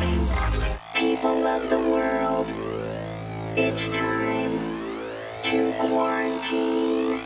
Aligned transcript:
People 0.00 1.46
of 1.46 1.68
the 1.68 1.78
world, 1.78 2.46
it's 3.54 3.90
time 3.90 4.58
to 5.42 5.74
quarantine. 5.78 7.20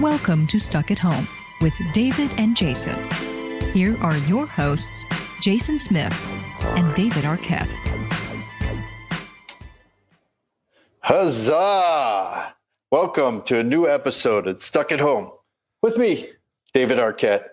Welcome 0.00 0.46
to 0.46 0.60
Stuck 0.60 0.92
at 0.92 1.00
Home 1.00 1.26
with 1.60 1.74
David 1.92 2.30
and 2.38 2.56
Jason. 2.56 2.94
Here 3.72 3.98
are 4.00 4.16
your 4.18 4.46
hosts, 4.46 5.04
Jason 5.40 5.80
Smith 5.80 6.14
and 6.76 6.94
David 6.94 7.24
Arquette. 7.24 7.66
Huzzah! 11.00 12.54
Welcome 12.92 13.42
to 13.42 13.58
a 13.58 13.64
new 13.64 13.88
episode 13.88 14.46
of 14.46 14.62
Stuck 14.62 14.92
at 14.92 15.00
Home 15.00 15.32
with 15.82 15.98
me, 15.98 16.28
David 16.72 16.98
Arquette, 16.98 17.46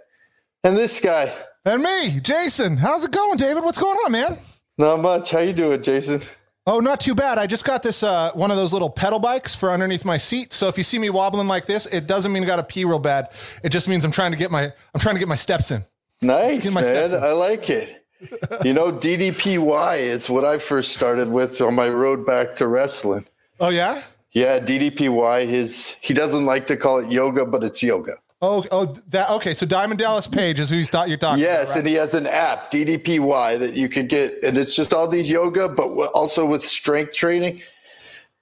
and 0.64 0.78
this 0.78 1.00
guy. 1.00 1.34
And 1.66 1.84
me, 1.84 2.20
Jason. 2.22 2.78
How's 2.78 3.04
it 3.04 3.12
going, 3.12 3.38
David? 3.38 3.64
What's 3.64 3.78
going 3.78 3.98
on, 3.98 4.12
man? 4.12 4.38
Not 4.78 5.02
much. 5.02 5.32
How 5.32 5.40
you 5.40 5.54
doing, 5.54 5.82
Jason? 5.82 6.22
Oh, 6.66 6.80
not 6.80 7.00
too 7.00 7.16
bad. 7.16 7.38
I 7.38 7.48
just 7.48 7.66
got 7.66 7.82
this 7.82 8.04
uh, 8.04 8.32
one 8.34 8.52
of 8.52 8.58
those 8.58 8.72
little 8.72 8.90
pedal 8.90 9.20
bikes 9.20 9.56
for 9.56 9.72
underneath 9.72 10.06
my 10.06 10.18
seat. 10.18 10.54
So 10.54 10.68
if 10.68 10.78
you 10.78 10.84
see 10.84 11.00
me 11.00 11.10
wobbling 11.10 11.48
like 11.48 11.66
this, 11.66 11.86
it 11.88 12.08
doesn't 12.08 12.32
mean 12.32 12.44
I 12.44 12.46
got 12.46 12.58
to 12.58 12.64
pee 12.64 12.86
real 12.86 13.00
bad. 13.00 13.30
It 13.64 13.70
just 13.70 13.88
means 13.88 14.06
I'm 14.06 14.12
trying 14.12 14.32
to 14.32 14.38
get 14.38 14.52
my 14.52 14.66
I'm 14.94 15.00
trying 15.00 15.16
to 15.16 15.20
get 15.20 15.28
my 15.28 15.36
steps 15.36 15.72
in. 15.72 15.84
Nice, 16.22 16.72
my 16.72 16.82
man. 16.82 17.10
steps 17.10 17.14
in. 17.14 17.28
I 17.28 17.32
like 17.32 17.70
it. 17.70 18.06
you 18.64 18.74
know, 18.74 18.92
DDPY 18.92 19.98
is 20.00 20.30
what 20.30 20.44
I 20.44 20.58
first 20.58 20.94
started 20.94 21.30
with 21.32 21.62
on 21.62 21.74
my 21.74 21.90
road 21.90 22.26
back 22.26 22.56
to 22.58 22.68
wrestling. 22.68 23.26
Oh 23.60 23.70
yeah. 23.70 24.04
Yeah, 24.32 24.60
DDPY. 24.60 25.48
His 25.48 25.96
he 26.02 26.14
doesn't 26.14 26.46
like 26.46 26.68
to 26.68 26.78
call 26.78 27.00
it 27.00 27.12
yoga, 27.12 27.46
but 27.46 27.64
it's 27.64 27.82
yoga. 27.82 28.18
Oh 28.42 28.64
oh 28.72 28.96
that 29.10 29.30
okay. 29.32 29.54
So 29.54 29.66
Diamond 29.66 30.00
Dallas 30.00 30.26
Page 30.26 30.60
is 30.60 30.70
who 30.70 30.78
he's 30.78 30.90
thought 30.90 31.10
you're 31.10 31.18
talking. 31.18 31.42
Yes, 31.42 31.72
about, 31.72 31.76
right? 31.76 31.80
and 31.80 31.88
he 31.88 31.94
has 31.96 32.14
an 32.14 32.26
app, 32.26 32.72
DDPY, 32.72 33.60
that 33.60 33.74
you 33.74 33.90
could 33.90 34.08
get, 34.08 34.42
and 34.44 34.58
it's 34.58 34.74
just 34.76 34.94
all 34.94 35.08
these 35.08 35.30
yoga, 35.30 35.68
but 35.68 35.88
also 36.14 36.46
with 36.46 36.64
strength 36.64 37.16
training. 37.16 37.62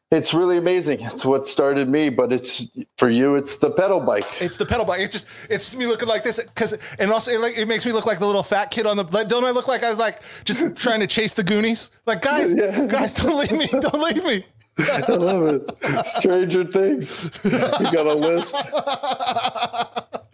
It's 0.10 0.34
really 0.34 0.58
amazing. 0.58 1.02
It's 1.02 1.26
what 1.26 1.48
started 1.48 1.90
me, 1.90 2.10
but 2.10 2.32
it's 2.32 2.68
for 2.98 3.10
you. 3.10 3.36
It's 3.36 3.58
the 3.58 3.72
pedal 3.72 4.00
bike. 4.00 4.24
It's 4.40 4.58
the 4.58 4.66
pedal 4.66 4.86
bike. 4.86 5.02
It's 5.02 5.12
just 5.12 5.26
it's 5.50 5.76
me 5.76 5.86
looking 5.86 6.08
like 6.08 6.24
this 6.24 6.40
because 6.40 6.78
and 7.00 7.12
also 7.12 7.32
it, 7.32 7.42
like 7.42 7.58
it 7.58 7.68
makes 7.68 7.86
me 7.86 7.92
look 7.92 8.06
like 8.06 8.20
the 8.20 8.26
little 8.26 8.44
fat 8.44 8.72
kid 8.72 8.86
on 8.86 8.98
the. 8.98 9.04
Like, 9.04 9.28
don't 9.28 9.44
I 9.44 9.50
look 9.50 9.68
like 9.68 9.84
I 9.84 9.90
was 9.90 10.00
like 10.00 10.22
just 10.46 10.76
trying 10.78 11.00
to 11.00 11.08
chase 11.08 11.34
the 11.34 11.44
Goonies? 11.44 11.90
Like 12.06 12.22
guys, 12.22 12.54
guys, 12.54 13.16
don't 13.16 13.38
leave 13.38 13.52
me! 13.52 13.68
Don't 13.68 14.00
leave 14.02 14.24
me! 14.24 14.46
I 14.80 15.12
love 15.14 15.48
it. 15.48 16.08
Stranger 16.08 16.64
Things. 16.66 17.30
You 17.44 17.52
got 17.52 18.06
a 18.06 18.14
lisp. 18.14 18.56
Ah, 18.74 20.04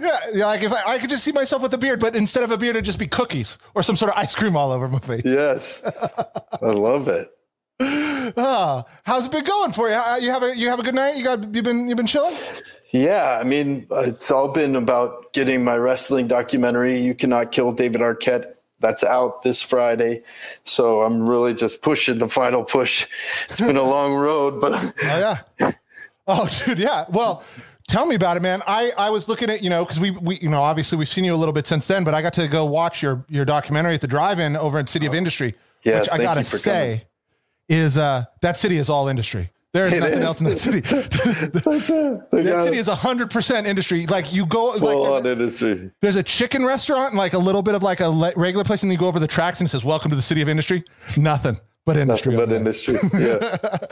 yeah, 0.00 0.18
yeah, 0.32 0.46
like 0.46 0.62
if 0.62 0.72
I, 0.72 0.94
I 0.94 0.98
could 0.98 1.10
just 1.10 1.22
see 1.24 1.32
myself 1.32 1.62
with 1.62 1.72
a 1.74 1.78
beard, 1.78 2.00
but 2.00 2.16
instead 2.16 2.42
of 2.42 2.50
a 2.50 2.56
beard, 2.56 2.76
it'd 2.76 2.84
just 2.84 2.98
be 2.98 3.06
cookies 3.06 3.58
or 3.74 3.82
some 3.82 3.96
sort 3.96 4.10
of 4.12 4.18
ice 4.18 4.34
cream 4.34 4.56
all 4.56 4.72
over 4.72 4.88
my 4.88 4.98
face. 4.98 5.22
Yes, 5.24 5.82
I 5.84 6.66
love 6.66 7.08
it. 7.08 7.30
Ah, 8.36 8.84
how's 9.04 9.24
it 9.24 9.32
been 9.32 9.44
going 9.44 9.72
for 9.72 9.88
you? 9.88 9.94
You 10.20 10.30
have 10.30 10.42
a 10.42 10.54
you 10.54 10.68
have 10.68 10.78
a 10.78 10.82
good 10.82 10.94
night. 10.94 11.16
You 11.16 11.24
got 11.24 11.54
you 11.54 11.62
been 11.62 11.88
you've 11.88 11.96
been 11.96 12.06
chilling. 12.06 12.36
Yeah, 12.90 13.38
I 13.40 13.44
mean, 13.44 13.86
it's 13.90 14.30
all 14.30 14.48
been 14.48 14.76
about 14.76 15.32
getting 15.32 15.64
my 15.64 15.76
wrestling 15.76 16.26
documentary. 16.26 17.00
You 17.00 17.14
cannot 17.14 17.52
kill 17.52 17.72
David 17.72 18.02
Arquette. 18.02 18.54
That's 18.80 19.02
out 19.02 19.42
this 19.42 19.60
Friday, 19.60 20.22
so 20.64 21.02
I'm 21.02 21.28
really 21.28 21.52
just 21.52 21.82
pushing 21.82 22.18
the 22.18 22.28
final 22.28 22.62
push. 22.62 23.06
It's 23.50 23.60
been 23.60 23.76
a 23.76 23.82
long 23.96 24.14
road, 24.14 24.60
but 24.60 24.72
Oh 24.74 24.92
yeah. 25.60 25.72
Oh 26.26 26.48
dude, 26.64 26.78
yeah. 26.78 27.04
Well, 27.08 27.42
tell 27.88 28.06
me 28.06 28.14
about 28.14 28.36
it, 28.36 28.40
man. 28.40 28.62
I 28.66 28.92
I 28.96 29.10
was 29.10 29.28
looking 29.28 29.50
at 29.50 29.62
you 29.62 29.70
know 29.70 29.84
because 29.84 29.98
we 29.98 30.12
we 30.12 30.38
you 30.38 30.48
know 30.48 30.62
obviously 30.62 30.96
we've 30.98 31.08
seen 31.08 31.24
you 31.24 31.34
a 31.34 31.36
little 31.36 31.52
bit 31.52 31.66
since 31.66 31.86
then, 31.88 32.04
but 32.04 32.14
I 32.14 32.22
got 32.22 32.34
to 32.34 32.46
go 32.46 32.64
watch 32.66 33.02
your 33.02 33.24
your 33.28 33.44
documentary 33.44 33.94
at 33.94 34.00
the 34.00 34.06
drive-in 34.06 34.56
over 34.56 34.78
in 34.78 34.86
City 34.86 35.06
of 35.06 35.14
Industry, 35.14 35.54
Yeah, 35.82 36.00
which 36.00 36.10
I 36.10 36.18
gotta 36.18 36.44
say 36.44 37.04
is 37.68 37.98
uh 37.98 38.24
that 38.42 38.56
city 38.56 38.78
is 38.78 38.88
all 38.88 39.08
industry. 39.08 39.50
There's 39.78 39.92
It 39.92 40.00
nothing 40.00 40.18
is. 40.18 40.24
else 40.24 40.40
in 40.40 40.46
that 40.46 40.58
city. 40.58 40.80
That 41.62 42.62
city 42.64 42.76
it. 42.76 42.80
is 42.80 42.88
hundred 42.88 43.30
percent 43.30 43.66
industry. 43.66 44.06
Like 44.06 44.32
you 44.32 44.44
go 44.46 44.66
like 44.70 44.80
full 44.80 45.04
there's 45.04 45.14
on 45.14 45.26
a- 45.26 45.30
industry. 45.30 45.90
there's 46.00 46.16
a 46.16 46.22
chicken 46.22 46.64
restaurant 46.64 47.10
and 47.10 47.18
like 47.18 47.32
a 47.32 47.38
little 47.38 47.62
bit 47.62 47.74
of 47.76 47.82
like 47.82 48.00
a 48.00 48.08
le- 48.08 48.32
regular 48.36 48.64
place, 48.64 48.82
and 48.82 48.90
you 48.90 48.98
go 48.98 49.06
over 49.06 49.20
the 49.20 49.28
tracks 49.28 49.60
and 49.60 49.68
it 49.68 49.70
says 49.70 49.84
"Welcome 49.84 50.10
to 50.10 50.16
the 50.16 50.22
City 50.22 50.42
of 50.42 50.48
Industry." 50.48 50.82
Nothing 51.16 51.58
but 51.86 51.96
industry. 51.96 52.32
Nothing 52.34 52.48
but 52.48 52.56
industry. 52.56 52.94
Yeah, 53.14 53.38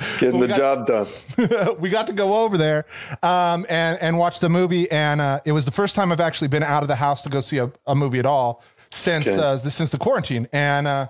getting 0.18 0.40
the 0.40 0.48
got- 0.48 0.56
job 0.58 0.86
done. 0.86 1.76
we 1.80 1.88
got 1.88 2.08
to 2.08 2.12
go 2.12 2.36
over 2.44 2.58
there 2.58 2.84
um, 3.22 3.64
and 3.68 3.96
and 4.00 4.18
watch 4.18 4.40
the 4.40 4.48
movie, 4.48 4.90
and 4.90 5.20
uh, 5.20 5.40
it 5.44 5.52
was 5.52 5.64
the 5.66 5.70
first 5.70 5.94
time 5.94 6.10
I've 6.10 6.20
actually 6.20 6.48
been 6.48 6.64
out 6.64 6.82
of 6.82 6.88
the 6.88 6.96
house 6.96 7.22
to 7.22 7.28
go 7.28 7.40
see 7.40 7.58
a, 7.58 7.70
a 7.86 7.94
movie 7.94 8.18
at 8.18 8.26
all 8.26 8.62
since 8.90 9.28
Okay. 9.28 9.40
uh, 9.40 9.56
since 9.56 9.90
the 9.90 9.98
quarantine, 9.98 10.48
and 10.52 10.88
uh, 10.88 11.06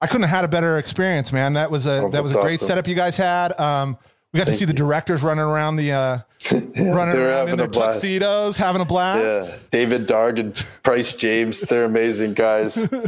I 0.00 0.06
couldn't 0.06 0.22
have 0.22 0.30
had 0.36 0.44
a 0.44 0.48
better 0.48 0.78
experience, 0.78 1.30
man. 1.30 1.52
That 1.52 1.70
was 1.70 1.84
a 1.86 2.02
Oh, 2.04 2.10
that 2.10 2.22
was 2.22 2.34
a 2.34 2.40
great 2.40 2.54
awesome. 2.60 2.68
setup 2.68 2.88
you 2.88 2.94
guys 2.94 3.16
had. 3.18 3.58
Um, 3.60 3.98
we 4.34 4.38
got 4.38 4.48
to 4.48 4.52
see 4.52 4.64
the 4.64 4.72
directors 4.74 5.22
running 5.22 5.44
around 5.44 5.76
the 5.76 5.92
uh, 5.92 6.18
running 6.76 7.16
around 7.16 7.48
in 7.50 7.56
their 7.56 7.68
blast. 7.68 8.00
tuxedos, 8.00 8.56
having 8.56 8.82
a 8.82 8.84
blast. 8.84 9.48
Yeah, 9.48 9.56
David 9.70 10.06
Darg 10.08 10.38
and 10.40 10.54
Price 10.82 11.14
James, 11.14 11.60
they're 11.62 11.84
amazing 11.84 12.34
guys. 12.34 12.76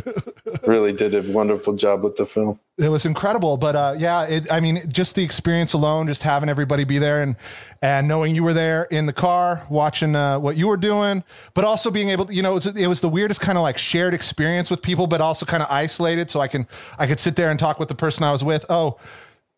Really 0.66 0.92
did 0.92 1.14
a 1.14 1.22
wonderful 1.32 1.74
job 1.74 2.02
with 2.02 2.16
the 2.16 2.26
film. 2.26 2.58
it 2.78 2.88
was 2.88 3.06
incredible 3.06 3.56
but 3.56 3.76
uh 3.76 3.94
yeah 3.96 4.24
it, 4.24 4.50
i 4.50 4.58
mean 4.58 4.82
just 4.88 5.14
the 5.14 5.22
experience 5.22 5.72
alone 5.74 6.08
just 6.08 6.22
having 6.22 6.48
everybody 6.48 6.82
be 6.82 6.98
there 6.98 7.22
and 7.22 7.36
and 7.82 8.08
knowing 8.08 8.34
you 8.34 8.42
were 8.42 8.52
there 8.52 8.84
in 8.90 9.06
the 9.06 9.12
car 9.12 9.64
watching 9.70 10.16
uh, 10.16 10.38
what 10.40 10.56
you 10.56 10.66
were 10.66 10.76
doing 10.76 11.22
but 11.54 11.64
also 11.64 11.88
being 11.90 12.08
able 12.08 12.24
to 12.26 12.34
you 12.34 12.42
know 12.42 12.52
it 12.52 12.54
was, 12.54 12.66
it 12.66 12.86
was 12.88 13.00
the 13.00 13.08
weirdest 13.08 13.40
kind 13.40 13.56
of 13.56 13.62
like 13.62 13.78
shared 13.78 14.12
experience 14.12 14.70
with 14.70 14.82
people 14.82 15.06
but 15.06 15.20
also 15.20 15.46
kind 15.46 15.62
of 15.62 15.70
isolated 15.70 16.28
so 16.30 16.40
i 16.40 16.48
can 16.48 16.66
i 16.98 17.06
could 17.06 17.20
sit 17.20 17.36
there 17.36 17.50
and 17.50 17.60
talk 17.60 17.78
with 17.78 17.88
the 17.88 17.94
person 17.94 18.24
i 18.24 18.32
was 18.32 18.42
with 18.42 18.64
oh 18.70 18.98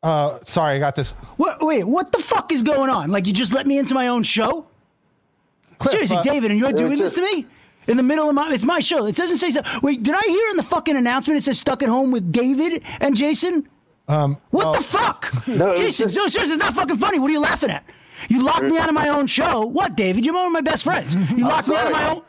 uh 0.03 0.39
sorry 0.45 0.77
i 0.77 0.79
got 0.79 0.95
this 0.95 1.13
What, 1.37 1.61
wait, 1.65 1.85
what 1.85 2.13
the 2.13 2.19
fuck 2.19 2.53
is 2.53 2.63
going 2.63 2.89
on? 2.91 3.11
Like 3.11 3.27
you 3.27 3.33
just 3.33 3.53
let 3.53 3.67
me 3.67 3.79
into 3.79 3.95
my 3.95 4.09
own 4.09 4.23
show? 4.23 4.67
clip, 5.79 5.93
Seriously, 5.93 6.17
uh, 6.19 6.23
David, 6.23 6.51
and 6.51 6.59
you're 6.61 6.73
doing 6.73 6.97
just- 6.97 7.15
this 7.17 7.27
to 7.31 7.37
me 7.37 7.47
in 7.89 7.97
the 7.97 8.03
middle 8.03 8.29
of 8.29 8.35
my. 8.35 8.53
It's 8.53 8.65
my 8.65 8.81
show. 8.81 9.07
It 9.07 9.17
doesn't 9.17 9.39
say 9.39 9.51
so. 9.51 9.63
Wait, 9.83 10.03
did 10.03 10.15
I 10.15 10.21
hear 10.27 10.51
in 10.51 10.57
the 10.57 10.63
fucking 10.63 10.97
announcement 10.97 11.39
it 11.39 11.43
says 11.45 11.59
"stuck 11.59 11.83
at 11.83 11.89
home 11.89 12.11
with 12.13 12.31
David 12.33 12.83
and 13.01 13.17
Jason"? 13.17 13.69
Um, 14.09 14.37
what 14.51 14.77
the 14.77 14.83
fuck? 14.83 15.33
No, 15.49 15.77
Jason, 15.77 16.07
just- 16.09 16.17
so 16.17 16.27
seriously, 16.29 16.55
it's 16.57 16.63
not 16.65 16.75
fucking 16.75 16.99
funny. 16.99 17.19
What 17.19 17.29
are 17.31 17.33
you 17.33 17.41
laughing 17.41 17.71
at? 17.71 17.85
You 18.29 18.43
locked 18.43 18.65
me 18.65 18.77
out 18.79 18.89
of 18.89 18.95
my 18.95 19.09
own 19.09 19.27
show. 19.27 19.65
What, 19.65 19.97
David? 19.97 20.25
You're 20.25 20.35
one 20.35 20.47
of 20.47 20.53
my 20.53 20.61
best 20.61 20.85
friends. 20.85 21.15
You 21.31 21.45
locked 21.49 21.69
me 21.69 21.77
out 21.77 21.87
of 21.87 21.93
my 21.93 22.09
own. 22.11 22.23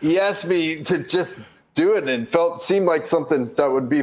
He 0.00 0.18
asked 0.18 0.46
me 0.46 0.82
to 0.84 1.02
just 1.04 1.36
do 1.74 1.92
it 1.94 2.08
and 2.08 2.28
felt 2.28 2.60
seemed 2.60 2.86
like 2.86 3.06
something 3.06 3.52
that 3.54 3.66
would 3.70 3.88
be 3.88 4.02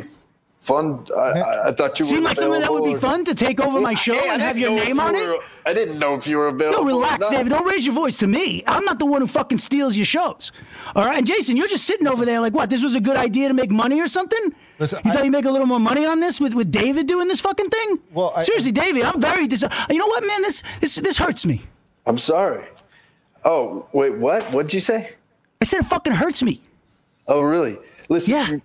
fun. 0.68 1.08
I, 1.16 1.20
I, 1.20 1.68
I 1.70 1.72
thought 1.72 1.98
you 1.98 2.06
seemed 2.06 2.24
like 2.26 2.38
something 2.38 2.62
that 2.62 2.72
would 2.72 2.84
be 2.84 2.96
fun 2.96 3.24
to 3.26 3.34
take 3.34 3.60
over 3.60 3.80
my 3.80 3.94
show 4.06 4.14
Hey, 4.14 4.30
and 4.30 4.42
have 4.42 4.58
your 4.58 4.72
name 4.72 4.98
you 4.98 5.02
on 5.02 5.14
were- 5.14 5.34
it. 5.36 5.42
I 5.66 5.74
didn't 5.74 5.98
know 6.00 6.16
if 6.16 6.28
you 6.28 6.38
were 6.38 6.48
available. 6.48 6.84
No, 6.86 6.88
relax, 6.88 7.20
not. 7.22 7.32
David. 7.32 7.50
Don't 7.50 7.66
raise 7.68 7.86
your 7.86 7.96
voice 7.96 8.18
to 8.20 8.28
me. 8.28 8.64
I'm 8.68 8.86
not 8.86 9.00
the 9.00 9.06
one 9.06 9.22
who 9.22 9.28
fucking 9.28 9.58
steals 9.58 9.98
your 9.98 10.06
shows. 10.06 10.52
All 10.96 11.04
right. 11.06 11.18
And 11.18 11.28
Jason, 11.28 11.58
you're 11.58 11.68
just 11.68 11.84
sitting 11.86 12.08
over 12.08 12.24
there 12.26 12.40
like, 12.40 12.54
what? 12.54 12.70
This 12.70 12.84
was 12.84 12.96
a 12.96 13.02
good 13.02 13.18
idea 13.18 13.48
to 13.50 13.54
make 13.54 13.70
money 13.72 14.00
or 14.00 14.08
something? 14.08 14.54
Listen, 14.80 15.00
you 15.04 15.12
I- 15.12 15.14
thought 15.14 15.24
you'd 15.26 15.32
make 15.32 15.46
a 15.46 15.52
little 15.52 15.68
more 15.68 15.80
money 15.80 16.06
on 16.06 16.20
this 16.22 16.40
with, 16.40 16.54
with 16.54 16.72
David 16.72 17.08
doing 17.08 17.28
this 17.28 17.42
fucking 17.42 17.70
thing? 17.70 18.00
Well, 18.14 18.32
I- 18.36 18.44
seriously, 18.44 18.72
David, 18.72 19.04
I'm 19.04 19.20
very 19.20 19.48
dis. 19.48 19.66
You 19.90 19.98
know 19.98 20.08
what, 20.08 20.26
man? 20.26 20.42
This 20.44 20.64
this 20.80 20.96
this 20.96 21.18
hurts 21.18 21.46
me. 21.46 21.64
I'm 22.06 22.18
sorry. 22.18 22.64
Oh 23.44 23.88
wait, 23.94 24.18
what? 24.18 24.44
What'd 24.54 24.74
you 24.74 24.80
say? 24.80 25.12
I 25.62 25.66
said 25.66 25.82
it 25.82 25.86
fucking 25.88 26.14
hurts 26.14 26.44
me. 26.44 26.62
Oh 27.28 27.42
really? 27.42 27.78
Listen, 28.10 28.34
Yeah. 28.34 28.58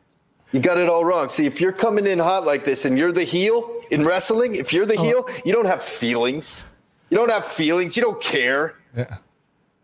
You, 0.53 0.61
got 0.61 0.79
it 0.79 0.89
all 0.89 1.05
wrong. 1.05 1.29
See, 1.29 1.47
if 1.47 1.61
you're 1.61 1.73
coming 1.73 2.07
in 2.07 2.19
hot 2.19 2.45
like 2.45 2.65
this 2.65 2.85
and 2.85 2.99
you're 2.99 3.13
the 3.13 3.25
heel 3.25 3.81
in 3.91 4.05
wrestling, 4.05 4.55
if 4.57 4.73
you're 4.73 4.87
the 4.87 4.97
Oh. 4.97 5.03
heel, 5.03 5.29
you 5.45 5.53
don't 5.53 5.67
have 5.67 5.83
feelings. 5.83 6.65
You 7.11 7.17
don't 7.19 7.31
have 7.31 7.45
feelings. 7.45 7.97
You 7.97 8.03
don't 8.03 8.21
care. 8.21 8.77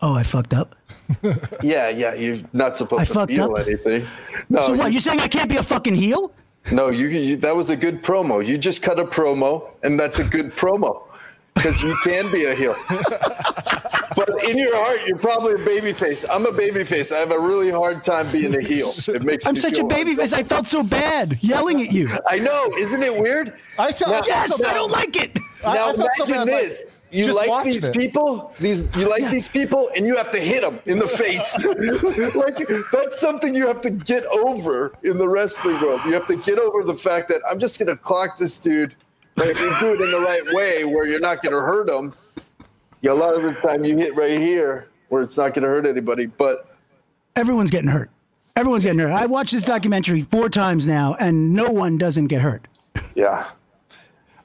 Oh, 0.01 0.15
I 0.15 0.23
fucked 0.23 0.55
up. 0.55 0.77
Yeah, 1.63 1.89
yeah, 1.89 2.15
you're 2.15 2.39
not 2.53 2.77
supposed 2.77 3.17
I 3.17 3.27
to 3.27 3.33
feel 3.35 3.57
up? 3.57 3.67
anything. 3.67 4.07
No, 4.49 4.61
so 4.67 4.75
what? 4.75 4.87
you- 4.87 4.93
You're 4.93 5.01
saying 5.01 5.21
I 5.21 5.29
can't 5.29 5.49
be 5.49 5.57
a 5.57 5.63
fucking 5.63 5.95
heel? 5.95 6.31
No, 6.71 6.91
you, 6.91 7.07
you 7.09 7.37
that 7.39 7.57
was 7.57 7.71
a 7.71 7.77
good 7.77 8.03
promo. 8.03 8.45
You 8.47 8.59
just 8.59 8.83
cut 8.83 9.01
a 9.01 9.05
promo, 9.05 9.71
and 9.83 9.99
that's 9.99 10.19
a 10.19 10.25
good 10.25 10.55
promo 10.55 11.03
because 11.55 11.83
you 11.83 11.97
can 12.05 12.31
be 12.31 12.45
a 12.45 12.55
heel. 12.55 12.77
but 14.17 14.45
in 14.45 14.59
your 14.59 14.77
heart, 14.77 15.01
you're 15.07 15.19
probably 15.19 15.55
a 15.55 15.65
baby 15.65 15.93
face. 15.93 16.25
I'm 16.31 16.47
a 16.47 16.53
baby 16.53 16.85
face. 16.85 17.13
I 17.13 17.19
have 17.19 17.33
a 17.33 17.39
really 17.39 17.71
hard 17.71 18.03
time 18.05 18.31
being 18.31 18.55
a 18.55 18.61
heel. 18.61 18.89
It 19.09 19.23
makes 19.25 19.47
I'm 19.47 19.57
such 19.57 19.73
a 19.75 19.77
feel 19.77 19.87
baby 19.87 20.15
face. 20.15 20.33
I 20.33 20.43
felt 20.43 20.67
so 20.67 20.83
bad 20.83 21.39
yelling 21.43 21.81
at 21.83 21.93
you. 21.93 22.11
I 22.29 22.39
know, 22.39 22.71
isn't 22.79 23.03
it 23.03 23.17
weird? 23.17 23.55
I 23.79 23.93
felt- 23.93 24.11
Now- 24.13 24.19
I 24.19 24.23
felt 24.23 24.51
Yes, 24.51 24.57
so 24.59 24.67
I 24.69 24.75
don't 24.75 24.91
like 24.91 25.17
it. 25.17 25.39
I- 25.65 25.75
now 25.75 25.89
I 25.91 25.95
felt 25.95 26.11
so 26.17 26.25
imagine 26.25 26.47
bad, 26.47 26.53
like, 26.55 26.63
this. 26.69 26.85
You 27.11 27.25
just 27.25 27.39
like 27.39 27.65
these 27.65 27.85
it. 27.85 27.95
people, 27.97 28.53
these 28.61 28.85
you 28.95 29.09
like 29.09 29.23
Yeah. 29.23 29.31
these 29.31 29.49
people, 29.49 29.89
and 29.97 30.07
you 30.07 30.15
have 30.17 30.31
to 30.31 30.39
hit 30.39 30.61
them 30.61 30.79
in 30.85 30.99
the 30.99 31.09
face. 31.23 31.57
like 32.35 32.59
that's 32.93 33.19
something 33.19 33.55
you 33.55 33.67
have 33.67 33.81
to 33.81 33.91
get 33.91 34.27
over 34.27 34.93
in 35.05 35.17
the 35.17 35.27
wrestling 35.27 35.81
world. 35.81 36.03
You 36.05 36.13
have 36.13 36.27
to 36.27 36.37
get 36.37 36.59
over 36.59 36.85
the 36.85 36.95
fact 36.95 37.29
that 37.31 37.41
I'm 37.51 37.59
just 37.59 37.79
gonna 37.79 37.97
clock 37.97 38.37
this 38.37 38.59
dude. 38.59 38.95
Like 39.39 39.57
you 39.57 39.77
do 39.79 39.95
it 39.95 40.01
in 40.01 40.11
the 40.11 40.21
right 40.21 40.43
way, 40.53 40.85
where 40.85 41.07
you're 41.07 41.21
not 41.21 41.43
gonna 41.43 41.61
hurt 41.61 41.87
them, 41.87 42.13
a 43.05 43.15
lot 43.15 43.35
of 43.35 43.43
the 43.43 43.53
time 43.61 43.85
you 43.85 43.97
hit 43.97 44.17
right 44.17 44.39
here, 44.39 44.89
where 45.11 45.23
it's 45.23 45.37
not 45.37 45.55
gonna 45.55 45.69
hurt 45.69 45.87
anybody. 45.87 46.27
But 46.27 46.75
everyone's 47.37 47.71
getting 47.71 47.89
hurt. 47.89 48.11
Everyone's 48.57 48.83
getting 48.83 48.99
hurt. 48.99 49.13
I 49.13 49.27
watched 49.27 49.53
this 49.53 49.63
documentary 49.63 50.23
four 50.23 50.49
times 50.49 50.87
now, 50.87 51.17
and 51.21 51.55
no 51.55 51.71
one 51.71 51.99
doesn't 51.99 52.27
get 52.27 52.43
hurt. 52.43 52.67
Yeah. 53.15 53.49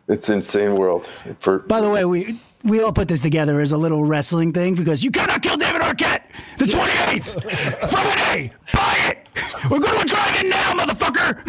It's 0.08 0.30
insane 0.30 0.76
world. 0.76 1.10
For 1.40 1.60
By 1.60 1.82
the 1.82 1.90
way, 1.90 2.06
we 2.06 2.40
we 2.64 2.82
all 2.82 2.94
put 2.94 3.08
this 3.08 3.22
together 3.22 3.62
as 3.62 3.72
a 3.72 3.78
little 3.78 4.06
wrestling 4.06 4.54
thing 4.54 4.76
because 4.76 5.04
you 5.04 5.10
cannot 5.10 5.42
kill 5.42 5.58
David 5.58 5.82
Arquette. 5.82 6.22
The 6.60 6.66
28th, 6.66 7.90
Friday, 7.90 8.54
buy 8.72 9.10
it. 9.10 9.23
We're 9.70 9.80
going 9.80 10.00
to 10.00 10.06
drive 10.06 10.42
in 10.44 10.50
now, 10.50 10.74
motherfucker. 10.74 11.44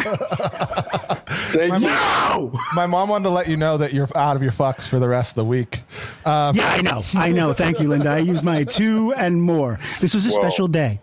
thank 1.53 1.73
you. 1.81 1.87
No. 1.87 2.51
My 2.73 2.85
mom 2.87 3.09
wanted 3.09 3.25
to 3.25 3.29
let 3.29 3.47
you 3.47 3.57
know 3.57 3.77
that 3.77 3.93
you're 3.93 4.07
out 4.17 4.35
of 4.35 4.41
your 4.43 4.51
fucks 4.51 4.87
for 4.87 4.99
the 4.99 5.07
rest 5.07 5.31
of 5.33 5.35
the 5.35 5.45
week. 5.45 5.83
Um, 6.25 6.55
Yeah, 6.55 6.69
I 6.69 6.81
know. 6.81 7.03
I 7.13 7.31
know. 7.31 7.53
Thank 7.53 7.79
you, 7.79 7.87
Linda. 7.89 8.09
I 8.09 8.17
used 8.19 8.43
my 8.43 8.63
two 8.63 9.13
and 9.17 9.41
more. 9.41 9.79
This 10.01 10.13
was 10.15 10.25
a 10.25 10.29
Whoa. 10.29 10.35
special 10.41 10.67
day. 10.67 10.99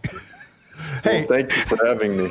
hey, 1.04 1.24
Thank 1.28 1.54
you 1.56 1.62
for 1.62 1.86
having 1.86 2.16
me. 2.16 2.30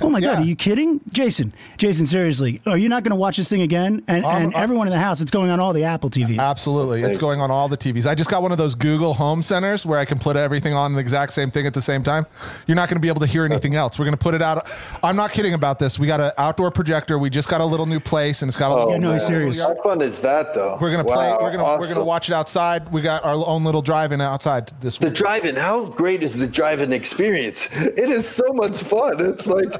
Oh 0.00 0.08
my 0.10 0.20
God, 0.20 0.38
are 0.38 0.44
you 0.44 0.56
kidding? 0.56 1.00
Jason, 1.12 1.52
Jason, 1.76 2.06
seriously, 2.06 2.60
are 2.66 2.76
you 2.78 2.88
not 2.88 3.02
going 3.04 3.10
to 3.10 3.16
watch 3.16 3.36
this 3.36 3.48
thing 3.48 3.62
again? 3.62 4.02
And, 4.08 4.24
Um, 4.24 4.42
and 4.42 4.54
uh, 4.54 4.58
everyone 4.58 4.86
in 4.86 4.92
the 4.92 4.98
house, 4.98 5.20
it's 5.20 5.30
going 5.30 5.50
on 5.50 5.60
all 5.60 5.72
the 5.72 5.84
Apple 5.84 6.10
TVs. 6.10 6.38
Absolutely. 6.38 7.02
It's 7.02 7.16
going 7.16 7.40
on 7.40 7.50
all 7.50 7.68
the 7.68 7.76
TVs. 7.76 8.06
I 8.06 8.14
just 8.14 8.30
got 8.30 8.42
one 8.42 8.52
of 8.52 8.58
those 8.58 8.74
Google 8.74 9.14
Home 9.14 9.42
Centers 9.42 9.84
where 9.86 9.98
I 9.98 10.04
can 10.04 10.18
put 10.18 10.36
everything 10.36 10.72
on 10.74 10.92
the 10.94 11.00
exact 11.00 11.32
same 11.32 11.50
thing 11.50 11.66
at 11.66 11.74
the 11.74 11.82
same 11.82 12.02
time. 12.02 12.26
You're 12.66 12.74
not 12.76 12.88
going 12.88 12.96
to 12.96 13.00
be 13.00 13.08
able 13.08 13.20
to 13.20 13.26
hear 13.26 13.44
anything 13.44 13.74
else. 13.74 13.98
We're 13.98 14.04
going 14.04 14.16
to 14.16 14.22
put 14.22 14.34
it 14.34 14.42
out. 14.42 14.66
I'm 15.02 15.16
not 15.16 15.32
kidding 15.32 15.54
about 15.54 15.78
this. 15.78 15.98
We 15.98 16.06
got 16.06 16.20
an 16.20 16.32
outdoor 16.38 16.70
projector. 16.70 17.18
We 17.18 17.30
just 17.30 17.48
got 17.48 17.60
a 17.60 17.64
little 17.64 17.86
new 17.86 18.00
place 18.00 18.42
and 18.42 18.48
it's 18.48 18.56
got 18.58 18.70
a 18.70 18.74
little. 18.74 18.90
Yeah, 18.92 18.98
no, 18.98 19.10
man. 19.12 19.20
serious. 19.20 19.60
How 19.64 19.74
fun 19.82 20.00
is 20.00 20.20
that, 20.20 20.54
though? 20.54 20.76
We're 20.80 20.90
going 20.92 21.04
to 21.06 21.12
play. 21.12 21.28
Wow, 21.28 21.38
we're 21.42 21.52
going 21.52 21.58
to 21.58 21.64
we're 21.64 21.76
going 21.78 21.88
to 21.88 21.92
awesome. 21.94 22.06
watch 22.06 22.28
it 22.28 22.34
outside. 22.34 22.90
We 22.92 23.02
got 23.02 23.24
our 23.24 23.34
own 23.34 23.64
little 23.64 23.82
drive-in 23.82 24.20
outside 24.20 24.72
this 24.80 24.98
The 24.98 25.08
week. 25.08 25.14
drive-in, 25.16 25.56
how 25.56 25.86
great 25.86 26.22
is 26.22 26.34
the 26.36 26.46
drive-in 26.48 26.92
experience? 26.92 27.68
It 27.98 28.10
is 28.10 28.28
so 28.28 28.44
much 28.52 28.82
fun. 28.82 29.16
It's 29.24 29.46
like 29.46 29.77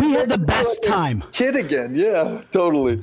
We 0.00 0.12
had 0.12 0.28
the 0.28 0.38
best 0.38 0.82
time. 0.82 1.24
Kid 1.32 1.56
again, 1.56 1.94
yeah, 1.94 2.42
totally. 2.52 2.96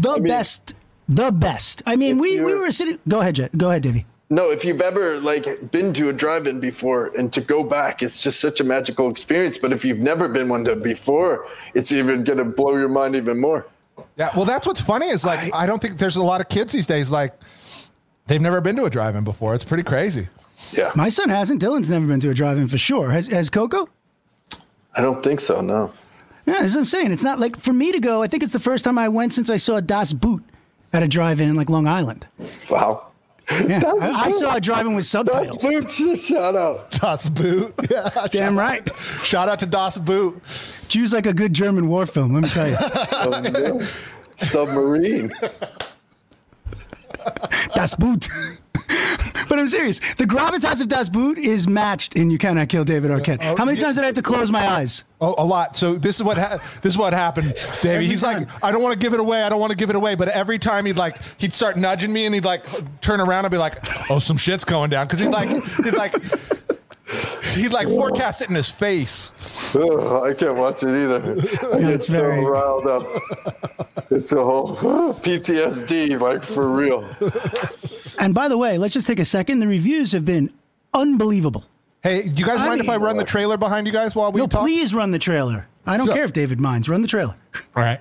The 0.00 0.14
mean- 0.14 0.24
best. 0.24 0.74
The 1.08 1.30
best. 1.30 1.82
I 1.84 1.96
mean, 1.96 2.18
we, 2.18 2.40
we 2.40 2.54
were 2.54 2.72
sitting. 2.72 2.98
Go 3.06 3.20
ahead, 3.20 3.34
Jet. 3.34 3.56
Go 3.58 3.68
ahead, 3.68 3.82
Davey. 3.82 4.06
No, 4.30 4.50
if 4.50 4.64
you've 4.64 4.80
ever 4.80 5.20
like 5.20 5.70
been 5.70 5.92
to 5.94 6.08
a 6.08 6.12
drive-in 6.12 6.58
before 6.58 7.12
and 7.18 7.30
to 7.34 7.42
go 7.42 7.62
back, 7.62 8.02
it's 8.02 8.22
just 8.22 8.40
such 8.40 8.58
a 8.60 8.64
magical 8.64 9.10
experience. 9.10 9.58
But 9.58 9.72
if 9.72 9.84
you've 9.84 9.98
never 9.98 10.28
been 10.28 10.48
one 10.48 10.64
to 10.64 10.76
before, 10.76 11.46
it's 11.74 11.92
even 11.92 12.24
gonna 12.24 12.44
blow 12.44 12.76
your 12.76 12.88
mind 12.88 13.16
even 13.16 13.38
more. 13.38 13.66
Yeah. 14.16 14.30
Well, 14.34 14.46
that's 14.46 14.66
what's 14.66 14.80
funny 14.80 15.08
is 15.08 15.24
like 15.24 15.52
I, 15.52 15.66
don't 15.66 15.80
think 15.80 15.98
there's 15.98 16.16
a 16.16 16.22
lot 16.22 16.40
of 16.40 16.48
kids 16.48 16.72
these 16.72 16.86
days 16.86 17.10
like 17.10 17.34
they've 18.26 18.40
never 18.40 18.60
been 18.62 18.76
to 18.76 18.86
a 18.86 18.90
drive-in 18.90 19.24
before. 19.24 19.54
It's 19.54 19.64
pretty 19.64 19.84
crazy. 19.84 20.28
Yeah, 20.72 20.92
My 20.94 21.10
son 21.10 21.28
hasn't. 21.28 21.60
Dylan's 21.60 21.90
never 21.90 22.06
been 22.06 22.20
to 22.20 22.30
a 22.30 22.34
drive-in 22.34 22.68
for 22.68 22.78
sure. 22.78 23.10
Has, 23.10 23.26
has 23.26 23.50
Coco? 23.50 23.88
I 24.96 25.00
don't 25.02 25.22
think 25.22 25.40
so. 25.40 25.60
No. 25.60 25.92
Yeah, 26.46 26.60
that's 26.60 26.74
what 26.74 26.80
I'm 26.80 26.84
saying. 26.84 27.12
It's 27.12 27.22
not 27.24 27.40
like 27.40 27.58
for 27.58 27.72
me 27.72 27.90
to 27.92 28.00
go. 28.00 28.22
I 28.22 28.26
think 28.26 28.42
it's 28.42 28.52
the 28.52 28.60
first 28.60 28.84
time 28.84 28.98
I 28.98 29.08
went 29.08 29.32
since 29.32 29.48
I 29.50 29.56
saw 29.56 29.80
Das 29.80 30.12
Boot 30.12 30.42
at 30.92 31.02
a 31.02 31.08
drive-in 31.08 31.48
in 31.48 31.56
like 31.56 31.68
Long 31.70 31.86
Island. 31.86 32.26
Wow. 32.70 33.06
Yeah, 33.50 33.82
I, 34.00 34.24
I 34.26 34.30
cool. 34.30 34.40
saw 34.40 34.54
a 34.56 34.60
drive-in 34.60 34.94
with 34.94 35.10
That's 35.10 35.30
subtitles. 35.30 35.56
boot. 35.58 35.90
Shout 36.20 36.56
out. 36.56 36.90
Das 36.92 37.28
Boot. 37.28 37.74
Yeah. 37.90 38.08
Damn 38.30 38.54
shout- 38.54 38.58
right. 38.58 38.96
Shout 39.22 39.48
out 39.48 39.58
to 39.60 39.66
Das 39.66 39.98
Boot. 39.98 40.40
Choose 40.88 41.12
like 41.12 41.26
a 41.26 41.32
good 41.34 41.52
German 41.52 41.88
war 41.88 42.06
film. 42.06 42.32
Let 42.34 42.44
me 42.44 42.48
tell 42.48 42.68
you, 42.68 42.76
oh, 42.80 43.78
yeah. 43.78 43.86
Submarine. 44.36 45.30
Das 47.74 47.94
Boot. 47.94 48.28
but 49.48 49.58
I'm 49.58 49.68
serious. 49.68 50.00
The 50.16 50.24
gravitas 50.24 50.80
of 50.80 50.88
Das 50.88 51.08
Boot 51.08 51.38
is 51.38 51.68
matched 51.68 52.16
in 52.16 52.30
You 52.30 52.38
Cannot 52.38 52.68
Kill 52.68 52.84
David 52.84 53.10
Arquette. 53.10 53.38
Oh, 53.40 53.56
How 53.56 53.64
many 53.64 53.78
times 53.78 53.96
did 53.96 54.02
I 54.02 54.06
have 54.06 54.14
to 54.16 54.22
close 54.22 54.50
my 54.50 54.66
eyes? 54.66 55.04
Oh, 55.20 55.34
a 55.38 55.44
lot. 55.44 55.76
So 55.76 55.94
this 55.94 56.16
is 56.16 56.22
what 56.22 56.36
ha- 56.36 56.58
this 56.82 56.92
is 56.94 56.98
what 56.98 57.12
happened, 57.14 57.54
Davey. 57.80 57.88
Every 57.94 58.06
He's 58.06 58.22
time. 58.22 58.44
like, 58.44 58.64
I 58.64 58.72
don't 58.72 58.82
want 58.82 58.92
to 58.92 58.98
give 58.98 59.14
it 59.14 59.20
away. 59.20 59.42
I 59.42 59.48
don't 59.48 59.60
want 59.60 59.70
to 59.70 59.76
give 59.76 59.90
it 59.90 59.96
away. 59.96 60.14
But 60.16 60.28
every 60.28 60.58
time 60.58 60.84
he'd 60.86 60.96
like, 60.96 61.18
he'd 61.38 61.54
start 61.54 61.76
nudging 61.76 62.12
me, 62.12 62.26
and 62.26 62.34
he'd 62.34 62.44
like 62.44 62.64
turn 63.00 63.20
around 63.20 63.44
and 63.44 63.52
be 63.52 63.58
like, 63.58 63.76
Oh, 64.10 64.18
some 64.18 64.36
shit's 64.36 64.64
going 64.64 64.90
down, 64.90 65.06
because 65.06 65.20
he'd 65.20 65.28
like, 65.30 65.48
he'd 65.84 65.94
like, 65.94 66.14
he'd 67.54 67.72
like 67.72 67.88
forecast 67.88 68.40
it 68.42 68.48
in 68.48 68.54
his 68.54 68.70
face. 68.70 69.30
Ugh, 69.74 70.22
I 70.24 70.32
can't 70.34 70.56
watch 70.56 70.82
it 70.82 70.88
either. 70.88 71.32
I 71.74 71.80
get 71.80 71.90
it's 71.90 72.06
so 72.06 72.12
very- 72.20 72.44
riled 72.44 72.86
up. 72.86 73.06
It's 74.10 74.32
a 74.32 74.42
whole 74.42 74.74
PTSD, 74.76 76.20
like 76.20 76.42
for 76.42 76.68
real. 76.68 77.08
And 78.18 78.34
by 78.34 78.48
the 78.48 78.56
way, 78.58 78.78
let's 78.78 78.94
just 78.94 79.06
take 79.06 79.18
a 79.18 79.24
second. 79.24 79.58
The 79.58 79.66
reviews 79.68 80.12
have 80.12 80.24
been 80.24 80.50
unbelievable. 80.92 81.64
Hey, 82.02 82.22
do 82.28 82.40
you 82.40 82.44
guys 82.46 82.60
I 82.60 82.68
mind 82.68 82.80
if 82.80 82.88
I 82.88 82.96
run 82.96 83.16
the 83.16 83.24
trailer 83.24 83.56
behind 83.56 83.86
you 83.86 83.92
guys 83.92 84.14
while 84.14 84.30
we 84.30 84.40
No, 84.40 84.46
talk? 84.46 84.60
please 84.60 84.94
run 84.94 85.10
the 85.10 85.18
trailer. 85.18 85.66
I 85.86 85.96
don't 85.96 86.06
So- 86.06 86.14
care 86.14 86.24
if 86.24 86.32
David 86.32 86.60
minds. 86.60 86.88
Run 86.88 87.02
the 87.02 87.08
trailer. 87.08 87.34
All 87.76 87.82
right. 87.82 88.00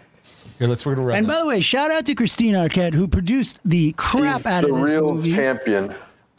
Here, 0.59 0.67
let's 0.67 0.85
we're 0.85 0.95
gonna 0.95 1.07
run. 1.07 1.17
And 1.17 1.25
it. 1.25 1.29
by 1.29 1.39
the 1.39 1.45
way, 1.47 1.61
shout 1.61 1.89
out 1.89 2.05
to 2.05 2.15
Christina 2.15 2.59
Arquette 2.69 2.93
who 2.93 3.07
produced 3.07 3.59
the 3.65 3.93
crap 3.93 4.37
He's 4.37 4.45
out 4.45 4.61
the 4.63 4.73
of 4.73 4.81
this 4.81 4.83
real 4.91 5.13
movie. 5.15 5.33
champion. 5.35 5.95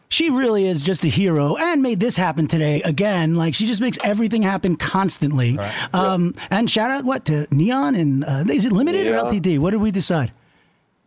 She 0.08 0.30
really 0.30 0.66
is 0.66 0.84
just 0.84 1.02
a 1.04 1.08
hero 1.08 1.56
and 1.56 1.82
made 1.82 1.98
this 1.98 2.16
happen 2.16 2.46
today 2.46 2.80
again. 2.82 3.34
Like 3.34 3.54
she 3.54 3.66
just 3.66 3.80
makes 3.80 3.98
everything 4.04 4.42
happen 4.42 4.76
constantly. 4.76 5.58
Um, 5.92 6.34
And 6.50 6.70
shout 6.70 6.90
out 6.90 7.04
what 7.04 7.24
to 7.26 7.46
Neon 7.50 7.94
and 7.96 8.24
uh, 8.24 8.44
is 8.48 8.64
it 8.64 8.72
limited 8.72 9.06
or 9.08 9.16
LTD? 9.24 9.58
What 9.58 9.70
did 9.70 9.80
we 9.80 9.90
decide? 9.90 10.30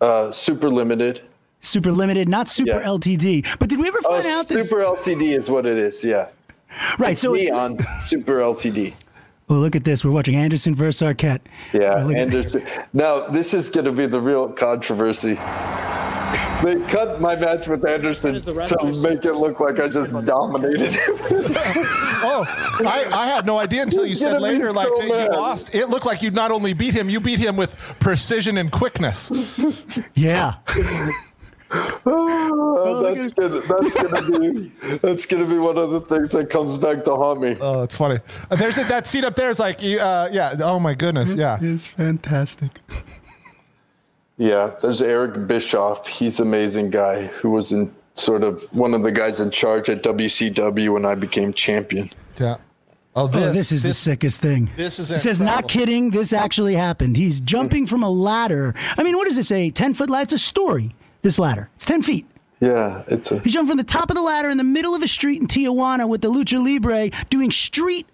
Uh, 0.02 0.32
super 0.32 0.70
limited. 0.70 1.22
Super 1.62 1.92
limited, 1.92 2.28
not 2.30 2.50
super 2.50 2.80
Yeah. 2.80 2.88
LTD. 2.88 3.46
But 3.60 3.70
did 3.70 3.80
we 3.80 3.88
ever 3.88 4.00
Oh, 4.06 4.10
find 4.22 4.26
out 4.28 4.48
this? 4.48 4.70
super 4.70 4.82
LTD 4.84 5.38
is 5.38 5.50
what 5.50 5.66
it 5.66 5.78
is. 5.78 6.04
Yeah. 6.04 6.28
right. 7.00 7.18
So 7.18 7.32
Me 7.34 7.50
on 7.50 7.78
super 8.00 8.40
LTD. 8.40 8.94
well, 9.48 9.60
look 9.60 9.76
at 9.76 9.84
this. 9.86 10.04
We're 10.04 10.12
watching 10.12 10.36
Anderson 10.36 10.76
versus 10.76 11.02
Arquette. 11.02 11.40
Yeah, 11.74 11.96
Oh, 12.06 12.10
Anderson. 12.12 12.64
Now 12.94 13.22
this 13.28 13.54
is 13.54 13.70
going 13.70 13.86
to 13.86 13.92
be 13.94 14.06
the 14.06 14.20
real 14.22 14.50
controversy. 14.50 15.36
They 16.64 16.76
cut 16.92 17.22
my 17.22 17.36
match 17.36 17.68
with 17.68 17.88
Anderson 17.88 18.42
to 18.42 18.54
make 19.02 19.26
it 19.26 19.34
look 19.34 19.60
like 19.60 19.80
I 19.80 19.88
just 19.88 20.14
dominated 20.26 20.94
him. 20.94 21.16
oh, 22.24 22.46
I, 22.80 23.08
I 23.12 23.28
had 23.28 23.46
no 23.46 23.58
idea 23.58 23.84
until 23.84 24.04
you 24.04 24.10
He's 24.10 24.20
said 24.20 24.42
later, 24.42 24.72
like 24.74 24.88
so 24.88 25.08
that 25.08 25.32
you 25.32 25.38
lost. 25.38 25.76
It 25.76 25.88
looked 25.88 26.06
like 26.06 26.22
you 26.22 26.32
not 26.32 26.52
only 26.52 26.74
beat 26.74 26.94
him, 26.94 27.10
you 27.10 27.20
beat 27.20 27.40
him 27.40 27.58
with 27.58 27.76
precision 28.00 28.58
and 28.58 28.72
quickness. 28.72 29.32
yeah. 30.16 30.56
Oh, 31.70 33.04
that's 33.04 33.34
gonna 33.34 33.60
that's 33.60 33.96
gonna 33.96 34.40
be 34.40 34.72
that's 35.02 35.26
gonna 35.26 35.46
be 35.46 35.58
one 35.58 35.78
of 35.78 35.92
the 35.92 36.00
things 36.02 36.32
that 36.32 36.50
comes 36.50 36.78
back 36.78 37.04
to 37.04 37.14
haunt 37.16 37.42
me. 37.42 37.58
Oh, 37.60 37.84
it's 37.84 37.98
funny. 37.98 38.20
There's 38.52 38.78
a, 38.78 38.86
that 38.86 39.06
seat 39.06 39.26
up 39.26 39.36
there 39.36 39.50
is 39.50 39.60
like, 39.60 39.80
uh, 39.84 40.30
yeah. 40.32 40.56
Oh 40.60 40.80
my 40.80 40.94
goodness, 40.94 41.36
yeah. 41.36 41.58
It's 41.60 41.86
fantastic. 41.86 42.72
Yeah, 44.38 44.76
there's 44.82 45.02
Eric 45.02 45.48
Bischoff. 45.48 46.08
He's 46.08 46.40
an 46.40 46.48
amazing 46.48 46.92
guy 46.92 47.26
who 47.26 47.50
was 47.50 47.72
in 47.72 47.94
sort 48.14 48.44
of 48.44 48.64
one 48.74 48.94
of 48.94 49.04
the 49.04 49.12
guys 49.12 49.40
in 49.40 49.52
charge 49.52 49.90
at 49.90 50.04
WCW 50.04 50.94
when 50.94 51.06
I 51.06 51.16
became 51.16 51.54
champion. 51.54 52.10
Yeah. 52.40 52.58
Oh, 53.16 53.24
oh 53.24 53.28
this, 53.28 53.48
Oh, 53.48 53.54
this 53.54 53.72
is 53.72 53.84
the 53.84 53.94
sickest 53.94 54.42
thing. 54.42 54.70
this 54.76 55.00
is 55.00 55.12
It 55.12 55.20
says, 55.20 55.42
not 55.42 55.68
kidding, 55.68 56.12
this 56.12 56.34
actually 56.34 56.76
happened. 56.76 57.18
He's 57.18 57.42
jumping 57.42 57.88
from 57.88 58.04
a 58.04 58.10
ladder. 58.10 58.76
I 58.98 59.04
mean, 59.04 59.18
what 59.18 59.26
does 59.28 59.40
it 59.40 59.46
say? 59.46 59.72
10 59.72 59.96
foot 59.96 60.10
ladder? 60.10 60.24
It's 60.24 60.34
a 60.34 60.38
story, 60.38 60.96
this 61.24 61.40
ladder. 61.40 61.70
It's 61.76 61.86
10 61.86 62.04
feet. 62.04 62.28
Yeah, 62.60 63.04
it's 63.08 63.32
a 63.32 63.40
He 63.40 63.50
jumped 63.50 63.70
from 63.70 63.78
the 63.78 63.84
top 63.84 64.10
of 64.10 64.16
the 64.16 64.22
ladder 64.22 64.50
in 64.50 64.58
the 64.58 64.64
middle 64.64 64.96
of 64.96 65.04
a 65.04 65.08
street 65.08 65.42
in 65.42 65.48
Tijuana 65.48 66.08
with 66.08 66.22
the 66.22 66.32
Lucha 66.32 66.64
Libre 66.64 67.10
doing 67.30 67.52
street 67.52 68.08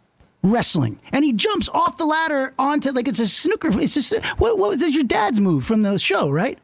wrestling. 0.44 1.00
And 1.12 1.26
he 1.26 1.34
jumps 1.34 1.70
off 1.70 1.98
the 1.98 2.06
ladder 2.06 2.54
onto, 2.60 2.92
like, 2.92 3.08
it's 3.08 3.20
a 3.20 3.24
Snuka. 3.24 3.82
It's 3.82 3.94
just, 3.94 4.14
what, 4.38 4.58
what 4.60 4.78
was 4.78 4.96
your 4.96 5.04
dad's 5.04 5.42
move 5.42 5.66
from 5.66 5.82
the 5.82 5.98
show, 5.98 6.30
right? 6.30 6.60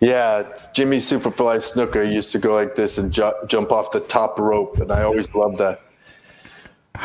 yeah. 0.00 0.44
Jimmy 0.72 0.98
Superfly 0.98 1.58
Snuka 1.58 2.10
used 2.10 2.30
to 2.32 2.38
go 2.38 2.54
like 2.54 2.76
this 2.76 2.98
and 2.98 3.12
ju- 3.12 3.32
jump 3.46 3.72
off 3.72 3.90
the 3.90 4.00
top 4.00 4.38
rope, 4.38 4.78
and 4.78 4.92
I 4.92 5.02
always 5.02 5.32
loved 5.34 5.58
that. 5.58 5.80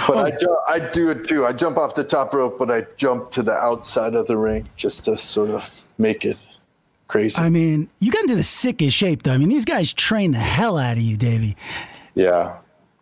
But 0.07 0.17
I, 0.17 0.31
oh. 0.31 0.37
ju- 0.37 0.57
I 0.67 0.79
do 0.79 1.09
it 1.09 1.23
too. 1.23 1.45
I 1.45 1.53
jump 1.53 1.77
off 1.77 1.95
the 1.95 2.03
top 2.03 2.33
rope, 2.33 2.59
but 2.59 2.69
I 2.69 2.85
jump 2.95 3.31
to 3.31 3.41
the 3.41 3.53
outside 3.53 4.13
of 4.15 4.27
the 4.27 4.37
ring 4.37 4.67
just 4.75 5.05
to 5.05 5.17
sort 5.17 5.49
of 5.49 5.87
make 5.97 6.25
it 6.25 6.37
crazy. 7.07 7.41
I 7.41 7.49
mean, 7.49 7.89
you 7.99 8.11
got 8.11 8.23
into 8.23 8.35
the 8.35 8.43
sickest 8.43 8.95
shape, 8.95 9.23
though. 9.23 9.33
I 9.33 9.37
mean, 9.37 9.49
these 9.49 9.65
guys 9.65 9.91
train 9.93 10.31
the 10.31 10.37
hell 10.37 10.77
out 10.77 10.97
of 10.97 11.03
you, 11.03 11.17
Davey. 11.17 11.57
yeah. 12.15 12.57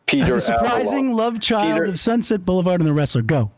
Peter 0.07 0.35
The 0.35 0.41
surprising 0.41 1.09
Avalon. 1.09 1.13
love 1.13 1.39
child 1.39 1.73
Peter- 1.73 1.85
of 1.85 1.99
Sunset 1.99 2.45
Boulevard 2.45 2.79
and 2.81 2.87
the 2.87 2.93
wrestler. 2.93 3.21
Go. 3.21 3.51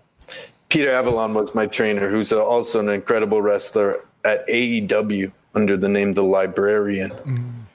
Peter 0.69 0.91
Avalon 0.91 1.33
was 1.33 1.55
my 1.55 1.65
trainer, 1.65 2.09
who's 2.09 2.31
also 2.33 2.79
an 2.79 2.89
incredible 2.89 3.41
wrestler 3.41 3.95
at 4.25 4.47
AEW 4.47 5.31
under 5.55 5.77
the 5.77 5.89
name 5.89 6.11
The 6.11 6.23
Librarian. 6.23 7.11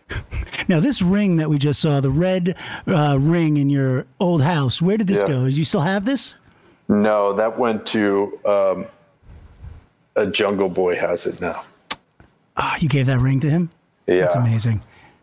Now, 0.69 0.81
this 0.81 1.03
ring 1.03 1.37
that 1.37 1.49
we 1.51 1.59
just 1.59 1.81
saw, 1.81 2.01
the 2.01 2.11
red 2.11 2.57
uh, 2.87 3.19
ring 3.19 3.57
in 3.57 3.69
your 3.69 4.07
old 4.21 4.43
house, 4.43 4.81
where 4.81 4.97
did 4.97 5.07
this 5.09 5.21
Yeah. 5.23 5.29
go? 5.29 5.51
Do 5.51 5.57
you 5.57 5.65
still 5.65 5.81
have 5.81 6.05
this? 6.05 6.37
No, 6.89 7.33
that 7.33 7.59
went 7.59 7.85
to 7.87 8.39
um, 8.47 8.87
a 10.17 10.27
Jungle 10.27 10.69
Boy 10.69 10.95
has 10.97 11.27
it 11.27 11.41
now. 11.41 11.65
Ah, 12.57 12.77
you 12.79 12.89
gave 12.89 13.07
that 13.07 13.19
ring 13.19 13.41
to 13.41 13.51
him? 13.51 13.69
Yeah. 14.07 14.21
That's 14.21 14.37
amazing. 14.37 14.83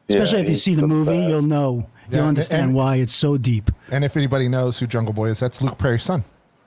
Especially 0.10 0.40
Yeah, 0.40 0.44
if 0.44 0.50
you 0.50 0.56
see 0.56 0.74
the 0.76 0.82
the 0.82 0.88
movie, 0.88 1.12
best. 1.18 1.30
you'll 1.30 1.42
know. 1.44 1.88
Yeah, 2.12 2.18
You'll 2.20 2.28
understand 2.28 2.64
and- 2.68 2.74
why 2.74 2.98
it's 2.98 3.14
so 3.14 3.38
deep. 3.38 3.72
And 3.90 4.04
if 4.04 4.16
anybody 4.18 4.48
knows 4.48 4.78
who 4.80 4.86
Jungle 4.88 5.14
Boy 5.14 5.30
is, 5.30 5.40
that's 5.40 5.62
Luke 5.62 5.78
Perry's 5.78 6.04
son. 6.04 6.24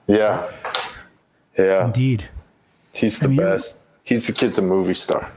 Yeah. 0.07 0.51
Yeah. 1.57 1.85
Indeed. 1.85 2.27
He's 2.91 3.19
the 3.19 3.25
I 3.25 3.29
mean, 3.29 3.37
best. 3.37 3.81
He's 4.03 4.27
the 4.27 4.33
kid's 4.33 4.57
a 4.57 4.61
movie 4.61 4.93
star. 4.93 5.31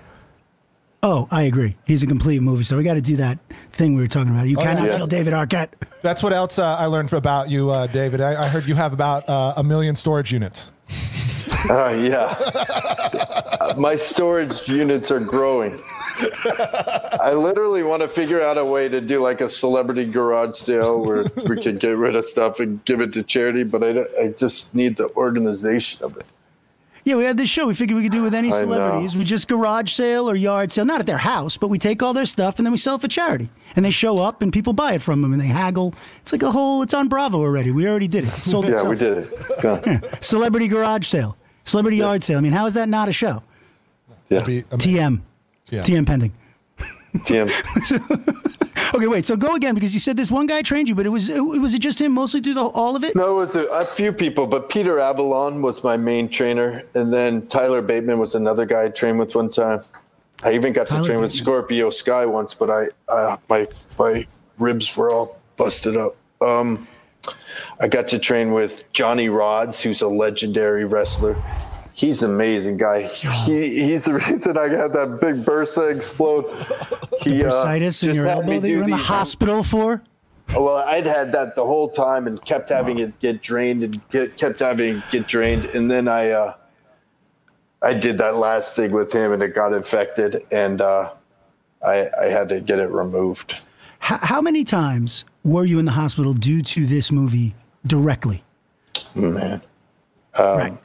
Oh, 1.03 1.29
I 1.31 1.43
agree. 1.43 1.77
He's 1.87 2.03
a 2.03 2.07
complete 2.07 2.43
movie 2.43 2.65
star. 2.65 2.77
We 2.77 2.85
got 2.85 2.95
to 2.95 3.00
do 3.00 3.17
that 3.17 3.38
thing 3.73 3.95
we 3.95 4.03
were 4.03 4.09
talking 4.09 4.33
about. 4.33 4.49
You 4.49 4.57
cannot 4.57 4.83
Oh, 4.83 4.87
yeah. 4.87 4.97
kill 4.97 5.07
David 5.07 5.33
Arquette. 5.33 5.69
That's 6.03 6.23
what 6.25 6.33
else 6.33 6.59
uh, 6.59 6.75
I 6.77 6.87
learned 6.87 7.12
about 7.12 7.49
you, 7.49 7.71
uh, 7.71 7.87
David. 7.87 8.21
I, 8.21 8.45
I 8.45 8.49
heard 8.49 8.67
you 8.67 8.75
have 8.75 8.93
about 8.93 9.29
uh, 9.29 9.55
a 9.57 9.62
million 9.62 9.95
storage 9.95 10.33
units. 10.33 10.73
Uh, 11.71 11.88
yeah. 12.00 12.35
My 13.79 13.95
storage 13.97 14.67
units 14.69 15.11
are 15.12 15.21
growing. 15.21 15.81
I 17.21 17.33
literally 17.35 17.83
want 17.83 18.03
to 18.03 18.09
figure 18.09 18.41
out 18.43 18.59
a 18.59 18.65
way 18.65 18.89
to 18.89 19.01
do 19.01 19.21
like 19.21 19.41
a 19.41 19.49
celebrity 19.49 20.05
garage 20.05 20.57
sale 20.57 21.03
where 21.05 21.25
we 21.49 21.61
can 21.61 21.77
get 21.79 21.97
rid 21.97 22.17
of 22.17 22.25
stuff 22.25 22.61
and 22.61 22.85
give 22.85 23.01
it 23.01 23.13
to 23.15 23.23
charity, 23.23 23.65
but 23.65 23.83
I, 23.83 23.93
don't- 23.93 24.11
I 24.21 24.29
just 24.29 24.75
need 24.75 24.97
the 24.97 25.09
organization 25.17 26.05
of 26.05 26.17
it. 26.17 26.27
Yeah, 27.05 27.15
we 27.17 27.25
had 27.25 27.39
this 27.39 27.49
show. 27.49 27.67
We 27.67 27.75
figured 27.75 27.97
we 27.97 28.03
could 28.03 28.13
do 28.13 28.19
it 28.19 28.23
with 28.25 28.35
any 28.35 28.51
celebrities. 28.51 29.17
We 29.17 29.25
just 29.25 29.49
garage 29.49 29.91
sale 29.93 30.29
or 30.29 30.37
yard 30.37 30.71
sale, 30.71 30.85
not 30.85 31.01
at 31.01 31.07
their 31.07 31.17
house, 31.17 31.57
but 31.57 31.69
we 31.69 31.79
take 31.79 32.03
all 32.03 32.13
their 32.13 32.27
stuff 32.27 32.59
and 32.59 32.67
then 32.67 32.71
we 32.73 32.77
sell 32.77 32.97
it 32.97 33.01
for 33.01 33.09
charity. 33.09 33.49
And 33.77 33.85
they 33.85 33.91
show 33.91 34.19
up 34.19 34.43
and 34.43 34.53
people 34.53 34.75
buy 34.75 34.93
it 34.95 35.03
from 35.03 35.23
them 35.23 35.33
and 35.33 35.41
they 35.41 35.47
haggle. 35.47 35.95
It's 36.21 36.33
like 36.33 36.43
a 36.43 36.51
whole. 36.51 36.83
It's 36.83 36.93
on 36.93 37.09
Bravo 37.09 37.39
already. 37.39 37.71
We 37.71 37.87
already 37.89 38.09
did 38.09 38.25
it. 38.25 38.29
It 38.37 38.41
sold 38.41 38.65
Yeah, 38.69 38.73
itself. 38.73 38.89
we 38.91 38.97
did 38.97 39.19
it. 39.19 39.31
It's. 40.13 40.27
Celebrity 40.27 40.69
garage 40.69 41.07
sale, 41.07 41.35
celebrity 41.65 41.97
yard 41.97 42.23
sale. 42.25 42.37
I 42.37 42.41
mean, 42.43 42.53
how 42.53 42.67
is 42.67 42.75
that 42.75 42.91
not 42.91 43.09
a 43.09 43.13
show? 43.13 43.43
Yeah. 44.29 44.41
TM, 44.41 45.21
Yeah. 45.71 45.83
TM 45.83 46.07
pending. 46.07 46.33
TM. 47.17 48.45
Okay, 48.95 49.07
wait. 49.07 49.27
So 49.27 49.37
go 49.37 49.55
again 49.55 49.75
because 49.75 49.93
you 49.93 50.01
said 50.01 50.17
this 50.17 50.31
one 50.31 50.47
guy 50.47 50.63
trained 50.63 50.89
you, 50.89 50.95
but 50.95 51.05
it 51.05 51.11
was 51.11 51.29
it, 51.29 51.41
was 51.41 51.75
it 51.75 51.81
just 51.81 52.01
him 52.01 52.13
mostly 52.13 52.41
through 52.41 52.55
the 52.55 52.65
all 52.65 52.97
of 52.97 53.05
it? 53.05 53.15
No, 53.15 53.33
it 53.33 53.39
was 53.39 53.55
a, 53.55 53.65
a 53.67 53.85
few 53.85 54.13
people, 54.13 54.47
but 54.47 54.69
Peter 54.69 54.99
Avalon 54.99 55.61
was 55.63 55.85
my 55.85 55.97
main 55.97 56.29
trainer, 56.29 56.83
and 56.95 57.13
then 57.13 57.47
Tyler 57.49 57.83
Bateman 57.83 58.19
was 58.19 58.35
another 58.35 58.65
guy 58.65 58.85
I 58.85 58.89
trained 58.89 59.19
with 59.19 59.35
one 59.35 59.51
time. 59.51 59.83
I 60.43 60.53
even 60.53 60.73
got 60.73 60.87
Tyler 60.87 61.03
to 61.03 61.07
train 61.07 61.21
with 61.21 61.33
Scorpio 61.33 61.91
Sky 61.91 62.25
once, 62.25 62.55
but 62.55 62.71
I 62.71 62.87
uh, 63.13 63.37
my 63.49 63.67
my 63.99 64.27
ribs 64.59 64.97
were 64.97 65.11
all 65.11 65.39
busted 65.57 65.97
up. 65.97 66.17
Um, 66.41 66.89
I 67.81 67.89
got 67.89 68.09
to 68.09 68.19
train 68.19 68.53
with 68.53 68.91
Johnny 68.93 69.29
Rodz, 69.29 69.83
who's 69.83 70.03
a 70.03 70.09
legendary 70.09 70.85
wrestler. 70.85 71.37
He's 71.99 72.23
an 72.23 72.31
amazing 72.31 72.76
guy. 72.76 73.02
He, 73.02 73.83
he's 73.87 74.05
the 74.05 74.14
reason 74.28 74.57
I 74.57 74.69
had 74.69 74.93
that 74.93 75.19
big 75.21 75.45
bursa 75.45 75.95
explode. 75.95 76.45
He 77.21 77.43
uh, 77.43 77.50
Bursitis 77.50 78.09
in 78.09 78.14
your 78.14 78.28
elbow 78.28 78.61
that 78.61 78.69
you're 78.69 78.85
in 78.85 78.90
the 78.90 78.97
these- 78.97 79.05
hospital 79.05 79.64
for? 79.64 80.00
well, 80.55 80.76
I'd 80.76 81.05
had 81.05 81.33
that 81.33 81.57
the 81.57 81.64
whole 81.67 81.88
time 81.90 82.28
and 82.28 82.43
kept 82.45 82.69
having 82.69 83.00
it 83.00 83.19
get 83.19 83.43
drained 83.43 83.83
and 83.83 84.00
get, 84.11 84.37
kept 84.37 84.61
having 84.61 84.99
it 84.99 85.02
get 85.11 85.26
drained, 85.26 85.64
and 85.64 85.90
then 85.90 86.07
I 86.07 86.31
uh, 86.31 86.55
I 87.83 87.93
did 87.95 88.19
that 88.19 88.37
last 88.37 88.76
thing 88.76 88.93
with 88.93 89.12
him 89.12 89.33
and 89.33 89.43
it 89.43 89.52
got 89.52 89.73
infected, 89.73 90.47
and 90.52 90.81
uh, 90.81 91.11
I 91.85 92.09
I 92.19 92.26
had 92.26 92.49
to 92.50 92.61
get 92.61 92.78
it 92.78 92.90
removed. 92.90 93.57
How, 93.99 94.19
how 94.19 94.40
many 94.40 94.62
times 94.62 95.25
were 95.43 95.64
you 95.64 95.81
in 95.81 95.85
the 95.87 95.90
hospital 95.93 96.33
due 96.33 96.62
to 96.62 96.87
this 96.87 97.11
movie 97.11 97.57
directly? 97.85 98.45
Man, 99.17 99.61
right. 100.38 100.78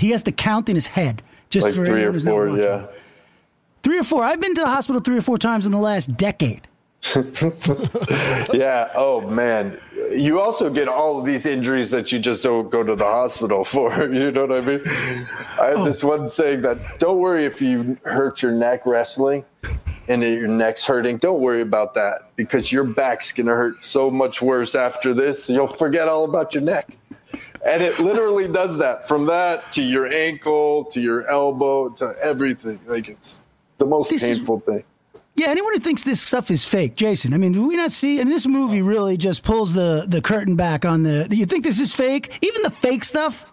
He 0.00 0.10
has 0.10 0.22
to 0.22 0.32
count 0.32 0.70
in 0.70 0.74
his 0.74 0.86
head 0.86 1.22
just 1.50 1.66
like 1.66 1.74
for 1.74 1.84
three 1.84 2.02
or 2.04 2.18
four, 2.18 2.48
yeah. 2.48 2.86
Three 3.82 3.98
or 3.98 4.04
four. 4.04 4.24
I've 4.24 4.40
been 4.40 4.54
to 4.54 4.62
the 4.62 4.66
hospital 4.66 5.00
three 5.00 5.18
or 5.18 5.22
four 5.22 5.36
times 5.36 5.66
in 5.66 5.72
the 5.72 5.78
last 5.78 6.16
decade. 6.16 6.66
Yeah. 8.52 8.90
Oh 8.94 9.20
man. 9.22 9.78
You 10.10 10.40
also 10.40 10.70
get 10.70 10.88
all 10.88 11.18
of 11.18 11.24
these 11.24 11.46
injuries 11.46 11.90
that 11.90 12.12
you 12.12 12.18
just 12.18 12.42
don't 12.42 12.70
go 12.70 12.82
to 12.82 12.96
the 12.96 13.04
hospital 13.04 13.64
for. 13.74 14.12
You 14.12 14.30
know 14.30 14.46
what 14.46 14.56
I 14.56 14.60
mean? 14.60 14.82
I 14.86 15.66
have 15.66 15.78
oh. 15.78 15.84
this 15.84 16.02
one 16.02 16.28
saying 16.28 16.62
that 16.62 16.98
don't 16.98 17.18
worry 17.18 17.44
if 17.44 17.60
you 17.60 17.96
hurt 18.04 18.42
your 18.42 18.52
neck 18.52 18.86
wrestling 18.86 19.44
and 20.08 20.22
your 20.22 20.48
neck's 20.48 20.84
hurting. 20.84 21.18
Don't 21.18 21.40
worry 21.40 21.60
about 21.60 21.94
that 21.94 22.30
because 22.36 22.72
your 22.72 22.84
back's 22.84 23.32
gonna 23.32 23.54
hurt 23.54 23.84
so 23.84 24.10
much 24.10 24.42
worse 24.42 24.74
after 24.74 25.14
this. 25.14 25.48
You'll 25.48 25.66
forget 25.66 26.08
all 26.08 26.24
about 26.24 26.54
your 26.54 26.62
neck. 26.62 26.96
And 27.64 27.82
it 27.82 27.98
literally 27.98 28.48
does 28.48 28.78
that 28.78 29.06
from 29.06 29.26
that 29.26 29.70
to 29.72 29.82
your 29.82 30.06
ankle 30.06 30.84
to 30.86 31.00
your 31.00 31.26
elbow 31.28 31.90
to 31.90 32.14
everything. 32.22 32.80
Like 32.86 33.08
it's 33.08 33.42
the 33.78 33.86
most 33.86 34.10
This 34.10 34.22
is- 34.22 34.38
painful 34.38 34.60
thing. 34.60 34.84
Yeah, 35.36 35.48
anyone 35.48 35.72
who 35.72 35.78
thinks 35.80 36.02
this 36.02 36.20
stuff 36.20 36.50
is 36.50 36.64
fake, 36.64 36.96
Jason. 36.96 37.32
I 37.32 37.36
mean, 37.38 37.52
do 37.52 37.66
we 37.66 37.76
not 37.76 37.92
see? 37.92 38.20
And 38.20 38.30
this 38.30 38.46
movie 38.46 38.82
really 38.82 39.16
just 39.16 39.42
pulls 39.42 39.72
the 39.72 40.04
the 40.06 40.20
curtain 40.20 40.54
back 40.56 40.84
on 40.84 41.02
the. 41.02 41.28
You 41.30 41.46
think 41.46 41.64
this 41.64 41.80
is 41.80 41.94
fake? 41.94 42.36
Even 42.42 42.62
the 42.62 42.70
fake 42.70 43.04
stuff, 43.04 43.46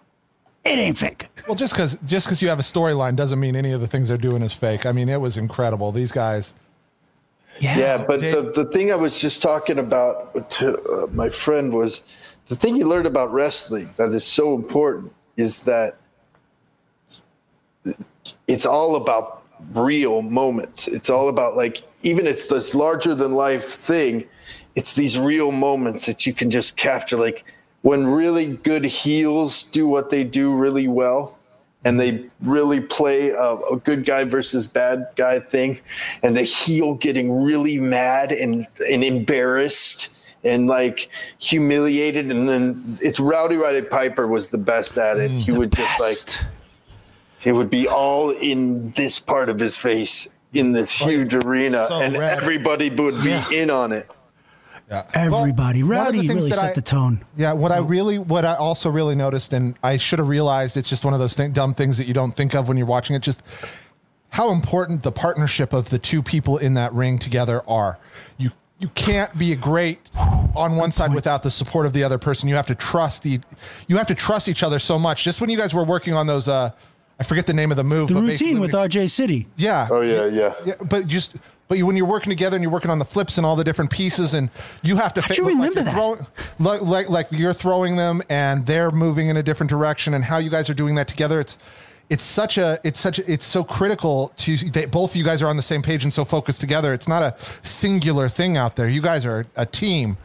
it 0.64 0.70
ain't 0.78 0.98
fake. 0.98 1.28
Well, 1.46 1.54
just 1.54 1.72
because 1.72 1.96
just 2.04 2.26
because 2.26 2.42
you 2.42 2.48
have 2.48 2.58
a 2.58 2.62
storyline 2.62 3.14
doesn't 3.16 3.38
mean 3.40 3.56
any 3.56 3.72
of 3.72 3.80
the 3.80 3.86
things 3.86 4.08
they're 4.08 4.18
doing 4.18 4.42
is 4.42 4.52
fake. 4.52 4.84
I 4.86 4.92
mean, 4.92 5.08
it 5.08 5.20
was 5.20 5.36
incredible. 5.38 5.92
These 5.92 6.12
guys. 6.12 6.52
Yeah, 7.60 7.78
yeah, 7.78 8.04
but 8.06 8.20
Dave- 8.20 8.34
the, 8.34 8.64
the 8.64 8.70
thing 8.70 8.92
I 8.92 8.96
was 8.96 9.18
just 9.20 9.40
talking 9.40 9.78
about 9.78 10.50
to 10.52 10.78
uh, 10.82 11.06
my 11.12 11.28
friend 11.30 11.72
was 11.72 12.02
the 12.48 12.56
thing 12.56 12.76
you 12.76 12.88
learn 12.88 13.06
about 13.06 13.32
wrestling 13.32 13.90
that 13.96 14.10
is 14.10 14.24
so 14.24 14.54
important 14.54 15.12
is 15.36 15.60
that 15.60 15.96
it's 18.46 18.66
all 18.66 18.96
about 18.96 19.42
real 19.72 20.22
moments. 20.22 20.88
It's 20.88 21.10
all 21.10 21.28
about 21.28 21.56
like 21.56 21.82
even 22.02 22.26
it's 22.26 22.46
this 22.46 22.74
larger 22.74 23.14
than 23.14 23.32
life 23.34 23.64
thing. 23.64 24.26
It's 24.74 24.94
these 24.94 25.18
real 25.18 25.52
moments 25.52 26.06
that 26.06 26.26
you 26.26 26.32
can 26.32 26.50
just 26.50 26.76
capture. 26.76 27.16
Like 27.16 27.44
when 27.82 28.06
really 28.06 28.56
good 28.56 28.84
heels 28.84 29.64
do 29.64 29.86
what 29.86 30.10
they 30.10 30.24
do 30.24 30.54
really 30.54 30.88
well, 30.88 31.38
and 31.84 31.98
they 31.98 32.28
really 32.42 32.80
play 32.80 33.30
a, 33.30 33.56
a 33.56 33.76
good 33.76 34.04
guy 34.04 34.24
versus 34.24 34.66
bad 34.66 35.06
guy 35.16 35.38
thing, 35.38 35.80
and 36.22 36.36
the 36.36 36.42
heel 36.42 36.94
getting 36.94 37.42
really 37.42 37.78
mad 37.78 38.32
and 38.32 38.66
and 38.90 39.04
embarrassed 39.04 40.08
and 40.48 40.66
like 40.66 41.08
humiliated, 41.38 42.30
and 42.30 42.48
then 42.48 42.98
it's 43.00 43.20
Rowdy 43.20 43.56
Roddy 43.56 43.82
Piper 43.82 44.26
was 44.26 44.48
the 44.48 44.58
best 44.58 44.96
at 44.98 45.18
it. 45.18 45.30
Mm, 45.30 45.40
he 45.40 45.52
would 45.52 45.72
just 45.72 46.00
like 46.00 46.44
it 47.44 47.52
would 47.52 47.70
be 47.70 47.86
all 47.86 48.30
in 48.30 48.90
this 48.92 49.20
part 49.20 49.48
of 49.48 49.58
his 49.58 49.76
face 49.76 50.28
in 50.52 50.72
this 50.72 50.90
huge 50.90 51.34
arena, 51.34 51.86
so 51.88 52.00
and 52.00 52.18
red. 52.18 52.38
everybody 52.38 52.90
would 52.90 53.22
be 53.22 53.30
Yeah. 53.30 53.50
in 53.50 53.70
on 53.70 53.92
it. 53.92 54.10
Yeah. 54.90 55.04
Everybody, 55.12 55.82
Well, 55.82 55.98
one 55.98 56.06
of 56.06 56.12
the 56.14 56.18
Rowdy 56.20 56.28
really 56.28 56.50
set 56.50 56.64
I- 56.64 56.72
the 56.72 56.80
tone. 56.80 57.22
Yeah, 57.36 57.52
what 57.52 57.70
I 57.72 57.78
mm. 57.80 57.90
really, 57.90 58.18
what 58.18 58.46
I 58.46 58.54
also 58.54 58.88
really 58.88 59.14
noticed, 59.14 59.52
and 59.52 59.74
I 59.82 59.98
should 59.98 60.18
have 60.18 60.28
realized, 60.28 60.78
it's 60.78 60.88
just 60.88 61.04
one 61.04 61.12
of 61.12 61.20
those 61.20 61.34
thing, 61.34 61.52
dumb 61.52 61.74
things 61.74 61.98
that 61.98 62.06
you 62.06 62.14
don't 62.14 62.34
think 62.34 62.54
of 62.54 62.68
when 62.68 62.78
you're 62.78 62.86
watching 62.86 63.14
it. 63.14 63.20
Just 63.20 63.42
how 64.30 64.50
important 64.50 65.02
the 65.02 65.12
partnership 65.12 65.74
of 65.74 65.90
the 65.90 65.98
two 65.98 66.22
people 66.22 66.56
in 66.56 66.74
that 66.74 66.92
ring 66.94 67.18
together 67.18 67.62
are. 67.68 67.98
You 68.38 68.50
you 68.78 68.88
can't 68.90 69.36
be 69.36 69.52
a 69.52 69.56
great 69.56 69.98
on 70.54 70.76
one 70.76 70.90
side 70.90 71.12
without 71.12 71.42
the 71.42 71.50
support 71.50 71.84
of 71.86 71.92
the 71.92 72.04
other 72.04 72.18
person. 72.18 72.48
You 72.48 72.54
have 72.54 72.66
to 72.66 72.74
trust 72.74 73.22
the, 73.22 73.40
you 73.88 73.96
have 73.96 74.06
to 74.06 74.14
trust 74.14 74.48
each 74.48 74.62
other 74.62 74.78
so 74.78 74.98
much. 74.98 75.24
Just 75.24 75.40
when 75.40 75.50
you 75.50 75.56
guys 75.56 75.74
were 75.74 75.84
working 75.84 76.14
on 76.14 76.26
those, 76.26 76.46
uh, 76.48 76.70
I 77.20 77.24
forget 77.24 77.46
the 77.46 77.54
name 77.54 77.70
of 77.72 77.76
the 77.76 77.84
move, 77.84 78.08
The 78.08 78.14
but 78.14 78.22
routine 78.22 78.60
with 78.60 78.72
RJ 78.72 79.10
City. 79.10 79.46
yeah. 79.56 79.88
Oh 79.90 80.00
yeah, 80.02 80.26
yeah. 80.26 80.54
Yeah, 80.64 80.74
but 80.88 81.06
just 81.08 81.36
but 81.66 81.76
you, 81.76 81.84
when 81.84 81.96
you're 81.96 82.06
working 82.06 82.30
together 82.30 82.56
and 82.56 82.62
you're 82.62 82.72
working 82.72 82.90
on 82.90 82.98
the 83.00 83.04
flips 83.04 83.36
and 83.36 83.44
all 83.44 83.56
the 83.56 83.64
different 83.64 83.90
pieces 83.90 84.32
and 84.34 84.48
you 84.82 84.96
have 84.96 85.12
to 85.14 85.20
How'd 85.20 85.28
fa- 85.30 85.34
you 85.36 85.44
look 85.44 85.58
like 85.58 85.68
remember 85.70 85.80
you're 85.80 85.84
that? 85.84 85.94
throwing- 85.94 86.26
like, 86.60 86.80
like 86.82 87.08
like 87.10 87.26
you're 87.32 87.52
throwing 87.52 87.96
them 87.96 88.22
and 88.30 88.64
they're 88.64 88.90
moving 88.92 89.28
in 89.28 89.36
a 89.36 89.42
different 89.42 89.68
direction 89.68 90.14
and 90.14 90.24
how 90.24 90.38
you 90.38 90.48
guys 90.48 90.70
are 90.70 90.74
doing 90.74 90.94
that 90.94 91.08
together 91.08 91.40
it's 91.40 91.58
it's 92.10 92.22
such 92.22 92.58
a 92.58 92.78
it's 92.84 92.98
such 93.00 93.18
a, 93.18 93.30
it's 93.32 93.44
so 93.44 93.62
critical 93.62 94.32
to 94.36 94.56
that 94.70 94.90
both 94.90 95.10
of 95.10 95.16
you 95.16 95.24
guys 95.24 95.42
are 95.42 95.48
on 95.48 95.56
the 95.56 95.62
same 95.62 95.82
page 95.82 96.04
and 96.04 96.12
so 96.12 96.24
focused 96.24 96.60
together 96.60 96.94
it's 96.94 97.08
not 97.08 97.22
a 97.22 97.34
singular 97.62 98.28
thing 98.28 98.56
out 98.56 98.76
there 98.76 98.88
you 98.88 99.02
guys 99.02 99.26
are 99.26 99.46
a 99.56 99.66
team 99.66 100.16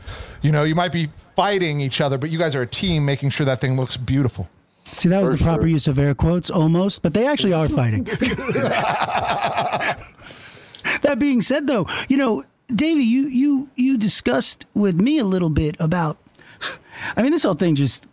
you 0.42 0.52
know 0.52 0.64
you 0.64 0.76
might 0.76 0.92
be 0.92 1.10
fighting 1.36 1.82
each 1.82 2.00
other 2.00 2.18
but 2.18 2.30
you 2.30 2.38
guys 2.38 2.56
are 2.56 2.62
a 2.62 2.68
team 2.68 3.06
making 3.06 3.30
sure 3.30 3.46
that 3.46 3.60
thing 3.60 3.76
looks 3.76 3.98
beautiful 3.98 4.48
See, 4.86 5.10
that 5.10 5.22
was 5.22 5.32
For 5.32 5.38
the 5.38 5.44
proper 5.44 5.62
sure. 5.62 5.70
use 5.70 5.88
of 5.88 5.98
air 5.98 6.14
quotes, 6.14 6.50
almost, 6.50 7.02
but 7.02 7.14
they 7.14 7.26
actually 7.26 7.54
are 7.54 7.68
fighting. 7.68 8.04
that 8.04 9.98
being 11.18 11.42
said, 11.42 11.68
though, 11.68 11.88
you 12.10 12.18
know, 12.18 12.44
Davey, 12.68 13.04
you 13.04 13.28
you 13.28 13.70
you 13.76 13.98
discussed 13.98 14.66
with 14.74 14.96
me 15.00 15.18
a 15.20 15.26
little 15.26 15.50
bit 15.50 15.76
about. 15.80 16.18
I 17.16 17.22
mean, 17.24 17.32
this 17.32 17.44
whole 17.44 17.56
thing 17.56 17.76
just. 17.76 18.08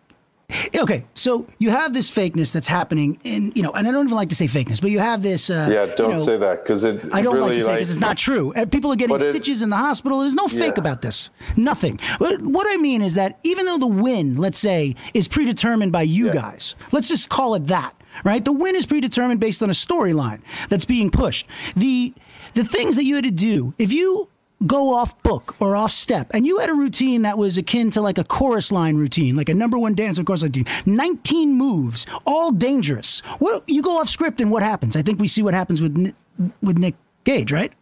Okay, 0.75 1.05
so 1.15 1.47
you 1.59 1.71
have 1.71 1.93
this 1.93 2.11
fakeness 2.11 2.53
that's 2.53 2.69
happening 2.69 3.19
in, 3.25 3.53
you 3.55 3.63
know, 3.63 3.71
and 3.73 3.87
I 3.87 3.93
don't 3.93 4.07
even 4.07 4.17
like 4.17 4.29
to 4.31 4.35
say 4.35 4.47
fakeness, 4.49 4.81
but 4.81 4.91
you 4.91 4.99
have 4.99 5.23
this. 5.23 5.51
Uh, 5.51 5.69
Yeah, 5.71 5.87
don't 5.95 6.11
know, 6.13 6.25
say 6.25 6.37
that 6.37 6.65
because 6.65 6.85
it's 6.85 7.07
I 7.13 7.23
don't 7.23 7.35
really 7.35 7.49
like 7.51 7.59
to 7.59 7.61
say 7.63 7.67
like 7.67 7.79
because 7.79 7.91
it's 7.91 8.01
not 8.01 8.17
true. 8.17 8.53
People 8.71 8.93
are 8.93 8.97
getting 8.97 9.17
But 9.17 9.23
it- 9.23 9.33
stitches 9.35 9.63
in 9.63 9.71
the 9.71 9.77
hospital. 9.77 10.21
There's 10.21 10.35
no 10.35 10.49
fake 10.49 10.75
Yeah. 10.77 10.81
about 10.81 11.03
this. 11.03 11.31
Nothing. 11.57 11.99
What 12.19 12.41
what 12.43 12.67
I 12.69 12.77
mean 12.77 13.03
is 13.03 13.15
that 13.15 13.39
even 13.45 13.67
though 13.67 13.79
the 13.79 13.87
win, 13.87 14.37
let's 14.37 14.59
say, 14.59 14.97
is 15.15 15.29
predetermined 15.29 15.93
by 15.93 16.03
you 16.03 16.27
Yeah. 16.27 16.35
guys, 16.35 16.75
let's 16.93 17.09
just 17.09 17.29
call 17.31 17.55
it 17.55 17.67
that, 17.69 17.95
right? 18.25 18.45
The 18.45 18.53
win 18.53 18.75
is 18.77 18.87
predetermined 18.87 19.41
based 19.41 19.63
on 19.63 19.71
a 19.71 19.75
storyline 19.75 20.41
that's 20.69 20.85
being 20.85 21.11
pushed. 21.11 21.47
The 21.77 22.13
the 22.55 22.65
things 22.65 22.97
that 22.97 23.05
you 23.05 23.15
had 23.15 23.25
to 23.25 23.31
do, 23.31 23.75
if 23.79 23.93
you 23.93 24.29
go 24.67 24.95
off 24.95 25.21
book 25.23 25.61
or 25.61 25.77
off 25.77 25.93
step, 25.93 26.31
and 26.33 26.47
you 26.47 26.59
had 26.59 26.69
a 26.69 26.75
routine 26.75 27.23
that 27.23 27.39
was 27.39 27.59
akin 27.59 27.91
to 27.93 28.01
like 28.01 28.19
a 28.19 28.25
chorus 28.25 28.71
line 28.71 28.97
routine, 28.97 29.37
like 29.37 29.49
a 29.49 29.55
number 29.55 29.79
one 29.79 29.95
dancer 29.95 30.23
chorus 30.25 30.43
line 30.43 30.53
routine, 30.53 30.67
19 30.87 31.55
moves, 31.55 32.07
all 32.27 32.53
dangerous. 32.53 33.23
Well, 33.41 33.63
you 33.67 33.83
go 33.83 33.99
off 34.01 34.09
script, 34.09 34.41
and 34.41 34.51
what 34.51 34.63
happens? 34.63 34.97
I 34.97 35.03
think 35.03 35.21
we 35.21 35.27
see 35.27 35.43
what 35.43 35.55
happens 35.55 35.81
with 35.83 36.15
with 36.63 36.79
Nick 36.79 36.95
Gage, 37.25 37.53
right? 37.53 37.73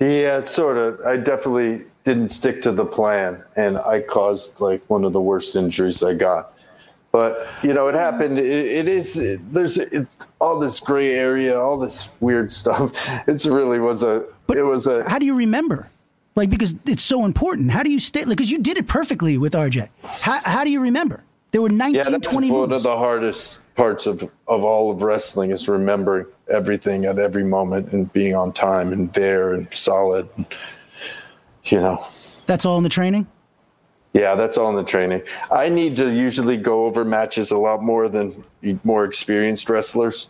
Yeah, 0.00 0.40
uh, 0.40 0.42
sort 0.42 0.78
of. 0.78 1.00
I 1.06 1.16
definitely 1.16 1.84
didn't 2.04 2.30
stick 2.30 2.62
to 2.62 2.72
the 2.72 2.84
plan, 2.84 3.42
and 3.56 3.78
I 3.78 4.00
caused 4.00 4.60
like 4.60 4.82
one 4.88 5.04
of 5.04 5.12
the 5.12 5.20
worst 5.20 5.54
injuries 5.54 6.02
I 6.02 6.14
got. 6.14 6.54
But 7.12 7.46
you 7.62 7.72
know, 7.72 7.88
it 7.88 7.94
happened. 7.94 8.38
It, 8.38 8.46
it 8.46 8.88
is. 8.88 9.16
It, 9.18 9.40
there's 9.52 9.78
all 10.40 10.58
this 10.58 10.80
gray 10.80 11.14
area, 11.14 11.58
all 11.58 11.78
this 11.78 12.10
weird 12.20 12.50
stuff. 12.60 12.92
It's 13.28 13.46
really 13.46 13.78
was 13.78 14.02
a. 14.02 14.24
But 14.46 14.56
it 14.58 14.62
was 14.62 14.86
a. 14.86 15.08
How 15.08 15.18
do 15.18 15.26
you 15.26 15.34
remember? 15.34 15.88
Like 16.34 16.50
because 16.50 16.74
it's 16.86 17.02
so 17.02 17.24
important. 17.24 17.70
How 17.70 17.82
do 17.82 17.90
you 17.90 17.98
stay? 17.98 18.20
Like 18.24 18.36
because 18.38 18.50
you 18.50 18.58
did 18.58 18.78
it 18.78 18.88
perfectly 18.88 19.36
with 19.38 19.52
RJ. 19.52 19.88
How, 20.02 20.40
how 20.44 20.64
do 20.64 20.70
you 20.70 20.80
remember? 20.80 21.22
There 21.50 21.60
were 21.60 21.68
19, 21.68 21.94
Yeah, 21.94 22.08
that's 22.08 22.32
20 22.32 22.50
one 22.50 22.70
moves. 22.70 22.76
of 22.76 22.82
the 22.84 22.96
hardest 22.96 23.62
parts 23.74 24.06
of 24.06 24.22
of 24.22 24.64
all 24.64 24.90
of 24.90 25.02
wrestling 25.02 25.50
is 25.50 25.68
remembering 25.68 26.26
everything 26.48 27.04
at 27.04 27.18
every 27.18 27.44
moment 27.44 27.92
and 27.92 28.10
being 28.14 28.34
on 28.34 28.52
time 28.52 28.92
and 28.92 29.12
there 29.12 29.52
and 29.52 29.72
solid. 29.72 30.28
And, 30.36 30.46
you 31.64 31.78
know. 31.80 32.02
That's 32.46 32.64
all 32.64 32.78
in 32.78 32.82
the 32.84 32.88
training. 32.88 33.26
Yeah, 34.14 34.34
that's 34.34 34.58
all 34.58 34.68
in 34.70 34.76
the 34.76 34.84
training. 34.84 35.22
I 35.50 35.68
need 35.68 35.96
to 35.96 36.12
usually 36.14 36.56
go 36.56 36.84
over 36.86 37.04
matches 37.04 37.50
a 37.50 37.56
lot 37.58 37.82
more 37.82 38.08
than 38.08 38.42
more 38.84 39.04
experienced 39.04 39.68
wrestlers. 39.70 40.28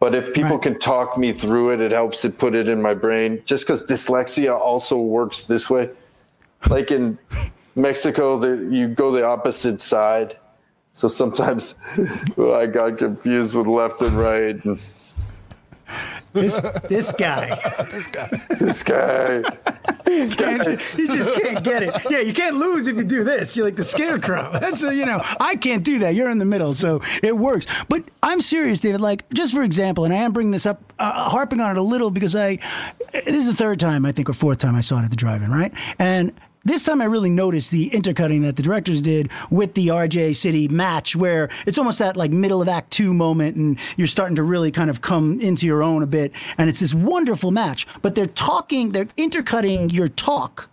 But 0.00 0.14
if 0.14 0.32
people 0.34 0.52
Right. 0.52 0.62
can 0.62 0.78
talk 0.78 1.16
me 1.16 1.32
through 1.32 1.70
it, 1.70 1.80
it 1.80 1.92
helps 1.92 2.24
it 2.24 2.36
put 2.38 2.54
it 2.54 2.68
in 2.68 2.82
my 2.82 2.94
brain. 2.94 3.42
Just 3.46 3.66
because 3.66 3.82
dyslexia 3.82 4.54
also 4.58 4.98
works 4.98 5.44
this 5.44 5.70
way. 5.70 5.90
Like 6.68 6.90
in 6.90 7.18
Mexico, 7.74 8.38
the, 8.38 8.68
you 8.70 8.88
go 8.88 9.10
the 9.10 9.24
opposite 9.24 9.80
side. 9.80 10.36
So 10.92 11.08
sometimes 11.08 11.74
I 12.38 12.66
got 12.66 12.98
confused 12.98 13.54
with 13.54 13.66
left 13.66 14.00
and 14.02 14.18
right. 14.18 14.62
And 14.64 14.78
This 16.32 16.60
this 16.88 17.12
guy. 17.12 17.48
this 18.58 18.82
guy, 18.82 19.42
these 20.04 20.34
can't 20.34 20.64
guys. 20.64 20.78
just, 20.78 20.98
you 20.98 21.08
just 21.08 21.40
can't 21.40 21.64
get 21.64 21.82
it. 21.82 21.94
Yeah, 22.10 22.20
you 22.20 22.34
can't 22.34 22.56
lose 22.56 22.86
if 22.86 22.96
you 22.96 23.04
do 23.04 23.24
this. 23.24 23.56
You're 23.56 23.66
like 23.66 23.76
the 23.76 23.84
scarecrow. 23.84 24.50
That's 24.60 24.82
a, 24.82 24.94
you 24.94 25.06
know, 25.06 25.20
I 25.40 25.56
can't 25.56 25.84
do 25.84 26.00
that. 26.00 26.14
You're 26.14 26.30
in 26.30 26.38
the 26.38 26.44
middle, 26.44 26.74
so 26.74 27.00
it 27.22 27.36
works. 27.36 27.66
But 27.88 28.04
I'm 28.22 28.40
serious, 28.40 28.80
David. 28.80 29.00
Like, 29.00 29.28
just 29.32 29.54
for 29.54 29.62
example, 29.62 30.04
and 30.04 30.12
I 30.12 30.18
am 30.18 30.32
bringing 30.32 30.50
this 30.50 30.66
up, 30.66 30.92
uh, 30.98 31.30
harping 31.30 31.60
on 31.60 31.70
it 31.70 31.78
a 31.78 31.82
little 31.82 32.10
because 32.10 32.34
I, 32.34 32.58
this 33.12 33.26
is 33.28 33.46
the 33.46 33.54
third 33.54 33.78
time 33.78 34.04
I 34.04 34.12
think 34.12 34.28
or 34.28 34.32
fourth 34.32 34.58
time 34.58 34.74
I 34.74 34.80
saw 34.80 34.98
it 34.98 35.04
at 35.04 35.10
the 35.10 35.16
drive-in, 35.16 35.50
right? 35.50 35.72
And 35.98 36.32
this 36.64 36.84
time 36.84 37.00
I 37.00 37.04
really 37.04 37.30
noticed 37.30 37.70
the 37.70 37.88
intercutting 37.88 38.42
that 38.42 38.56
the 38.56 38.62
directors 38.62 39.02
did 39.02 39.30
with 39.50 39.74
the 39.74 39.88
RJ 39.88 40.36
City 40.36 40.68
match, 40.68 41.14
where 41.14 41.50
it's 41.66 41.78
almost 41.78 41.98
that 41.98 42.16
like 42.16 42.30
middle 42.30 42.62
of 42.62 42.68
Act 42.68 42.90
Two 42.90 43.12
moment, 43.14 43.56
and 43.56 43.78
you're 43.96 44.06
starting 44.06 44.36
to 44.36 44.42
really 44.42 44.70
kind 44.70 44.90
of 44.90 45.00
come 45.00 45.40
into 45.40 45.66
your 45.66 45.82
own 45.82 46.02
a 46.02 46.06
bit, 46.06 46.32
and 46.58 46.68
it's 46.68 46.80
this 46.80 46.94
wonderful 46.94 47.50
match. 47.50 47.86
But 48.02 48.14
they're 48.14 48.26
talking, 48.26 48.92
they're 48.92 49.08
intercutting 49.16 49.90
your 49.90 50.08
talk 50.08 50.68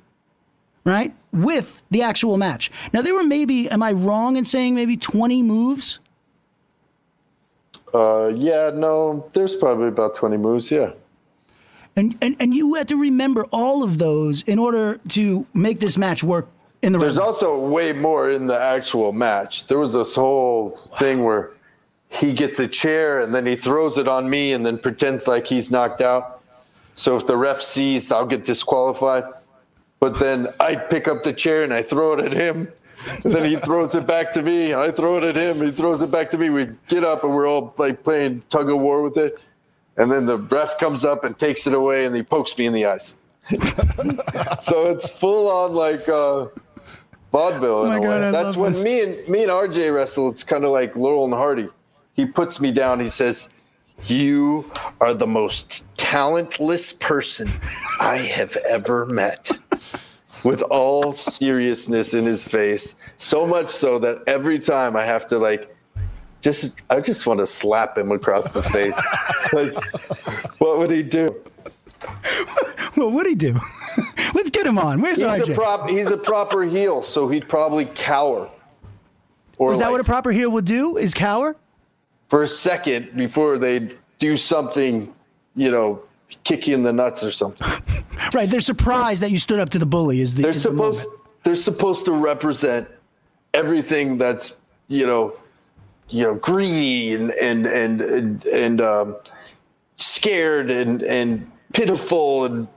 right? 0.84 1.14
With 1.32 1.82
the 1.92 2.02
actual 2.02 2.38
match. 2.38 2.72
Now, 2.94 3.02
there 3.02 3.14
were 3.14 3.24
maybe, 3.24 3.70
am 3.70 3.84
I 3.84 3.92
wrong 3.92 4.36
in 4.36 4.46
saying 4.46 4.76
maybe 4.76 4.98
20 4.98 5.44
moves? 5.44 6.00
Uh, 7.94 8.32
yeah, 8.36 8.72
no, 8.74 9.30
there's 9.34 9.56
probably 9.56 9.90
about 9.90 10.16
20 10.16 10.38
moves. 10.38 10.72
Yeah. 10.72 10.92
And, 11.96 12.18
and, 12.22 12.36
and 12.40 12.54
you 12.54 12.76
had 12.76 12.88
to 12.88 12.96
remember 12.96 13.46
all 13.52 13.84
of 13.84 13.98
those 13.98 14.44
in 14.44 14.60
order 14.60 15.00
to 15.10 15.46
make 15.54 15.80
this 15.80 15.98
match 15.98 16.24
work 16.24 16.48
in 16.82 16.94
the 16.94 17.00
There's 17.00 17.18
also 17.18 17.58
way 17.60 17.94
more 17.94 18.32
in 18.32 18.48
the 18.48 18.60
actual 18.60 19.12
match. 19.12 19.68
There 19.68 19.78
was 19.78 19.94
this 19.94 20.16
whole 20.16 20.70
thing 20.98 21.24
where 21.24 21.52
he 22.10 22.34
gets 22.34 22.60
a 22.60 22.68
chair 22.68 23.22
and 23.22 23.34
then 23.34 23.46
he 23.46 23.56
throws 23.56 23.98
it 23.98 24.08
on 24.08 24.30
me 24.30 24.54
and 24.54 24.66
then 24.66 24.78
pretends 24.78 25.28
like 25.28 25.48
he's 25.48 25.70
knocked 25.70 26.02
out. 26.02 26.42
So 26.94 27.16
if 27.16 27.26
the 27.26 27.38
ref 27.38 27.62
sees, 27.62 28.12
I'll 28.12 28.26
get 28.26 28.46
disqualified. 28.46 29.26
But 30.00 30.20
then 30.20 30.48
I 30.60 30.76
pick 30.76 31.08
up 31.08 31.24
the 31.24 31.34
chair 31.34 31.64
and 31.64 31.74
I 31.74 31.84
throw 31.84 32.14
it 32.14 32.26
at 32.26 32.34
him. 32.34 32.72
And 33.24 33.34
then 33.34 33.50
he 33.50 33.56
throws 33.56 33.96
it 33.96 34.06
back 34.06 34.32
to 34.34 34.44
me. 34.44 34.74
I 34.74 34.92
throw 34.92 35.18
it 35.18 35.24
at 35.24 35.36
him. 35.36 35.66
He 35.66 35.72
throws 35.72 36.02
it 36.02 36.12
back 36.12 36.30
to 36.32 36.38
me. 36.38 36.50
We 36.50 36.70
get 36.88 37.04
up 37.04 37.24
and 37.24 37.34
we're 37.34 37.48
all 37.48 37.74
like 37.78 38.04
playing 38.04 38.44
tug 38.50 38.70
of 38.70 38.80
war 38.80 39.02
with 39.02 39.18
it. 39.18 39.40
And 39.98 40.12
then 40.12 40.26
the 40.26 40.38
ref 40.38 40.80
comes 40.80 41.04
up 41.04 41.24
and 41.24 41.38
takes 41.38 41.68
it 41.68 41.74
away 41.74 42.06
and 42.06 42.16
he 42.16 42.24
pokes 42.24 42.58
me 42.58 42.66
in 42.66 42.74
the 42.74 42.86
eyes. 42.86 43.16
so 44.62 44.86
it's 44.86 45.10
full 45.10 45.50
on 45.50 45.74
like 45.74 46.08
uh, 46.08 46.48
vaudeville 47.32 47.86
in 47.86 47.90
my 47.90 47.98
a 47.98 48.02
way. 48.02 48.32
That's 48.32 48.56
when 48.56 48.74
this. 48.74 48.84
me 48.84 49.02
and 49.02 49.28
me 49.28 49.44
and 49.44 49.52
RJ 49.52 49.94
wrestle. 49.94 50.30
It's 50.30 50.44
kind 50.44 50.64
of 50.64 50.72
like 50.72 50.96
Laurel 50.96 51.26
and 51.26 51.34
Hardy. 51.34 51.68
He 52.14 52.26
puts 52.26 52.62
me 52.62 52.72
down. 52.72 53.00
He 53.00 53.10
says, 53.10 53.50
"You 54.06 54.72
are 55.00 55.14
the 55.14 55.28
most 55.28 55.84
talentless 55.98 56.94
person 56.94 57.50
I 58.00 58.18
have 58.18 58.56
ever 58.58 59.06
met." 59.08 59.52
With 60.44 60.64
all 60.64 61.14
seriousness 61.14 62.16
in 62.16 62.26
his 62.26 62.48
face, 62.48 62.96
so 63.18 63.46
much 63.46 63.70
so 63.70 64.00
that 64.00 64.24
every 64.26 64.58
time 64.58 64.96
I 64.96 65.04
have 65.06 65.28
to 65.28 65.38
like, 65.38 65.76
just 66.42 66.82
I 66.90 67.00
just 67.00 67.26
want 67.28 67.40
to 67.40 67.48
slap 67.48 67.98
him 67.98 68.12
across 68.12 68.52
the 68.52 68.64
face. 68.64 69.00
like, 69.54 69.74
what 70.60 70.78
would 70.80 70.92
he 70.92 71.04
do? 71.04 71.36
Well, 72.98 73.10
what'd 73.10 73.30
he 73.30 73.36
do? 73.36 73.58
Let's 74.34 74.50
get 74.52 74.66
him 74.66 74.78
on. 74.78 75.02
Where's 75.02 75.20
He's 75.20 75.28
a 75.28 75.40
RJ? 75.40 75.56
prop. 75.56 75.90
He's 75.90 76.12
a 76.12 76.18
proper 76.18 76.64
heel, 76.64 77.02
so 77.02 77.30
he'd 77.30 77.48
probably 77.48 77.86
cower. 77.96 78.50
Or 79.58 79.72
Is 79.72 79.80
that 79.80 79.86
like, 79.86 79.92
what 79.94 80.02
a 80.02 80.04
proper 80.04 80.32
heel 80.32 80.52
would 80.52 80.66
do? 80.66 80.98
Is 80.98 81.14
cower? 81.14 81.56
for 82.30 82.44
a 82.44 82.48
second 82.48 83.16
before 83.18 83.58
they 83.58 83.90
do 84.18 84.36
something, 84.38 85.14
you 85.56 85.70
know, 85.72 86.02
kick 86.44 86.68
you 86.68 86.76
in 86.76 86.84
the 86.84 86.94
nuts 86.94 87.24
or 87.24 87.32
something. 87.32 87.68
Right. 88.34 88.50
They're 88.50 88.60
surprised 88.62 89.22
that 89.24 89.32
you 89.32 89.40
stood 89.40 89.60
up 89.60 89.70
to 89.72 89.80
the 89.80 89.86
bully. 89.86 90.22
Is 90.22 90.36
the, 90.36 90.44
They're 90.44 90.52
is 90.52 90.62
supposed. 90.62 91.06
moment. 91.08 91.22
They're 91.44 91.56
supposed 91.56 92.06
to 92.06 92.12
represent 92.12 92.88
everything 93.54 94.18
that's 94.18 94.58
you 94.88 95.08
know, 95.08 95.34
you 96.12 96.24
know, 96.24 96.36
greedy 96.36 97.14
and 97.16 97.32
and 97.32 97.66
and 97.66 98.02
and, 98.02 98.46
and 98.46 98.82
um, 98.82 99.16
scared 99.98 100.70
and 100.72 101.02
and 101.04 101.50
pitiful 101.74 102.46
and 102.46 102.68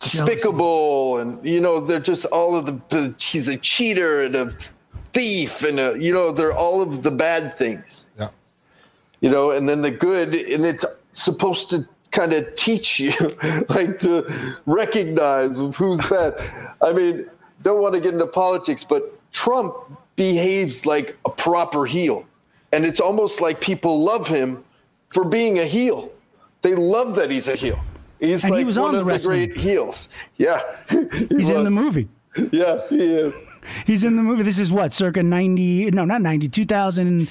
despicable 0.00 1.18
and 1.18 1.44
you 1.44 1.60
know 1.60 1.80
they're 1.80 1.98
just 2.00 2.24
all 2.26 2.56
of 2.56 2.66
the 2.88 3.14
he's 3.18 3.48
a 3.48 3.56
cheater 3.58 4.22
and 4.22 4.36
a 4.36 4.48
thief 5.12 5.62
and 5.62 5.78
a, 5.80 5.96
you 6.00 6.12
know 6.12 6.30
they're 6.30 6.52
all 6.52 6.80
of 6.80 7.02
the 7.02 7.10
bad 7.10 7.56
things 7.56 8.06
Yeah. 8.18 8.28
you 9.20 9.28
know, 9.28 9.50
and 9.50 9.68
then 9.68 9.82
the 9.82 9.90
good, 9.90 10.34
and 10.34 10.64
it's 10.64 10.84
supposed 11.12 11.68
to 11.70 11.84
kind 12.12 12.32
of 12.32 12.54
teach 12.54 13.00
you, 13.00 13.12
like 13.68 13.98
to 14.00 14.24
recognize 14.66 15.58
who's 15.74 15.98
bad. 16.08 16.40
I 16.80 16.92
mean, 16.92 17.26
don't 17.62 17.82
want 17.82 17.94
to 17.94 18.00
get 18.00 18.12
into 18.14 18.26
politics, 18.28 18.84
but 18.84 19.02
Trump 19.32 19.74
behaves 20.14 20.86
like 20.86 21.16
a 21.24 21.30
proper 21.30 21.84
heel, 21.86 22.24
and 22.72 22.84
it's 22.84 23.00
almost 23.00 23.40
like 23.40 23.60
people 23.60 24.02
love 24.02 24.26
him 24.28 24.64
for 25.08 25.24
being 25.24 25.58
a 25.58 25.64
heel. 25.64 26.10
They 26.62 26.74
love 26.74 27.14
that 27.16 27.30
he's 27.30 27.48
a 27.48 27.54
heel. 27.54 27.78
He's 28.20 28.44
And 28.44 28.52
he 28.52 28.60
like 28.60 28.66
was 28.66 28.78
one 28.78 28.94
on 28.94 29.06
the 29.06 29.14
of 29.14 29.22
the 29.22 29.28
great 29.28 29.56
heels. 29.56 30.08
Yeah, 30.36 30.60
He's 30.88 31.48
in 31.48 31.64
the 31.64 31.70
movie. 31.70 32.08
Yeah, 32.50 32.86
he 32.88 33.14
is. 33.14 33.34
He's 33.86 34.04
in 34.04 34.16
the 34.16 34.22
movie. 34.22 34.42
This 34.42 34.58
is 34.58 34.72
what, 34.72 34.92
circa 34.92 35.22
90, 35.22 35.90
no, 35.90 36.04
not 36.04 36.22
90, 36.22 36.48
2000. 36.48 37.28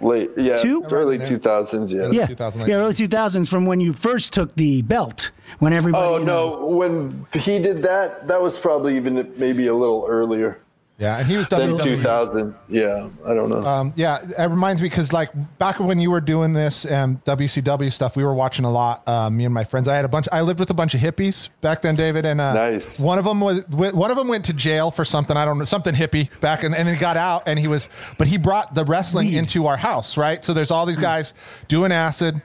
Late, 0.00 0.30
yeah, 0.36 0.56
Two? 0.56 0.82
early 0.90 1.18
two 1.18 1.36
thousands. 1.36 1.92
Yeah. 1.92 2.10
Yeah. 2.10 2.26
2019. 2.26 2.68
Yeah, 2.68 2.76
early 2.82 2.94
2000s 2.94 3.48
from 3.48 3.66
when 3.66 3.80
you 3.80 3.92
first 3.92 4.32
took 4.32 4.54
the 4.54 4.80
belt. 4.80 5.30
When 5.58 5.74
everybody. 5.74 6.06
Oh 6.06 6.18
you 6.18 6.24
know- 6.24 6.60
no! 6.60 6.66
When 6.68 7.26
he 7.34 7.58
did 7.58 7.82
that, 7.82 8.26
that 8.26 8.40
was 8.40 8.58
probably 8.58 8.96
even 8.96 9.30
maybe 9.36 9.66
a 9.66 9.74
little 9.74 10.06
earlier 10.08 10.58
Yeah. 11.00 11.18
And 11.18 11.26
he 11.26 11.38
was 11.38 11.48
than 11.48 11.78
WWE. 11.78 11.82
2000. 11.82 12.54
Yeah, 12.68 13.08
I 13.26 13.32
don't 13.32 13.48
know. 13.48 13.64
Um, 13.64 13.94
yeah, 13.96 14.18
it 14.38 14.50
reminds 14.50 14.82
me 14.82 14.88
because 14.90 15.14
like 15.14 15.30
back 15.58 15.80
when 15.80 15.98
you 15.98 16.10
were 16.10 16.20
doing 16.20 16.52
this 16.52 16.84
um, 16.90 17.22
WCW 17.24 17.90
stuff, 17.90 18.16
we 18.16 18.22
were 18.22 18.34
watching 18.34 18.66
a 18.66 18.70
lot. 18.70 19.02
Uh, 19.08 19.30
me 19.30 19.46
and 19.46 19.54
my 19.54 19.64
friends. 19.64 19.88
I 19.88 19.96
had 19.96 20.04
a 20.04 20.08
bunch. 20.08 20.28
I 20.30 20.42
lived 20.42 20.60
with 20.60 20.68
a 20.68 20.74
bunch 20.74 20.94
of 20.94 21.00
hippies 21.00 21.48
back 21.62 21.80
then, 21.80 21.96
David, 21.96 22.26
and 22.26 22.38
uh, 22.38 22.52
Nice. 22.52 23.00
One 23.00 23.18
of 23.18 23.24
them 23.24 23.40
was 23.40 23.66
one 23.68 24.10
of 24.10 24.18
them 24.18 24.28
went 24.28 24.44
to 24.44 24.52
jail 24.52 24.90
for 24.90 25.06
something 25.06 25.38
I 25.38 25.46
don't 25.46 25.56
know, 25.58 25.64
something 25.64 25.94
hippie 25.94 26.28
back, 26.40 26.64
and, 26.64 26.74
and 26.74 26.86
he 26.86 26.96
got 26.96 27.16
out, 27.16 27.44
and 27.46 27.58
he 27.58 27.66
was, 27.66 27.88
but 28.18 28.28
he 28.28 28.36
brought 28.36 28.74
the 28.74 28.84
wrestling 28.84 29.32
into 29.32 29.66
our 29.66 29.78
house, 29.78 30.18
right? 30.18 30.44
So 30.44 30.52
there's 30.52 30.70
all 30.70 30.84
these 30.84 30.98
guys 30.98 31.32
doing 31.68 31.92
acid. 31.92 32.42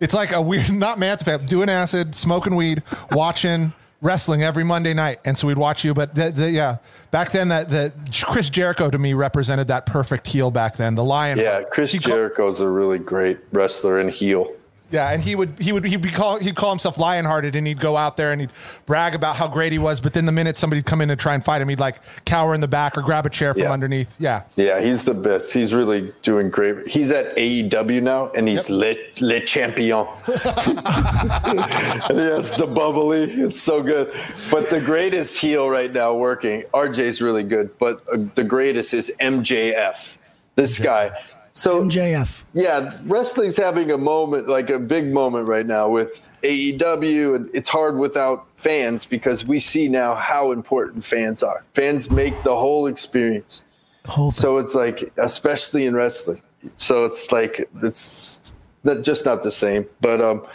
It's 0.00 0.14
like 0.14 0.32
a 0.32 0.40
weird, 0.40 0.72
not 0.72 0.98
Matt's 0.98 1.24
family, 1.24 1.46
doing 1.46 1.68
acid, 1.68 2.14
smoking 2.14 2.56
weed, 2.56 2.82
watching 3.12 3.74
wrestling 4.00 4.42
every 4.42 4.64
Monday 4.64 4.94
night, 4.94 5.20
and 5.24 5.36
so 5.36 5.46
we'd 5.46 5.58
watch 5.58 5.84
you. 5.84 5.94
But 5.94 6.14
the, 6.14 6.30
the, 6.30 6.50
yeah, 6.50 6.76
back 7.10 7.32
then 7.32 7.48
that 7.48 7.68
the 7.68 7.92
Chris 8.22 8.48
Jericho 8.50 8.90
to 8.90 8.98
me 8.98 9.14
represented 9.14 9.68
that 9.68 9.86
perfect 9.86 10.26
heel 10.26 10.50
back 10.50 10.76
then. 10.76 10.94
The 10.94 11.04
lion. 11.04 11.38
yeah, 11.38 11.62
Chris 11.62 11.92
Jericho's 11.92 12.60
a 12.60 12.68
really 12.68 12.98
great 12.98 13.38
wrestler 13.52 13.98
and 13.98 14.10
heel. 14.10 14.52
Yeah, 14.90 15.10
and 15.10 15.22
he 15.22 15.36
would 15.36 15.54
he 15.60 15.72
would 15.72 15.84
he'd 15.84 16.00
be 16.00 16.08
call 16.08 16.38
he'd 16.38 16.56
call 16.56 16.70
himself 16.70 16.96
Lionhearted, 16.96 17.54
and 17.56 17.66
he'd 17.66 17.78
go 17.80 17.96
out 17.96 18.16
there 18.16 18.32
and 18.32 18.40
he'd 18.40 18.50
brag 18.86 19.14
about 19.14 19.36
how 19.36 19.46
great 19.46 19.70
he 19.70 19.78
was. 19.78 20.00
But 20.00 20.14
then 20.14 20.24
the 20.24 20.32
minute 20.32 20.56
somebody'd 20.56 20.86
come 20.86 21.02
in 21.02 21.08
to 21.08 21.16
try 21.16 21.34
and 21.34 21.44
fight 21.44 21.60
him, 21.60 21.68
he'd 21.68 21.78
like 21.78 21.96
cower 22.24 22.54
in 22.54 22.60
the 22.62 22.68
back 22.68 22.96
or 22.96 23.02
grab 23.02 23.26
a 23.26 23.30
chair 23.30 23.52
from 23.52 23.64
Yeah. 23.64 23.72
underneath. 23.72 24.14
Yeah, 24.18 24.42
Yeah, 24.56 24.80
he's 24.80 25.04
the 25.04 25.12
best. 25.12 25.52
He's 25.52 25.74
really 25.74 26.12
doing 26.22 26.48
great. 26.48 26.88
He's 26.88 27.10
at 27.10 27.36
AEW 27.36 28.00
now, 28.02 28.30
and 28.34 28.48
he's 28.48 28.70
le, 28.70 28.94
le 29.20 29.40
champion. 29.40 30.06
and 30.26 32.18
he 32.18 32.24
has 32.24 32.50
the 32.52 32.66
bubbly. 32.66 33.24
It's 33.30 33.60
so 33.60 33.82
good. 33.82 34.12
But 34.50 34.70
the 34.70 34.80
greatest 34.80 35.38
heel 35.38 35.68
right 35.68 35.92
now 35.92 36.14
working, 36.14 36.62
RJ's 36.72 37.20
really 37.20 37.42
good, 37.44 37.76
but 37.78 38.02
uh, 38.12 38.18
the 38.34 38.44
greatest 38.44 38.94
is 38.94 39.12
MJF. 39.20 40.16
This 40.56 40.78
guy. 40.78 41.10
So 41.58 41.82
MJF. 41.82 42.44
yeah, 42.54 42.88
wrestling's 43.02 43.56
having 43.56 43.90
a 43.90 43.98
moment, 43.98 44.46
like 44.46 44.70
a 44.70 44.78
big 44.78 45.12
moment 45.12 45.48
right 45.48 45.66
now 45.66 45.88
with 45.88 46.30
AEW, 46.44 47.34
and 47.34 47.50
it's 47.52 47.68
hard 47.68 47.98
without 47.98 48.46
fans 48.54 49.04
because 49.04 49.44
we 49.44 49.58
see 49.58 49.88
now 49.88 50.14
how 50.14 50.52
important 50.52 51.04
fans 51.04 51.42
are. 51.42 51.64
Fans 51.74 52.12
make 52.12 52.40
the 52.44 52.54
whole 52.54 52.86
experience. 52.86 53.64
Whole 54.06 54.30
So 54.30 54.58
it's 54.58 54.76
like, 54.76 55.12
especially 55.16 55.86
in 55.86 55.96
wrestling. 55.96 56.40
So 56.76 57.04
it's 57.06 57.32
like 57.32 57.68
it's 57.82 58.54
not, 58.84 59.02
just 59.02 59.24
not 59.24 59.42
the 59.42 59.50
same, 59.50 59.84
but 60.00 60.20
um, 60.20 60.46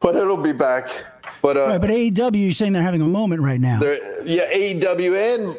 but 0.00 0.16
it'll 0.16 0.36
be 0.36 0.50
back. 0.50 0.88
But 1.40 1.56
uh, 1.56 1.66
Right, 1.66 1.80
but 1.80 1.90
AEW, 1.90 2.42
you're 2.42 2.50
saying 2.50 2.72
they're 2.72 2.82
having 2.82 3.02
a 3.02 3.06
moment 3.06 3.42
right 3.42 3.60
now. 3.60 3.78
yeah, 4.24 4.52
AEW 4.52 5.36
and 5.36 5.56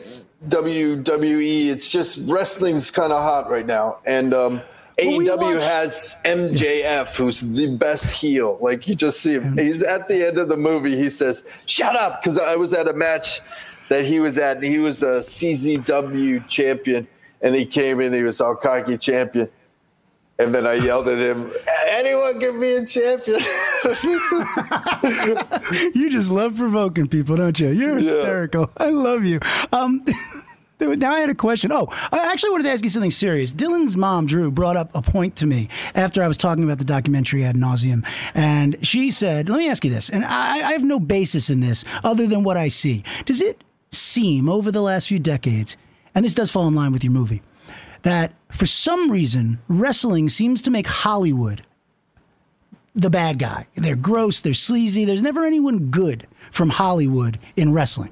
WWE. 0.47 1.67
It's 1.69 1.89
just 1.89 2.19
wrestling's 2.29 2.91
kind 2.91 3.11
of 3.11 3.21
hot 3.21 3.49
right 3.49 3.65
now, 3.65 3.97
and 4.05 4.33
um, 4.33 4.61
Well, 4.97 5.19
AEW 5.19 5.37
watched- 5.37 5.63
has 5.63 6.15
MJF, 6.25 7.15
who's 7.17 7.41
the 7.41 7.75
best 7.75 8.09
heel. 8.11 8.57
Like 8.61 8.87
you 8.87 8.95
just 8.95 9.19
see 9.21 9.33
him. 9.33 9.57
He's 9.57 9.83
at 9.83 10.07
the 10.07 10.27
end 10.27 10.37
of 10.37 10.47
the 10.49 10.57
movie. 10.57 10.95
He 10.95 11.09
says, 11.09 11.43
"Shut 11.65 11.95
up," 11.95 12.21
because 12.21 12.37
I 12.37 12.55
was 12.55 12.73
at 12.73 12.87
a 12.87 12.93
match 12.93 13.41
that 13.89 14.05
he 14.05 14.19
was 14.19 14.37
at, 14.37 14.57
and 14.57 14.65
he 14.65 14.77
was 14.77 15.03
a 15.03 15.19
CZW 15.21 16.47
champion, 16.47 17.07
and 17.41 17.53
he 17.55 17.65
came 17.65 17.99
in. 17.99 18.13
He 18.13 18.23
was 18.23 18.39
all 18.39 18.55
cocky 18.55 18.97
champion. 18.97 19.49
And 20.37 20.55
then 20.55 20.65
I 20.65 20.75
yelled 20.75 21.09
at 21.09 21.17
him, 21.17 21.51
anyone 21.99 22.39
can 22.39 22.59
be 22.59 22.73
a 22.73 22.85
champion. 22.85 23.39
You 25.93 26.09
just 26.09 26.31
love 26.31 26.57
provoking 26.57 27.07
people, 27.07 27.35
don't 27.35 27.59
you? 27.59 27.69
You're 27.69 27.97
Yeah. 27.99 28.03
hysterical. 28.03 28.71
I 28.77 28.89
love 28.89 29.23
you. 29.25 29.39
Um, 29.71 30.03
now 30.79 31.13
I 31.13 31.19
had 31.19 31.29
a 31.29 31.35
question. 31.35 31.71
Oh, 31.71 31.87
I 32.11 32.31
actually 32.31 32.51
wanted 32.51 32.63
to 32.63 32.71
ask 32.71 32.83
you 32.83 32.89
something 32.89 33.11
serious. 33.11 33.53
Dylan's 33.53 33.97
mom, 33.97 34.25
Drew, 34.25 34.51
brought 34.51 34.77
up 34.77 34.91
a 34.93 35.01
point 35.01 35.35
to 35.37 35.45
me 35.45 35.69
after 35.95 36.23
I 36.23 36.27
was 36.27 36.37
talking 36.37 36.63
about 36.63 36.77
the 36.77 36.85
documentary 36.85 37.43
ad 37.43 37.55
nauseum, 37.55 38.05
and 38.33 38.75
she 38.85 39.11
said, 39.11 39.49
"Let 39.49 39.57
me 39.57 39.69
ask 39.69 39.83
you 39.83 39.91
this." 39.91 40.09
And 40.09 40.23
I, 40.25 40.69
I 40.69 40.71
have 40.73 40.83
no 40.83 40.99
basis 40.99 41.49
in 41.49 41.59
this 41.59 41.83
other 42.03 42.27
than 42.27 42.43
what 42.43 42.57
I 42.57 42.67
see. 42.69 43.03
Does 43.25 43.41
it 43.41 43.63
seem 43.91 44.49
over 44.49 44.71
the 44.71 44.81
last 44.81 45.07
few 45.07 45.19
decades, 45.19 45.75
and 46.15 46.23
this 46.25 46.35
does 46.35 46.51
fall 46.51 46.67
in 46.67 46.75
line 46.75 46.91
with 46.91 47.03
your 47.03 47.13
movie, 47.13 47.41
that 48.03 48.33
for 48.51 48.65
some 48.65 49.11
reason 49.11 49.59
wrestling 49.67 50.29
seems 50.29 50.61
to 50.63 50.71
make 50.71 50.87
Hollywood 50.87 51.63
the 52.95 53.09
bad 53.09 53.39
guy. 53.39 53.67
They're 53.75 53.95
gross, 53.95 54.41
they're 54.41 54.53
sleazy. 54.53 55.05
There's 55.05 55.23
never 55.23 55.45
anyone 55.45 55.89
good 55.89 56.27
from 56.51 56.69
Hollywood 56.69 57.39
in 57.55 57.71
wrestling. 57.73 58.11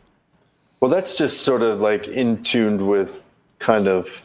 well, 0.79 0.91
that's 0.91 1.17
just 1.17 1.41
sort 1.41 1.61
of 1.63 1.81
like 1.81 2.07
in 2.07 2.41
tuned 2.43 2.87
with 2.87 3.23
kind 3.59 3.87
of 3.87 4.23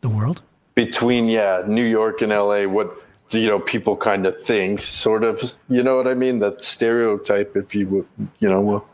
The 0.00 0.08
world. 0.08 0.42
between 0.74 1.26
yeah 1.28 1.62
new 1.66 1.84
york 1.84 2.22
and 2.22 2.30
la 2.32 2.64
what 2.66 2.88
you 3.30 3.48
know 3.48 3.58
people 3.58 3.96
kind 3.96 4.24
of 4.26 4.34
think 4.42 4.80
sort 4.82 5.24
of 5.24 5.34
you 5.68 5.82
know 5.82 5.96
what 5.96 6.06
i 6.06 6.14
mean 6.14 6.38
that 6.38 6.62
stereotype 6.62 7.56
if 7.56 7.74
you 7.74 7.86
would 7.88 8.06
you 8.38 8.48
know 8.48 8.60
well 8.60 8.86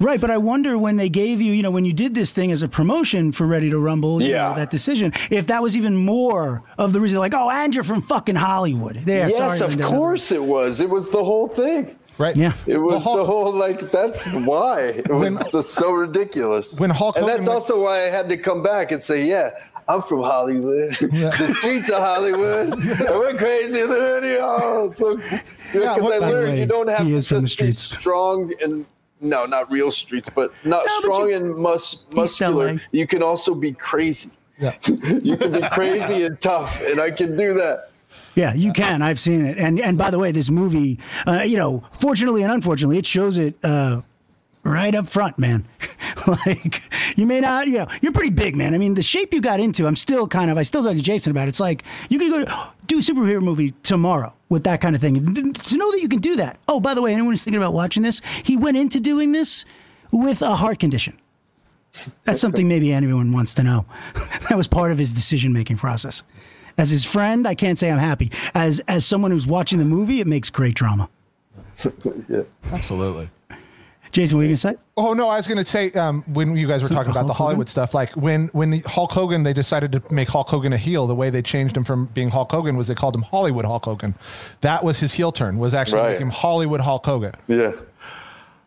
Right, 0.00 0.18
but 0.20 0.30
I 0.30 0.38
wonder 0.38 0.78
when 0.78 0.96
they 0.96 1.10
gave 1.10 1.42
you, 1.42 1.52
you 1.52 1.62
know, 1.62 1.70
when 1.70 1.84
you 1.84 1.92
did 1.92 2.14
this 2.14 2.32
thing 2.32 2.50
as 2.52 2.62
a 2.62 2.68
promotion 2.68 3.32
for 3.32 3.46
Ready 3.46 3.68
to 3.68 3.78
Rumble, 3.78 4.22
you 4.22 4.30
Yeah. 4.30 4.48
know, 4.48 4.54
that 4.56 4.70
decision, 4.70 5.12
if 5.30 5.46
that 5.48 5.62
was 5.62 5.76
even 5.76 5.94
more 5.94 6.62
of 6.78 6.94
the 6.94 7.00
reason, 7.00 7.18
like, 7.18 7.34
oh, 7.34 7.50
and 7.50 7.74
you're 7.74 7.84
from 7.84 8.00
fucking 8.00 8.34
Hollywood. 8.36 8.96
There, 9.04 9.28
yes 9.28 9.58
sorry, 9.58 9.72
of 9.74 9.80
course 9.82 10.32
it 10.32 10.42
was 10.42 10.80
it 10.80 10.88
was 10.88 11.10
the 11.10 11.22
whole 11.22 11.48
thing 11.48 11.96
right. 12.18 12.34
Yeah. 12.34 12.52
it 12.66 12.78
was 12.78 13.04
Hulk- 13.04 13.18
the 13.18 13.24
whole 13.24 13.52
like 13.52 13.90
that's 13.90 14.26
why 14.28 14.80
it 14.82 15.08
was 15.10 15.20
When- 15.38 15.50
the, 15.52 15.62
so 15.62 15.92
ridiculous 15.92 16.78
when 16.80 16.90
Hulk 16.90 17.16
and 17.16 17.24
Hogan 17.24 17.36
that's 17.36 17.48
went- 17.48 17.54
also 17.60 17.82
why 17.82 17.98
i 18.06 18.10
had 18.10 18.28
to 18.30 18.36
come 18.38 18.62
back 18.62 18.92
and 18.92 19.02
say 19.02 19.26
yeah 19.26 19.50
I'm 19.88 20.02
from 20.02 20.22
Hollywood. 20.22 20.92
the 21.00 21.54
streets 21.58 21.88
of 21.90 21.98
Hollywood. 21.98 22.72
and 22.74 23.18
we're 23.18 23.34
crazier 23.34 23.88
than 23.88 24.22
any 24.22 24.36
of 24.36 24.96
So, 24.96 25.16
because 25.16 25.40
Yeah, 25.74 25.96
what- 25.98 26.12
I 26.14 26.20
By 26.20 26.26
the 26.26 26.32
learned 26.32 26.48
way, 26.52 26.60
you 26.60 26.66
don't 26.66 26.88
have 26.88 27.04
he 27.06 27.10
to 27.12 27.16
is 27.16 27.26
from 27.26 27.40
the 27.40 27.48
just 27.48 27.58
be 27.58 27.72
streets. 27.72 28.00
strong 28.00 28.52
and 28.62 28.86
no, 29.20 29.44
not 29.46 29.70
real 29.70 29.90
streets, 29.90 30.28
but 30.34 30.52
not 30.64 30.84
No, 30.86 30.92
but 30.96 31.02
strong 31.02 31.28
you- 31.30 31.36
and 31.36 31.54
mus- 31.56 32.04
LA. 32.10 32.16
muscular. 32.22 32.80
You 32.92 33.06
can 33.06 33.22
also 33.22 33.54
be 33.54 33.72
crazy. 33.72 34.30
Yeah. 34.58 34.74
You 35.22 35.36
can 35.36 35.52
be 35.52 35.62
crazy 35.70 36.24
and 36.24 36.40
tough, 36.40 36.80
and 36.82 37.00
I 37.00 37.10
can 37.10 37.36
do 37.36 37.54
that. 37.54 37.90
Yeah, 38.34 38.54
you 38.54 38.72
can. 38.72 39.02
I've 39.02 39.20
seen 39.20 39.44
it. 39.44 39.58
And 39.58 39.80
and 39.80 39.96
by 39.98 40.10
the 40.10 40.18
way, 40.18 40.32
this 40.32 40.50
movie, 40.50 40.98
uh, 41.26 41.42
you 41.42 41.56
know, 41.56 41.82
fortunately 42.00 42.42
and 42.42 42.52
unfortunately, 42.52 42.98
it 42.98 43.06
shows 43.06 43.38
it 43.38 43.54
uh, 43.62 44.02
right 44.64 44.94
up 44.94 45.08
front, 45.08 45.38
man. 45.38 45.64
like 46.46 46.82
you 47.16 47.26
may 47.26 47.40
not, 47.40 47.66
you 47.66 47.78
know, 47.78 47.86
you're 48.00 48.12
pretty 48.12 48.30
big, 48.30 48.56
man. 48.56 48.74
I 48.74 48.78
mean, 48.78 48.94
the 48.94 49.02
shape 49.02 49.32
you 49.32 49.40
got 49.40 49.60
into, 49.60 49.86
I'm 49.86 49.96
still 49.96 50.26
kind 50.26 50.50
of, 50.50 50.58
I 50.58 50.62
still 50.62 50.82
talk 50.82 50.96
to 50.96 51.02
Jason 51.02 51.30
about. 51.30 51.46
It. 51.46 51.50
It's 51.50 51.60
like 51.60 51.84
you 52.08 52.18
could 52.18 52.30
go 52.30 52.44
to, 52.44 52.68
do 52.86 52.98
a 52.98 53.00
superhero 53.00 53.42
movie 53.42 53.72
tomorrow 53.82 54.32
with 54.48 54.64
that 54.64 54.80
kind 54.80 54.94
of 54.94 55.00
thing. 55.00 55.34
To 55.34 55.76
know 55.76 55.90
that 55.92 56.00
you 56.00 56.08
can 56.08 56.20
do 56.20 56.36
that. 56.36 56.58
Oh, 56.68 56.80
by 56.80 56.94
the 56.94 57.02
way, 57.02 57.12
anyone 57.12 57.32
who's 57.32 57.44
thinking 57.44 57.62
about 57.62 57.72
watching 57.72 58.02
this, 58.02 58.20
he 58.42 58.56
went 58.56 58.76
into 58.76 59.00
doing 59.00 59.32
this 59.32 59.64
with 60.10 60.42
a 60.42 60.56
heart 60.56 60.80
condition. 60.80 61.18
That's 62.24 62.40
something 62.40 62.68
maybe 62.68 62.92
anyone 62.92 63.32
wants 63.32 63.54
to 63.54 63.62
know. 63.62 63.84
that 64.48 64.56
was 64.56 64.68
part 64.68 64.92
of 64.92 64.98
his 64.98 65.12
decision 65.12 65.52
making 65.52 65.76
process. 65.76 66.22
As 66.78 66.90
his 66.90 67.04
friend, 67.04 67.46
I 67.46 67.54
can't 67.54 67.78
say 67.78 67.90
I'm 67.90 67.98
happy. 67.98 68.30
As 68.54 68.80
as 68.88 69.04
someone 69.04 69.32
who's 69.32 69.46
watching 69.46 69.78
the 69.78 69.84
movie, 69.84 70.20
it 70.20 70.26
makes 70.26 70.50
great 70.50 70.74
drama. 70.74 71.08
Yeah. 72.28 72.42
Absolutely. 72.70 73.30
Jason, 74.12 74.36
what 74.36 74.42
are 74.42 74.44
you 74.44 74.50
gonna 74.50 74.56
say? 74.56 74.74
Oh 74.96 75.12
no, 75.14 75.28
I 75.28 75.36
was 75.36 75.46
going 75.46 75.58
to 75.58 75.64
say 75.64 75.90
um, 75.92 76.22
when 76.32 76.56
you 76.56 76.66
guys 76.66 76.82
were 76.82 76.88
talking 76.88 77.10
about 77.12 77.26
the 77.26 77.32
Hulk 77.32 77.36
Hogan? 77.38 77.46
Hollywood 77.46 77.68
stuff, 77.68 77.94
like 77.94 78.10
when 78.16 78.48
when 78.48 78.70
the 78.70 78.80
Hulk 78.80 79.12
Hogan 79.12 79.44
they 79.44 79.52
decided 79.52 79.92
to 79.92 80.02
make 80.10 80.28
Hulk 80.28 80.48
Hogan 80.48 80.72
a 80.72 80.76
heel, 80.76 81.06
the 81.06 81.14
way 81.14 81.30
they 81.30 81.42
changed 81.42 81.76
him 81.76 81.84
from 81.84 82.06
being 82.06 82.28
Hulk 82.28 82.50
Hogan 82.50 82.76
was 82.76 82.88
they 82.88 82.94
called 82.94 83.14
him 83.14 83.22
Hollywood 83.22 83.64
Hulk 83.64 83.84
Hogan. 83.84 84.14
That 84.62 84.82
was 84.82 84.98
his 84.98 85.12
heel 85.12 85.30
turn. 85.32 85.58
Was 85.58 85.74
actually 85.74 86.00
Right. 86.00 86.10
make 86.12 86.20
him 86.20 86.30
Hollywood 86.30 86.80
Hulk 86.80 87.06
Hogan. 87.06 87.32
Yeah. 87.46 87.72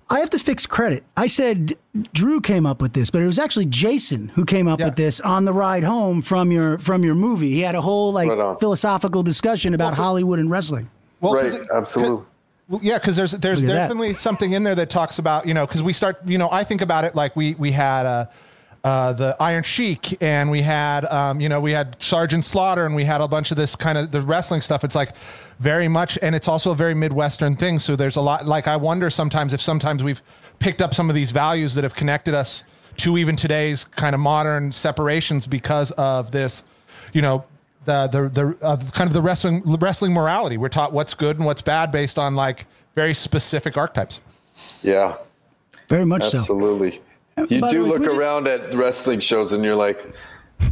I 0.09 0.19
have 0.19 0.29
to 0.31 0.39
fix 0.39 0.65
credit. 0.65 1.03
I 1.17 1.27
said 1.27 1.75
Drew 2.13 2.39
came 2.39 2.65
up 2.65 2.81
with 2.81 2.93
this, 2.93 3.09
but 3.09 3.21
it 3.21 3.25
was 3.25 3.39
actually 3.39 3.65
Jason 3.65 4.29
who 4.29 4.45
came 4.45 4.67
up 4.67 4.79
Yeah. 4.79 4.87
with 4.87 4.95
this 4.95 5.19
on 5.21 5.45
the 5.45 5.53
ride 5.53 5.83
home 5.83 6.21
from 6.21 6.51
your 6.51 6.77
from 6.77 7.03
your 7.03 7.15
movie. 7.15 7.49
He 7.51 7.61
had 7.61 7.75
a 7.75 7.81
whole 7.81 8.11
like 8.13 8.29
Right 8.29 8.59
philosophical 8.59 9.23
discussion 9.23 9.73
about 9.73 9.93
Hollywood 9.93 10.39
and 10.39 10.49
wrestling. 10.49 10.89
Well, 11.19 11.33
Right. 11.33 11.43
'cause 11.43 11.53
it- 11.55 11.67
Absolutely. 11.73 12.25
Well, 12.69 12.79
yeah, 12.81 12.97
because 12.97 13.15
there's 13.15 13.31
there's 13.33 13.61
definitely 13.61 14.13
something 14.13 14.53
in 14.53 14.63
there 14.63 14.75
that 14.75 14.89
talks 14.89 15.19
about 15.19 15.45
you 15.45 15.53
know 15.53 15.65
because 15.67 15.81
we 15.81 15.93
start 15.93 16.17
you 16.25 16.37
know 16.37 16.49
I 16.51 16.63
think 16.63 16.81
about 16.81 17.03
it 17.03 17.13
like 17.13 17.35
we 17.35 17.55
we 17.55 17.71
had 17.71 18.05
uh, 18.05 18.25
uh, 18.83 19.13
the 19.13 19.35
Iron 19.39 19.63
Sheik 19.63 20.21
and 20.21 20.49
we 20.49 20.61
had 20.61 21.05
um, 21.05 21.41
you 21.41 21.49
know 21.49 21.59
we 21.59 21.71
had 21.71 22.01
Sergeant 22.01 22.45
Slaughter 22.45 22.85
and 22.85 22.95
we 22.95 23.03
had 23.03 23.21
a 23.21 23.27
bunch 23.27 23.51
of 23.51 23.57
this 23.57 23.75
kind 23.75 23.97
of 23.97 24.11
the 24.11 24.21
wrestling 24.21 24.61
stuff. 24.61 24.83
It's 24.83 24.95
like 24.95 25.11
very 25.59 25.87
much 25.87 26.17
and 26.21 26.33
it's 26.35 26.47
also 26.47 26.71
a 26.71 26.75
very 26.75 26.93
midwestern 26.93 27.55
thing. 27.55 27.79
So 27.79 27.95
there's 27.95 28.15
a 28.15 28.21
lot 28.21 28.45
like 28.45 28.67
I 28.67 28.77
wonder 28.77 29.09
sometimes 29.09 29.53
if 29.53 29.61
sometimes 29.61 30.01
we've 30.01 30.21
picked 30.59 30.81
up 30.81 30.93
some 30.93 31.09
of 31.09 31.15
these 31.15 31.31
values 31.31 31.75
that 31.75 31.83
have 31.83 31.95
connected 31.95 32.33
us 32.33 32.63
to 32.97 33.17
even 33.17 33.35
today's 33.35 33.83
kind 33.83 34.13
of 34.13 34.21
modern 34.21 34.71
separations 34.71 35.47
because 35.47 35.91
of 35.91 36.31
this 36.31 36.63
you 37.11 37.21
know 37.21 37.43
the 37.85 38.07
the 38.07 38.29
the 38.29 38.65
uh, 38.65 38.77
kind 38.91 39.07
of 39.07 39.13
the 39.13 39.21
wrestling 39.21 39.61
wrestling 39.79 40.13
morality. 40.13 40.57
We're 40.57 40.69
taught 40.69 40.93
what's 40.93 41.13
good 41.13 41.37
and 41.37 41.45
what's 41.45 41.61
bad 41.61 41.91
based 41.91 42.17
on 42.17 42.35
like 42.35 42.65
very 42.95 43.13
specific 43.13 43.77
archetypes. 43.77 44.19
Yeah. 44.81 45.17
Very 45.89 46.05
much 46.05 46.29
so. 46.29 46.37
Absolutely. 46.39 47.01
You 47.49 47.61
by 47.61 47.71
do 47.71 47.83
way, 47.83 47.89
look 47.89 47.99
would 48.01 48.11
you- 48.11 48.19
around 48.19 48.47
at 48.47 48.73
wrestling 48.73 49.19
shows 49.19 49.53
and 49.53 49.63
you're 49.63 49.75
like, 49.75 50.13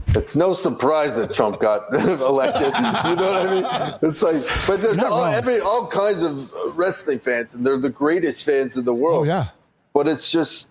it's 0.10 0.36
no 0.36 0.54
surprise 0.54 1.16
that 1.16 1.34
Trump 1.34 1.60
got 1.60 1.92
elected. 1.94 2.68
You 2.68 3.16
know 3.16 3.32
what 3.32 3.48
I 3.48 3.90
mean? 3.90 4.00
It's 4.10 4.22
like, 4.22 4.36
but 4.68 4.82
there's 4.82 5.02
all, 5.04 5.26
every, 5.26 5.60
all 5.60 5.88
kinds 5.88 6.22
of 6.22 6.52
wrestling 6.78 7.20
fans, 7.20 7.56
and 7.56 7.66
they're 7.66 7.78
the 7.80 7.90
greatest 7.90 8.44
fans 8.44 8.78
in 8.78 8.86
the 8.86 8.94
world. 8.94 9.22
Oh 9.22 9.24
yeah, 9.24 9.48
But 9.94 10.08
it's 10.08 10.32
just 10.32 10.70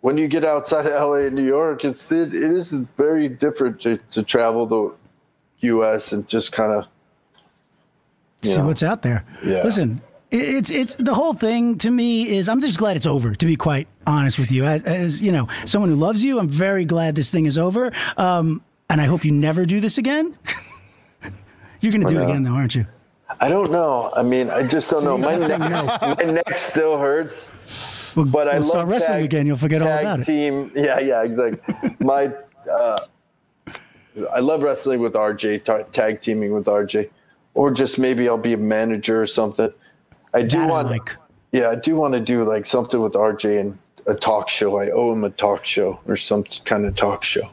when 0.00 0.18
you 0.18 0.26
get 0.28 0.44
outside 0.44 0.84
of 0.86 0.92
LA 0.92 1.26
and 1.26 1.36
New 1.36 1.44
York, 1.46 1.84
it's 1.84 2.10
it, 2.10 2.34
it 2.34 2.42
is 2.42 2.72
very 2.72 3.28
different 3.28 3.80
to, 3.82 3.98
to 4.10 4.22
travel 4.24 4.66
the 4.66 4.92
U.S. 5.62 6.12
and 6.12 6.26
just 6.28 6.52
kind 6.52 6.72
of 6.72 6.88
see 8.42 8.52
Yeah. 8.54 8.64
what's 8.64 8.82
out 8.82 9.02
there. 9.02 9.24
Yeah. 9.44 9.62
Listen, 9.62 10.00
it's 10.30 10.70
it's 10.70 10.94
the 10.94 11.14
whole 11.14 11.34
thing 11.34 11.78
to 11.78 11.90
me 11.90 12.28
is 12.36 12.48
I'm 12.48 12.60
just 12.60 12.78
glad 12.78 12.96
it's 12.96 13.06
over. 13.06 13.34
To 13.34 13.46
be 13.46 13.56
quite 13.56 13.86
honest 14.06 14.38
with 14.38 14.50
you, 14.50 14.64
as, 14.64 14.82
as 14.84 15.22
you 15.22 15.30
know, 15.32 15.48
someone 15.64 15.90
who 15.90 15.96
loves 15.96 16.22
you, 16.24 16.38
I'm 16.38 16.48
very 16.48 16.84
glad 16.84 17.14
this 17.14 17.30
thing 17.30 17.46
is 17.46 17.58
over. 17.58 17.92
Um, 18.16 18.62
and 18.90 19.00
I 19.00 19.04
hope 19.04 19.24
you 19.24 19.32
never 19.32 19.64
do 19.66 19.80
this 19.80 19.98
again. 19.98 20.36
You're 21.80 21.90
going 21.92 22.06
to 22.06 22.12
do 22.12 22.20
it 22.20 22.24
again, 22.24 22.42
though, 22.44 22.52
aren't 22.52 22.74
you? 22.74 22.86
I 23.40 23.48
don't 23.48 23.72
know. 23.72 24.12
I 24.16 24.22
mean, 24.22 24.50
I 24.50 24.62
just 24.62 24.90
don't 24.90 25.02
know. 25.04 25.18
My 25.18 25.34
neck, 25.36 25.58
my 26.28 26.32
neck 26.32 26.58
still 26.58 26.96
hurts. 26.98 28.12
We'll, 28.14 28.26
But 28.26 28.46
I 28.48 28.52
we'll 28.54 28.60
love 28.60 28.68
start 28.70 28.88
wrestling 28.88 29.16
tag- 29.18 29.24
again. 29.24 29.46
You'll 29.46 29.56
forget 29.56 29.82
all 29.82 29.88
about 29.88 30.20
it. 30.20 30.24
team. 30.26 30.70
Yeah, 30.76 31.00
yeah, 31.00 31.24
exactly. 31.24 31.96
My, 31.98 32.30
uh, 32.70 32.98
I 34.32 34.40
love 34.40 34.62
wrestling 34.62 35.00
with 35.00 35.14
RJ, 35.14 35.64
ta- 35.64 35.82
tag 35.92 36.20
teaming 36.20 36.52
with 36.52 36.66
RJ, 36.66 37.10
or 37.54 37.70
just 37.70 37.98
maybe 37.98 38.28
I'll 38.28 38.38
be 38.38 38.52
a 38.52 38.56
manager 38.58 39.20
or 39.22 39.26
something. 39.26 39.72
I 40.34 40.42
do 40.42 40.58
That 40.58 40.64
I 40.64 40.66
want, 40.66 40.88
like. 40.90 41.16
yeah, 41.52 41.70
I 41.70 41.74
do 41.76 41.96
want 41.96 42.14
to 42.14 42.20
do 42.20 42.44
like 42.44 42.66
something 42.66 43.00
with 43.00 43.14
RJ 43.14 43.60
and 43.60 43.78
a 44.06 44.14
talk 44.14 44.48
show. 44.48 44.78
I 44.78 44.90
owe 44.90 45.12
him 45.12 45.24
a 45.24 45.30
talk 45.30 45.64
show 45.64 46.00
or 46.06 46.16
some 46.16 46.44
kind 46.64 46.84
of 46.86 46.94
talk 46.96 47.24
show. 47.24 47.50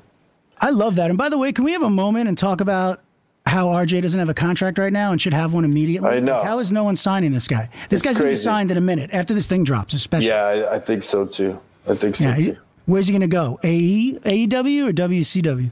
I 0.62 0.72
love 0.72 0.96
that. 0.96 1.10
And 1.10 1.18
by 1.18 1.30
the 1.30 1.38
way, 1.38 1.52
can 1.54 1.64
we 1.64 1.72
have 1.74 1.84
a 1.84 1.90
moment 1.90 2.28
and 2.28 2.38
talk 2.38 2.60
about 2.60 3.02
how 3.46 3.68
RJ 3.68 4.02
doesn't 4.02 4.20
have 4.20 4.30
a 4.30 4.34
contract 4.34 4.78
right 4.78 4.92
now 4.92 5.12
and 5.14 5.22
should 5.22 5.34
have 5.34 5.54
one 5.54 5.64
immediately? 5.64 6.10
I 6.10 6.20
know. 6.20 6.34
Like, 6.38 6.46
how 6.46 6.60
is 6.60 6.72
no 6.72 6.84
one 6.84 6.96
signing 6.98 7.32
this 7.32 7.48
guy? 7.48 7.70
This 7.90 8.00
It's 8.00 8.08
guy's 8.08 8.18
going 8.18 8.30
to 8.30 8.34
be 8.34 8.36
signed 8.42 8.70
in 8.72 8.78
a 8.78 8.82
minute 8.82 9.10
after 9.14 9.34
this 9.34 9.48
thing 9.48 9.64
drops, 9.64 9.94
especially. 9.94 10.28
Yeah, 10.28 10.44
I, 10.44 10.76
I 10.76 10.80
think 10.80 11.04
so 11.04 11.26
too. 11.26 11.60
I 11.88 11.96
think 11.96 12.18
so 12.18 12.26
Yeah, 12.26 12.36
too. 12.36 12.58
where's 12.86 13.08
he 13.08 13.14
going 13.14 13.22
to 13.22 13.28
go? 13.28 13.60
AE, 13.64 14.20
AEW 14.26 14.90
or 14.90 14.92
WCW? 14.94 15.72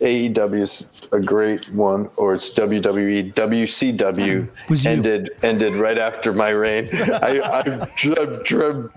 AEW 0.00 0.60
is 0.60 0.86
a 1.12 1.20
great 1.20 1.70
one, 1.72 2.08
or 2.16 2.34
it's. 2.34 2.50
WWE. 2.50 3.32
WCW 3.34 4.48
Was 4.68 4.86
ended 4.86 5.30
ended 5.42 5.74
right 5.76 5.98
after 5.98 6.32
my 6.32 6.50
reign. 6.50 6.88
I, 6.92 7.40
I 7.40 7.62
dr- 7.96 8.44
dr- 8.44 8.90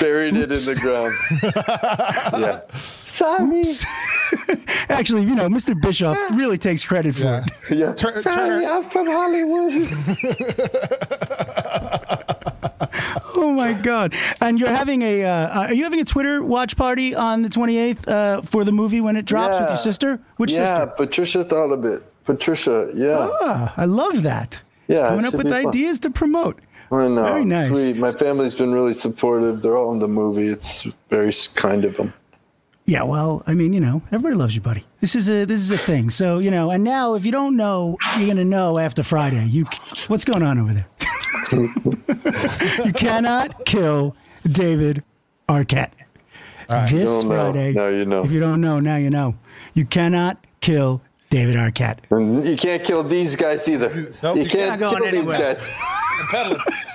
buried 0.00 0.36
it 0.36 0.50
in 0.52 0.64
the 0.64 0.74
ground. 0.80 1.14
yeah. 2.40 2.60
Sorry. 3.04 3.62
Actually, 4.88 5.22
you 5.22 5.34
know, 5.34 5.48
Mr. 5.48 5.80
Bischoff 5.80 6.16
ah. 6.18 6.34
really 6.34 6.58
takes 6.58 6.84
credit 6.84 7.14
for 7.14 7.22
Yeah. 7.22 7.44
it. 7.70 7.78
Yeah. 7.78 7.92
Tur- 7.94 8.20
Sorry, 8.20 8.36
Turner- 8.36 8.66
I'm 8.66 8.84
from 8.84 9.06
Hollywood. 9.06 9.72
Oh 13.46 13.52
my 13.52 13.74
God! 13.74 14.12
And 14.40 14.58
you're 14.58 14.68
having 14.68 15.02
a 15.02 15.22
uh, 15.22 15.66
are 15.66 15.72
you 15.72 15.84
having 15.84 16.00
a 16.00 16.04
Twitter 16.04 16.42
watch 16.42 16.76
party 16.76 17.14
on 17.14 17.42
the 17.42 17.48
28th 17.48 18.08
uh, 18.08 18.42
for 18.42 18.64
the 18.64 18.72
movie 18.72 19.00
when 19.00 19.14
it 19.14 19.24
drops 19.24 19.60
with 19.60 19.68
your 19.68 19.78
sister? 19.78 20.18
Which 20.36 20.52
yeah, 20.52 20.80
sister? 20.80 20.86
Patricia 20.96 21.44
thought 21.44 21.70
of 21.70 21.84
it. 21.84 22.02
Patricia, 22.24 22.90
yeah. 22.92 23.30
Ah, 23.40 23.72
I 23.76 23.84
love 23.84 24.24
that. 24.24 24.60
Yeah, 24.88 25.10
coming 25.10 25.26
up 25.26 25.34
with 25.34 25.48
fun. 25.48 25.68
ideas 25.68 26.00
to 26.00 26.10
promote. 26.10 26.58
I 26.90 27.06
know. 27.06 27.22
Very 27.22 27.44
nice. 27.44 27.68
Sweet. 27.68 27.96
My 27.96 28.10
family's 28.10 28.56
been 28.56 28.72
really 28.72 28.94
supportive. 28.94 29.62
They're 29.62 29.76
all 29.76 29.92
in 29.92 30.00
the 30.00 30.08
movie. 30.08 30.48
It's 30.48 30.82
very 31.08 31.32
kind 31.54 31.84
of 31.84 31.96
them. 31.96 32.12
Yeah, 32.86 33.02
well, 33.02 33.42
I 33.48 33.54
mean, 33.54 33.72
you 33.72 33.80
know, 33.80 34.00
everybody 34.12 34.36
loves 34.36 34.54
you, 34.54 34.60
buddy. 34.60 34.84
This 35.00 35.16
is 35.16 35.28
a 35.28 35.44
this 35.44 35.60
is 35.60 35.72
a 35.72 35.78
thing. 35.78 36.08
So 36.08 36.38
you 36.38 36.52
know, 36.52 36.70
and 36.70 36.84
now 36.84 37.14
if 37.14 37.24
you 37.24 37.32
don't 37.32 37.56
know, 37.56 37.98
you're 38.16 38.28
gonna 38.28 38.44
know 38.44 38.78
after 38.78 39.02
Friday. 39.02 39.44
You, 39.46 39.64
what's 40.06 40.24
going 40.24 40.42
on 40.44 40.58
over 40.58 40.72
there? 40.72 40.86
you 42.84 42.92
cannot 42.92 43.64
kill 43.66 44.14
David 44.44 45.02
Arquette. 45.48 45.90
Ah, 46.68 46.86
this 46.88 47.08
Don't 47.10 47.28
know. 47.28 47.52
Friday. 47.52 47.72
Now 47.72 47.88
you 47.88 48.04
know. 48.04 48.24
If 48.24 48.30
you 48.30 48.38
don't 48.40 48.60
know, 48.60 48.78
now 48.78 48.96
you 48.96 49.10
know. 49.10 49.34
You 49.74 49.84
cannot 49.84 50.44
kill 50.60 51.02
David 51.28 51.56
Arquette. 51.56 51.98
You 52.10 52.56
can't 52.56 52.84
kill 52.84 53.02
these 53.02 53.34
guys 53.34 53.68
either. 53.68 54.12
Nope. 54.22 54.36
you 54.36 54.46
can't 54.46 54.80
not 54.80 54.90
going 54.90 55.10
kill 55.10 55.22
these 55.22 55.32
guys. 55.32 55.70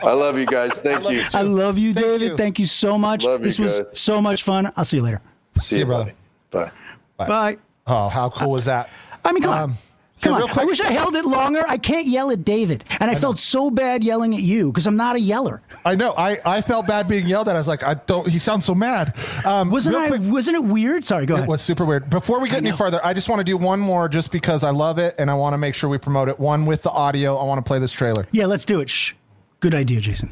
I 0.04 0.14
love 0.14 0.38
you 0.38 0.46
guys. 0.46 0.72
Thank 0.72 1.10
you. 1.10 1.24
I 1.34 1.42
love 1.42 1.78
you, 1.78 1.94
Thank 1.94 2.06
David. 2.06 2.22
you. 2.22 2.38
Thank 2.38 2.60
you 2.60 2.66
so 2.66 2.98
much. 2.98 3.24
Love 3.24 3.42
you 3.42 3.46
this 3.46 3.60
was 3.60 3.80
guys. 3.80 4.00
so 4.00 4.22
much 4.22 4.44
fun. 4.44 4.72
I'll 4.76 4.86
see 4.86 4.98
you 4.98 5.04
later. 5.04 5.22
See 5.58 5.80
you, 5.80 5.86
brother. 5.86 6.14
buddy. 6.50 6.72
Bye. 7.18 7.28
Bye. 7.28 7.58
Oh, 7.88 8.10
how 8.10 8.30
cool 8.30 8.52
was 8.52 8.66
that? 8.66 8.90
I 9.24 9.32
mean, 9.32 9.44
come 9.44 9.52
on. 9.54 9.62
Um, 9.64 9.78
Come 10.22 10.36
okay, 10.36 10.44
on. 10.44 10.50
quick- 10.50 10.62
I 10.62 10.66
wish 10.66 10.80
I 10.82 10.92
held 10.92 11.16
it 11.16 11.26
longer. 11.26 11.64
I 11.68 11.80
can't 11.80 12.06
yell 12.06 12.30
at 12.30 12.46
David. 12.46 12.84
And 13.00 13.10
I, 13.10 13.16
felt 13.16 13.40
so 13.40 13.72
bad 13.72 14.04
yelling 14.04 14.36
at 14.36 14.44
you 14.44 14.72
because 14.72 14.86
I'm 14.86 14.96
not 14.96 15.16
a 15.16 15.20
yeller. 15.20 15.64
I 15.84 15.96
know. 15.96 16.14
I, 16.16 16.38
I 16.46 16.62
felt 16.62 16.86
bad 16.86 17.08
being 17.08 17.26
yelled 17.26 17.50
at. 17.50 17.56
I 17.56 17.58
was 17.58 17.68
like, 17.68 17.82
I 17.84 17.96
don't. 17.96 18.28
He 18.28 18.38
sounds 18.38 18.64
so 18.64 18.76
mad. 18.76 19.16
Um, 19.46 19.72
Wasn't 19.72 19.96
I 19.96 20.10
quick- 20.10 20.22
wasn't 20.26 20.58
it 20.58 20.64
weird? 20.64 21.06
Sorry, 21.06 21.26
go 21.26 21.34
It 21.34 21.38
ahead. 21.40 21.50
was 21.50 21.64
super 21.64 21.86
weird. 21.86 22.08
Before 22.12 22.40
we 22.40 22.50
get 22.50 22.60
any 22.60 22.70
know. 22.70 22.76
further, 22.76 23.02
I 23.04 23.16
just 23.16 23.30
want 23.30 23.40
to 23.40 23.44
do 23.44 23.58
one 23.58 23.80
more 23.80 24.08
just 24.08 24.32
because 24.32 24.64
I 24.64 24.70
love 24.70 25.00
it 25.00 25.16
and 25.18 25.32
I 25.32 25.34
want 25.34 25.54
to 25.56 25.58
make 25.58 25.74
sure 25.74 25.90
we 25.90 25.98
promote 25.98 26.30
it. 26.30 26.40
One 26.40 26.68
with 26.68 26.84
the 26.84 26.92
audio. 26.92 27.36
I 27.38 27.44
want 27.46 27.58
to 27.58 27.68
play 27.68 27.80
this 27.80 27.92
trailer. 27.92 28.28
yeah, 28.32 28.46
let's 28.46 28.64
do 28.64 28.80
it. 28.80 28.92
Shh. 28.92 29.14
Good 29.60 29.74
idea, 29.74 30.02
Jason. 30.02 30.32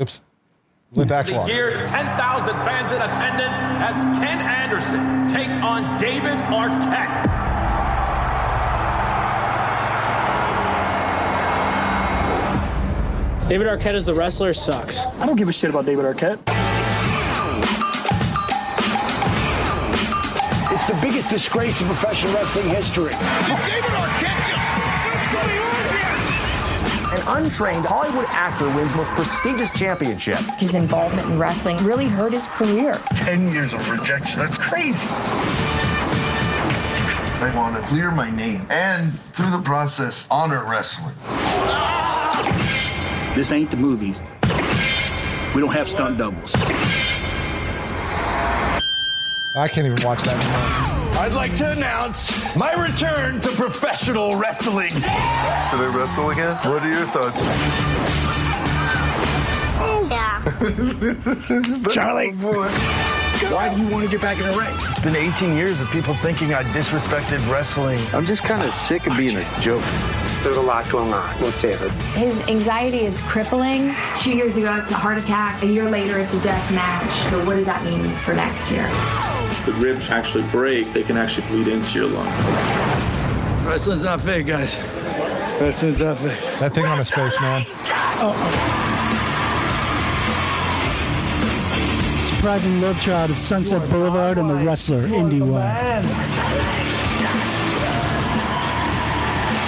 Oops. 0.00 0.20
With 0.94 1.12
actual 1.12 1.40
audio. 1.40 1.54
Geared 1.54 1.88
10,000 1.88 2.54
fans 2.64 2.90
in 2.90 3.00
attendance 3.00 3.58
as 3.60 3.94
Ken 4.18 4.40
Anderson 4.40 5.28
takes 5.28 5.56
on 5.58 5.98
David 5.98 6.38
Arquette. 6.48 7.28
David 13.48 13.66
Arquette 13.66 13.94
as 13.94 14.06
the 14.06 14.14
wrestler 14.14 14.52
sucks. 14.52 14.98
I 14.98 15.26
don't 15.26 15.36
give 15.36 15.48
a 15.48 15.52
shit 15.52 15.70
about 15.70 15.84
David 15.84 16.04
Arquette. 16.04 16.38
It's 20.72 20.86
the 20.88 20.98
biggest 21.02 21.28
disgrace 21.28 21.80
in 21.80 21.86
professional 21.88 22.32
wrestling 22.32 22.68
history. 22.68 23.12
An 27.20 27.44
untrained 27.44 27.84
Hollywood 27.84 28.24
actor 28.28 28.66
wins 28.74 28.94
most 28.96 29.10
prestigious 29.10 29.70
championship. 29.72 30.38
His 30.58 30.74
involvement 30.74 31.28
in 31.28 31.38
wrestling 31.38 31.76
really 31.84 32.06
hurt 32.06 32.32
his 32.32 32.46
career. 32.48 32.94
10 33.14 33.52
years 33.52 33.74
of 33.74 33.90
rejection. 33.90 34.38
That's 34.38 34.56
crazy. 34.56 35.06
I 37.42 37.52
want 37.54 37.76
to 37.76 37.82
clear 37.82 38.10
my 38.10 38.30
name 38.30 38.66
and, 38.70 39.18
through 39.34 39.50
the 39.50 39.60
process, 39.60 40.26
honor 40.30 40.64
wrestling. 40.64 41.14
This 43.34 43.52
ain't 43.52 43.70
the 43.70 43.76
movies. 43.76 44.22
We 45.54 45.60
don't 45.60 45.72
have 45.72 45.90
stunt 45.90 46.16
doubles. 46.16 46.54
I 49.54 49.68
can't 49.70 49.86
even 49.86 49.98
watch 50.02 50.22
that 50.22 50.42
anymore. 50.42 50.89
I'd 51.20 51.34
like 51.34 51.54
to 51.56 51.70
announce 51.70 52.30
my 52.56 52.72
return 52.82 53.42
to 53.42 53.50
professional 53.50 54.36
wrestling. 54.36 54.88
Did 54.94 55.04
I 55.04 55.92
wrestle 55.94 56.30
again? 56.30 56.56
What 56.64 56.82
are 56.82 56.88
your 56.90 57.04
thoughts? 57.04 57.38
Yeah. 60.10 61.92
Charlie. 61.92 62.32
Oh, 62.40 62.52
boy. 62.52 62.68
Why 63.54 63.74
do 63.74 63.82
you 63.82 63.88
want 63.88 64.06
to 64.06 64.10
get 64.10 64.22
back 64.22 64.38
in 64.38 64.46
the 64.46 64.58
ring? 64.58 64.74
It's 64.88 65.00
been 65.00 65.14
18 65.14 65.56
years 65.56 65.82
of 65.82 65.90
people 65.90 66.14
thinking 66.14 66.54
I 66.54 66.62
disrespected 66.72 67.46
wrestling. 67.52 68.00
I'm 68.14 68.24
just 68.24 68.42
kind 68.42 68.62
of 68.62 68.72
sick 68.72 69.06
of 69.06 69.14
being 69.18 69.36
a 69.36 69.60
joke. 69.60 69.84
There's 70.42 70.56
a 70.56 70.62
lot 70.62 70.88
going 70.88 71.12
on 71.12 71.42
with 71.42 71.60
David. 71.60 71.90
His 72.16 72.34
anxiety 72.48 73.00
is 73.00 73.20
crippling. 73.20 73.94
Two 74.16 74.32
years 74.32 74.56
ago, 74.56 74.78
it's 74.82 74.90
a 74.90 74.94
heart 74.94 75.18
attack. 75.18 75.62
A 75.62 75.66
year 75.66 75.90
later, 75.90 76.18
it's 76.18 76.32
a 76.32 76.42
death 76.42 76.72
match. 76.72 77.30
So 77.30 77.44
what 77.44 77.56
does 77.56 77.66
that 77.66 77.84
mean 77.84 78.08
for 78.20 78.32
next 78.32 78.70
year? 78.70 78.88
The 79.64 79.72
ribs 79.74 80.10
actually 80.10 80.44
break, 80.50 80.92
they 80.92 81.02
can 81.02 81.16
actually 81.16 81.46
bleed 81.48 81.68
into 81.68 81.98
your 81.98 82.08
lung. 82.08 82.26
Wrestling's 83.66 84.04
not 84.04 84.20
fake, 84.20 84.46
guys. 84.46 84.74
Wrestling's 85.60 86.00
not 86.00 86.18
fake. 86.18 86.40
That 86.58 86.74
thing 86.74 86.86
on 86.86 86.98
his 86.98 87.10
face, 87.10 87.38
man. 87.40 87.64
Surprising 92.26 92.80
love 92.80 92.98
child 93.00 93.30
of 93.30 93.38
Sunset 93.38 93.88
Boulevard 93.90 94.38
and 94.38 94.48
the 94.48 94.54
wrestler, 94.54 95.04
Indy 95.04 95.42
Wild. 95.42 96.06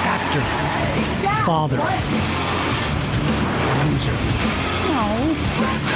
Actor. 0.05 1.45
Father. 1.45 1.77
Loser. 3.91 4.17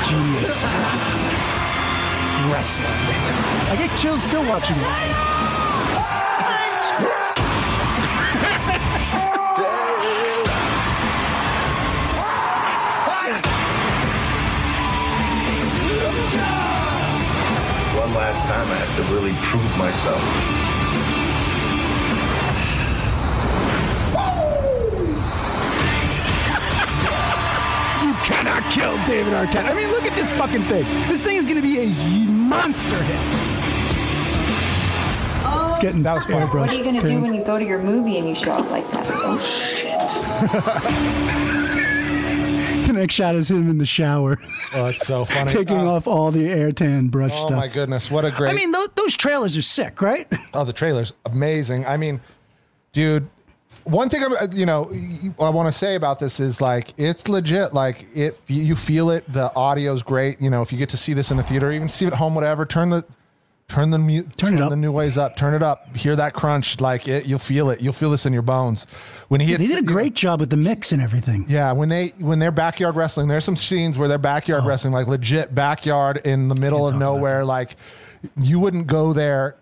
Genius. 0.06 1.35
Wrestler. 2.52 2.86
I 2.86 3.76
get 3.76 3.98
chills 3.98 4.22
still 4.22 4.44
watching 4.46 4.76
it. 4.76 4.82
One 17.96 18.12
last 18.14 18.42
time, 18.44 18.68
I 18.68 18.76
have 18.76 18.96
to 18.96 19.02
really 19.14 19.34
prove 19.42 19.78
myself. 19.78 20.22
You 28.02 28.12
cannot 28.22 28.62
kill 28.70 28.96
David 29.04 29.32
Arquette. 29.32 29.64
I 29.64 29.74
mean, 29.74 29.90
look 29.90 30.04
at 30.04 30.14
this 30.14 30.30
fucking 30.32 30.68
thing. 30.68 30.84
This 31.08 31.22
thing 31.24 31.36
is 31.36 31.46
going 31.46 31.56
to 31.56 31.62
be 31.62 31.78
a 31.78 31.86
monster 32.56 33.02
hit. 33.02 33.20
It's 35.70 35.80
getting 35.80 36.02
That 36.04 36.14
was 36.14 36.24
funny, 36.24 36.46
bro. 36.50 36.62
What 36.62 36.70
are 36.70 36.74
you 36.74 36.82
going 36.82 36.98
to 37.00 37.06
do 37.06 37.20
when 37.20 37.34
you 37.34 37.44
go 37.44 37.58
to 37.58 37.64
your 37.64 37.78
movie 37.82 38.18
and 38.18 38.26
you 38.28 38.34
show 38.34 38.52
up 38.52 38.70
like 38.70 38.88
that? 38.92 39.06
Oh, 39.08 39.38
shit. 39.38 39.92
The 42.86 42.92
next 42.92 43.14
shot 43.14 43.34
is 43.34 43.50
him 43.50 43.68
in 43.68 43.78
the 43.78 43.84
shower, 43.86 44.38
Oh, 44.72 44.84
that's 44.84 45.06
so 45.06 45.24
funny. 45.26 45.50
taking 45.52 45.76
Uh, 45.76 45.90
off 45.92 46.06
all 46.06 46.30
the 46.30 46.46
air 46.48 46.72
tan 46.72 47.08
brush 47.08 47.30
stuff. 47.32 47.42
Oh 47.44 47.46
stuff. 47.48 47.58
my 47.58 47.68
goodness, 47.68 48.10
what 48.10 48.24
a 48.24 48.30
great! 48.30 48.50
I 48.52 48.54
mean, 48.54 48.70
those, 48.72 48.88
those 48.94 49.16
trailers 49.16 49.56
are 49.56 49.62
sick, 49.62 50.00
right? 50.00 50.26
Oh, 50.54 50.64
the 50.64 50.72
trailer's 50.72 51.12
amazing. 51.26 51.84
I 51.86 51.96
mean, 51.98 52.20
dude, 52.92 53.28
one 53.86 54.08
thing 54.08 54.22
I'm, 54.22 54.32
uh, 54.32 54.46
you 54.52 54.66
know, 54.66 54.92
I 55.40 55.48
want 55.50 55.72
to 55.72 55.78
say 55.78 55.94
about 55.94 56.18
this 56.18 56.40
is 56.40 56.60
like 56.60 56.92
it's 56.98 57.28
legit. 57.28 57.72
Like 57.72 58.06
if 58.14 58.34
you 58.48 58.76
feel 58.76 59.10
it, 59.10 59.30
the 59.32 59.50
audio's 59.56 60.02
great. 60.02 60.40
You 60.40 60.50
know, 60.50 60.62
if 60.62 60.72
you 60.72 60.78
get 60.78 60.88
to 60.90 60.96
see 60.96 61.12
this 61.14 61.30
in 61.30 61.36
the 61.36 61.42
theater, 61.42 61.72
even 61.72 61.88
see 61.88 62.04
it 62.06 62.12
at 62.12 62.18
home, 62.18 62.34
whatever, 62.34 62.66
turn 62.66 62.90
the 62.90 63.04
turn 63.68 63.90
the 63.90 63.98
mu- 63.98 64.22
turn, 64.36 64.54
it 64.54 64.60
up. 64.60 64.70
the 64.70 64.76
new 64.76 64.92
ways 64.92 65.16
up, 65.18 65.36
turn 65.36 65.52
it 65.54 65.62
up. 65.62 65.96
Hear 65.96 66.14
that 66.16 66.34
crunch, 66.34 66.80
like 66.80 67.08
it, 67.08 67.26
you'll 67.26 67.38
feel 67.40 67.70
it. 67.70 67.80
You'll 67.80 67.92
feel 67.92 68.10
this 68.12 68.24
in 68.26 68.32
your 68.32 68.42
bones 68.42 68.86
when 69.28 69.40
he 69.40 69.48
hits. 69.48 69.58
they 69.60 69.66
did 69.66 69.78
a 69.78 69.86
great 69.86 70.14
job 70.14 70.38
with 70.40 70.50
the 70.50 70.56
mix 70.56 70.92
and 70.92 71.02
everything. 71.02 71.46
yeah, 71.48 71.72
when 71.72 71.88
they 71.88 72.08
when 72.20 72.38
they're 72.38 72.52
backyard 72.52 72.94
wrestling, 72.96 73.28
there's 73.28 73.44
some 73.44 73.56
scenes 73.56 73.98
where 73.98 74.08
they're 74.08 74.18
backyard 74.18 74.62
Oh. 74.64 74.68
wrestling, 74.68 74.92
like 74.92 75.06
legit 75.06 75.54
backyard 75.54 76.18
in 76.24 76.48
the 76.48 76.54
middle 76.54 76.86
of 76.86 76.94
nowhere. 76.94 77.44
Like 77.44 77.76
you 78.36 78.58
wouldn't 78.60 78.86
go 78.86 79.12
there, 79.12 79.56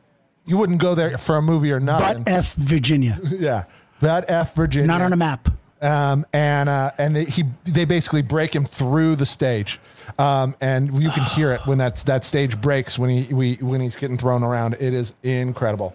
you 0.47 0.57
wouldn't 0.59 0.81
go 0.81 0.95
there 0.95 1.17
for 1.19 1.37
a 1.37 1.43
movie 1.43 1.73
or 1.73 1.81
nothing. 1.81 2.25
But 2.25 2.33
F 2.33 2.55
Virginia, 2.55 3.19
yeah, 3.25 3.65
that 4.05 4.25
F 4.29 4.55
Virginia, 4.55 4.87
not 4.87 5.01
on 5.01 5.13
a 5.13 5.17
map. 5.17 5.49
um, 5.83 6.25
and 6.33 6.69
uh, 6.69 6.93
and 6.99 7.17
they, 7.17 7.25
he 7.25 7.45
they 7.65 7.85
basically 7.85 8.23
break 8.23 8.55
him 8.55 8.65
through 8.65 9.17
the 9.17 9.27
stage, 9.27 9.81
um, 10.19 10.55
and 10.61 11.03
you 11.03 11.11
can 11.11 11.25
hear 11.25 11.53
it 11.53 11.61
when 11.67 11.79
that 11.79 11.97
that 12.07 12.25
stage 12.25 12.61
breaks 12.61 12.99
when 12.99 13.11
he 13.11 13.35
we, 13.35 13.55
when 13.57 13.81
he's 13.81 13.97
getting 13.97 14.17
thrown 14.17 14.43
around. 14.43 14.75
It 14.75 14.95
is 14.95 15.13
incredible, 15.23 15.95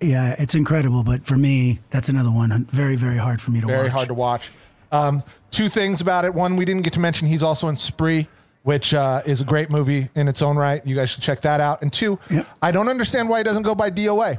Yeah, 0.00 0.34
it's 0.38 0.54
incredible. 0.54 1.02
But 1.02 1.24
for 1.26 1.36
me, 1.36 1.80
that's 1.90 2.08
another 2.08 2.30
one. 2.30 2.66
Very, 2.70 2.96
very 2.96 3.16
hard 3.18 3.40
for 3.40 3.50
me 3.50 3.60
to 3.60 3.66
very 3.66 3.84
watch. 3.84 3.92
hard 3.92 4.08
to 4.08 4.14
watch. 4.14 4.50
Um, 4.92 5.22
two 5.50 5.68
things 5.68 6.00
about 6.00 6.24
it. 6.24 6.32
One, 6.34 6.54
we 6.56 6.64
didn't 6.64 6.82
get 6.82 6.92
to 6.92 7.00
mention 7.00 7.26
he's 7.26 7.42
also 7.42 7.66
in 7.68 7.76
Spree, 7.76 8.28
which 8.62 8.94
uh, 8.94 9.20
is 9.26 9.40
a 9.40 9.44
great 9.44 9.68
movie 9.68 10.08
in 10.14 10.28
its 10.28 10.42
own 10.42 10.56
right. 10.56 10.86
You 10.86 10.94
guys 10.94 11.10
should 11.10 11.22
check 11.24 11.40
that 11.40 11.60
out. 11.60 11.82
And 11.82 11.92
two, 11.92 12.18
I 12.62 12.70
don't 12.70 12.88
understand 12.88 13.28
why 13.28 13.38
he 13.38 13.44
doesn't 13.44 13.64
go 13.64 13.74
by 13.74 13.90
DOA. 13.90 14.38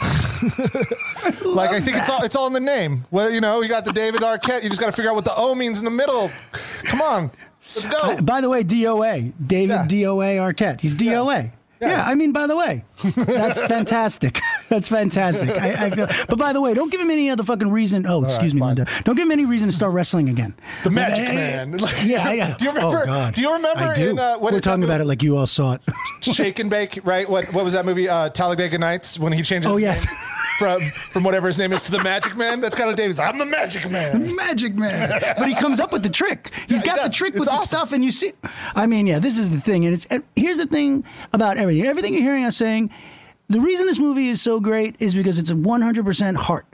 Like 1.44 1.70
I 1.70 1.80
think 1.80 1.96
it's 1.96 2.08
all 2.08 2.22
it's 2.22 2.36
all 2.36 2.46
in 2.46 2.52
the 2.52 2.60
name. 2.60 3.04
Well, 3.10 3.30
you 3.30 3.40
know, 3.40 3.60
you 3.60 3.68
got 3.68 3.84
the 3.84 3.92
David 3.92 4.22
Arquette. 4.22 4.62
You 4.62 4.68
just 4.68 4.80
got 4.80 4.86
to 4.86 4.92
figure 4.92 5.10
out 5.10 5.16
what 5.16 5.24
the 5.24 5.34
O 5.36 5.54
means 5.54 5.78
in 5.78 5.84
the 5.84 5.90
middle. 5.90 6.30
Come 6.84 7.02
on, 7.02 7.30
let's 7.74 7.86
go. 7.86 8.16
By 8.22 8.40
the 8.40 8.48
way, 8.48 8.64
DOA, 8.64 9.32
David 9.46 9.76
DOA 9.88 10.36
Arquette. 10.38 10.80
He's 10.80 10.94
DOA. 10.94 11.50
Yeah. 11.80 12.04
I 12.06 12.14
mean, 12.14 12.32
by 12.32 12.46
the 12.46 12.56
way, 12.56 12.84
that's 13.16 13.58
fantastic. 13.66 14.40
that's 14.68 14.88
fantastic. 14.88 15.50
I, 15.50 15.86
I 15.86 15.90
feel, 15.90 16.06
but 16.28 16.38
by 16.38 16.52
the 16.52 16.60
way, 16.60 16.74
don't 16.74 16.90
give 16.90 17.00
him 17.00 17.10
any 17.10 17.30
other 17.30 17.42
fucking 17.42 17.70
reason. 17.70 18.06
Oh, 18.06 18.24
excuse 18.24 18.54
me, 18.54 18.60
Linda. 18.60 18.86
Don't 19.04 19.16
give 19.16 19.24
him 19.26 19.32
any 19.32 19.44
reason 19.46 19.68
to 19.68 19.74
start 19.74 19.92
wrestling 19.92 20.28
again. 20.28 20.54
The 20.84 20.90
Magic 20.90 21.28
Eh, 21.28 21.32
Man. 21.34 21.78
Yeah, 22.04 22.32
yeah. 22.32 22.56
Do 22.56 22.64
you 22.64 22.70
remember? 22.72 23.02
Oh, 23.02 23.06
God. 23.06 23.34
do 23.34 23.40
you 23.40 23.52
remember 23.52 23.94
do. 23.94 24.10
in 24.10 24.18
uh, 24.18 24.38
what 24.38 24.52
We're 24.52 24.60
talking 24.60 24.84
about 24.84 25.00
it 25.00 25.06
like 25.06 25.22
you 25.22 25.36
all 25.36 25.46
saw 25.46 25.74
it. 25.74 25.80
Shake 26.20 26.58
and 26.58 26.70
Bake, 26.70 26.98
right? 27.04 27.28
What 27.28 27.52
what 27.52 27.64
was 27.64 27.72
that 27.74 27.84
movie? 27.86 28.08
Uh, 28.08 28.28
Talladega 28.30 28.78
Nights 28.78 29.18
when 29.18 29.32
he 29.32 29.42
changes. 29.42 29.70
Oh, 29.70 29.76
yes. 29.76 30.06
name 30.06 30.16
From 30.60 30.90
from 30.90 31.22
whatever 31.22 31.46
his 31.46 31.56
name 31.56 31.72
is 31.72 31.84
to 31.84 31.90
the 31.90 32.02
Magic 32.02 32.36
Man. 32.36 32.60
That's 32.60 32.76
kind 32.76 32.90
of 32.90 32.94
David's. 32.96 33.18
I'm 33.18 33.38
the 33.38 33.46
Magic 33.46 33.90
Man. 33.90 34.36
Magic 34.36 34.74
Man. 34.74 35.18
But 35.38 35.48
he 35.48 35.54
comes 35.54 35.80
up 35.80 35.90
with 35.90 36.02
the 36.02 36.10
trick. 36.10 36.52
He's 36.68 36.82
he 36.82 36.86
got 36.86 37.02
the 37.02 37.08
trick 37.08 37.30
It's 37.30 37.40
with 37.40 37.48
the 37.48 37.56
stuff, 37.56 37.92
and 37.94 38.04
you 38.04 38.10
see. 38.10 38.32
I 38.74 38.84
mean, 38.84 39.06
yeah, 39.06 39.20
this 39.20 39.38
is 39.38 39.48
the 39.50 39.58
thing, 39.62 39.86
and 39.86 39.94
it's 39.94 40.04
and 40.10 40.22
here's 40.36 40.58
the 40.58 40.66
thing 40.66 41.02
about 41.32 41.56
everything. 41.56 41.86
Everything 41.86 42.12
you're 42.12 42.22
hearing 42.22 42.44
us 42.44 42.58
saying, 42.58 42.90
the 43.48 43.58
reason 43.58 43.86
this 43.86 43.98
movie 43.98 44.28
is 44.28 44.42
so 44.42 44.60
great 44.60 44.96
is 44.98 45.14
because 45.14 45.38
it's 45.38 45.48
a 45.48 45.54
100% 45.54 46.36
heart. 46.36 46.66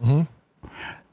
Hmm. 0.00 0.22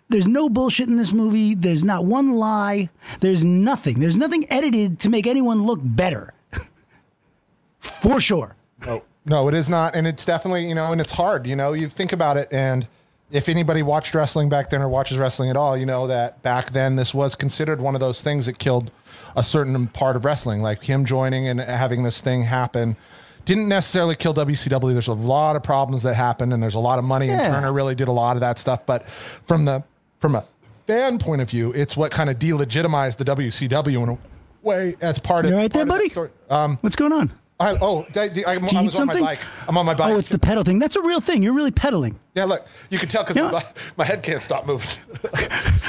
There's 0.10 0.28
no 0.28 0.50
bullshit 0.50 0.88
in 0.88 0.98
this 0.98 1.12
movie. 1.12 1.56
There's 1.56 1.84
not 1.84 2.06
one 2.06 2.36
lie. 2.36 2.90
There's 3.22 3.44
nothing. 3.44 4.00
There's 4.00 4.18
nothing 4.18 4.46
edited 4.52 5.00
to 5.00 5.10
make 5.10 5.26
anyone 5.26 5.64
look 5.66 5.80
better. 5.82 6.36
For 7.80 8.22
sure. 8.22 8.56
No, 8.86 9.02
no, 9.30 9.48
it 9.48 9.54
is 9.54 9.70
not, 9.70 9.96
and 9.96 10.08
it's 10.08 10.26
definitely 10.26 10.68
you 10.68 10.76
know, 10.76 10.92
and 10.92 11.00
it's 11.00 11.14
hard. 11.14 11.46
You 11.46 11.56
know, 11.56 11.74
you 11.74 11.88
think 11.88 12.12
about 12.12 12.36
it, 12.36 12.48
and 12.52 12.88
if 13.32 13.48
anybody 13.48 13.84
watched 13.84 14.16
wrestling 14.16 14.50
back 14.50 14.72
then 14.72 14.82
or 14.82 14.90
watches 14.90 15.20
wrestling 15.20 15.52
at 15.52 15.56
all, 15.56 15.78
you 15.78 15.86
know 15.86 16.08
that 16.08 16.42
back 16.42 16.72
then 16.72 16.96
this 16.96 17.14
was 17.14 17.36
considered 17.36 17.80
one 17.80 17.94
of 17.94 18.02
those 18.02 18.24
things 18.24 18.48
that 18.48 18.58
killed 18.58 18.92
a 19.36 19.44
certain 19.44 19.88
part 19.88 20.16
of 20.16 20.26
wrestling. 20.26 20.64
Like 20.64 20.82
him 20.84 21.06
joining 21.06 21.48
and 21.48 21.60
having 21.60 22.02
this 22.02 22.22
thing 22.22 22.42
happen 22.42 22.98
didn't 23.46 23.68
necessarily 23.68 24.16
kill 24.16 24.34
WCW. 24.34 24.94
There's 24.94 25.08
a 25.08 25.14
lot 25.14 25.56
of 25.56 25.62
problems 25.62 26.02
that 26.04 26.16
happened, 26.16 26.52
and 26.52 26.62
there's 26.62 26.76
a 26.76 26.80
lot 26.80 26.98
of 26.98 27.06
money, 27.06 27.30
and 27.30 27.42
Turner 27.44 27.72
really 27.72 27.94
did 27.96 28.08
a 28.08 28.12
lot 28.12 28.36
of 28.36 28.42
that 28.42 28.58
stuff. 28.58 28.86
But 28.86 29.08
from 29.08 29.66
the 29.66 29.84
from 30.20 30.34
a 30.34 30.44
fan 30.88 31.20
point 31.20 31.42
of 31.42 31.50
view, 31.52 31.72
it's 31.74 31.96
what 31.96 32.12
kind 32.12 32.32
of 32.32 32.40
delegitimized 32.40 33.18
the 33.18 33.26
WCW 33.26 34.04
in 34.04 34.10
a 34.10 34.18
way 34.64 34.96
as 35.02 35.20
part 35.20 35.46
of 35.46 35.52
You 35.52 35.58
right 35.58 35.72
there, 35.72 35.86
part 35.86 36.02
of 36.04 36.14
that 36.14 36.16
buddy? 36.16 36.34
Um, 36.50 36.80
What's 36.82 36.96
going 36.96 37.14
on? 37.14 37.32
I, 37.62 37.78
oh, 37.82 38.06
I, 38.16 38.20
I, 38.48 38.52
I'm- 38.54 38.68
I 38.76 38.82
was 38.84 38.98
on 39.00 39.08
my 39.08 39.20
bike. 39.20 39.40
I'm 39.68 39.78
on 39.78 39.86
my 39.86 39.94
bike. 39.94 40.14
Oh, 40.14 40.18
it's 40.18 40.30
the 40.30 40.40
pedal 40.40 40.64
thing. 40.64 40.80
That's 40.80 40.96
a 40.96 41.02
real 41.02 41.20
thing. 41.20 41.44
You're 41.44 41.54
really 41.54 41.72
pedaling. 41.72 42.18
yeah, 42.34 42.46
look, 42.46 42.66
you 42.90 42.98
can 42.98 43.10
tell 43.10 43.24
because 43.24 43.36
Yeah. 43.36 43.52
my, 43.52 43.66
my 43.98 44.06
head 44.06 44.24
can't 44.24 44.42
stop 44.42 44.66
moving. 44.66 44.88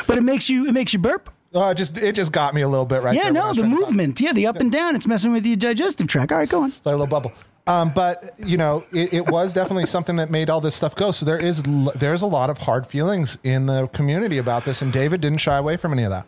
But 0.07 0.19
it 0.19 0.23
makes 0.23 0.49
you 0.49 0.67
it 0.67 0.73
makes 0.73 0.93
you 0.93 0.99
burp. 0.99 1.31
Uh, 1.55 1.67
it 1.67 1.77
just 1.77 1.97
it 1.99 2.15
just 2.17 2.33
got 2.33 2.53
me 2.55 2.63
a 2.63 2.69
little 2.69 2.85
bit 2.87 3.03
right 3.03 3.15
yeah, 3.15 3.31
no, 3.31 3.49
the 3.55 3.61
trying 3.61 3.71
to 3.71 3.77
talk. 3.77 3.89
movement. 3.89 4.21
Yeah, 4.21 4.33
the 4.33 4.47
up 4.49 4.57
and 4.57 4.73
down. 4.73 4.97
It's 4.97 5.07
messing 5.07 5.33
with 5.33 5.47
your 5.47 5.57
digestive 5.57 6.09
tract. 6.09 6.33
All 6.33 6.39
right, 6.39 6.49
go 6.49 6.63
on. 6.63 6.71
like 6.71 6.87
a 6.87 6.91
little 6.91 7.07
bubble. 7.07 7.33
Um, 7.69 7.93
but 7.95 8.33
you 8.39 8.57
know, 8.57 8.85
it, 8.93 9.13
it 9.15 9.27
was 9.29 9.53
definitely 9.53 9.87
something 9.87 10.17
that 10.17 10.31
made 10.31 10.51
all 10.51 10.61
this 10.61 10.75
stuff 10.75 10.97
go. 10.97 11.13
So 11.13 11.25
there 11.25 11.39
is 11.39 11.63
there's 11.95 12.23
a 12.23 12.27
lot 12.27 12.51
of 12.51 12.59
hard 12.59 12.89
feelings 12.89 13.39
in 13.45 13.67
the 13.67 13.87
community 13.89 14.39
about 14.39 14.65
this, 14.65 14.83
and 14.83 14.93
David 14.93 15.21
didn't 15.21 15.39
shy 15.39 15.57
away 15.57 15.77
from 15.77 15.93
any 15.93 16.03
of 16.03 16.11
that. 16.11 16.27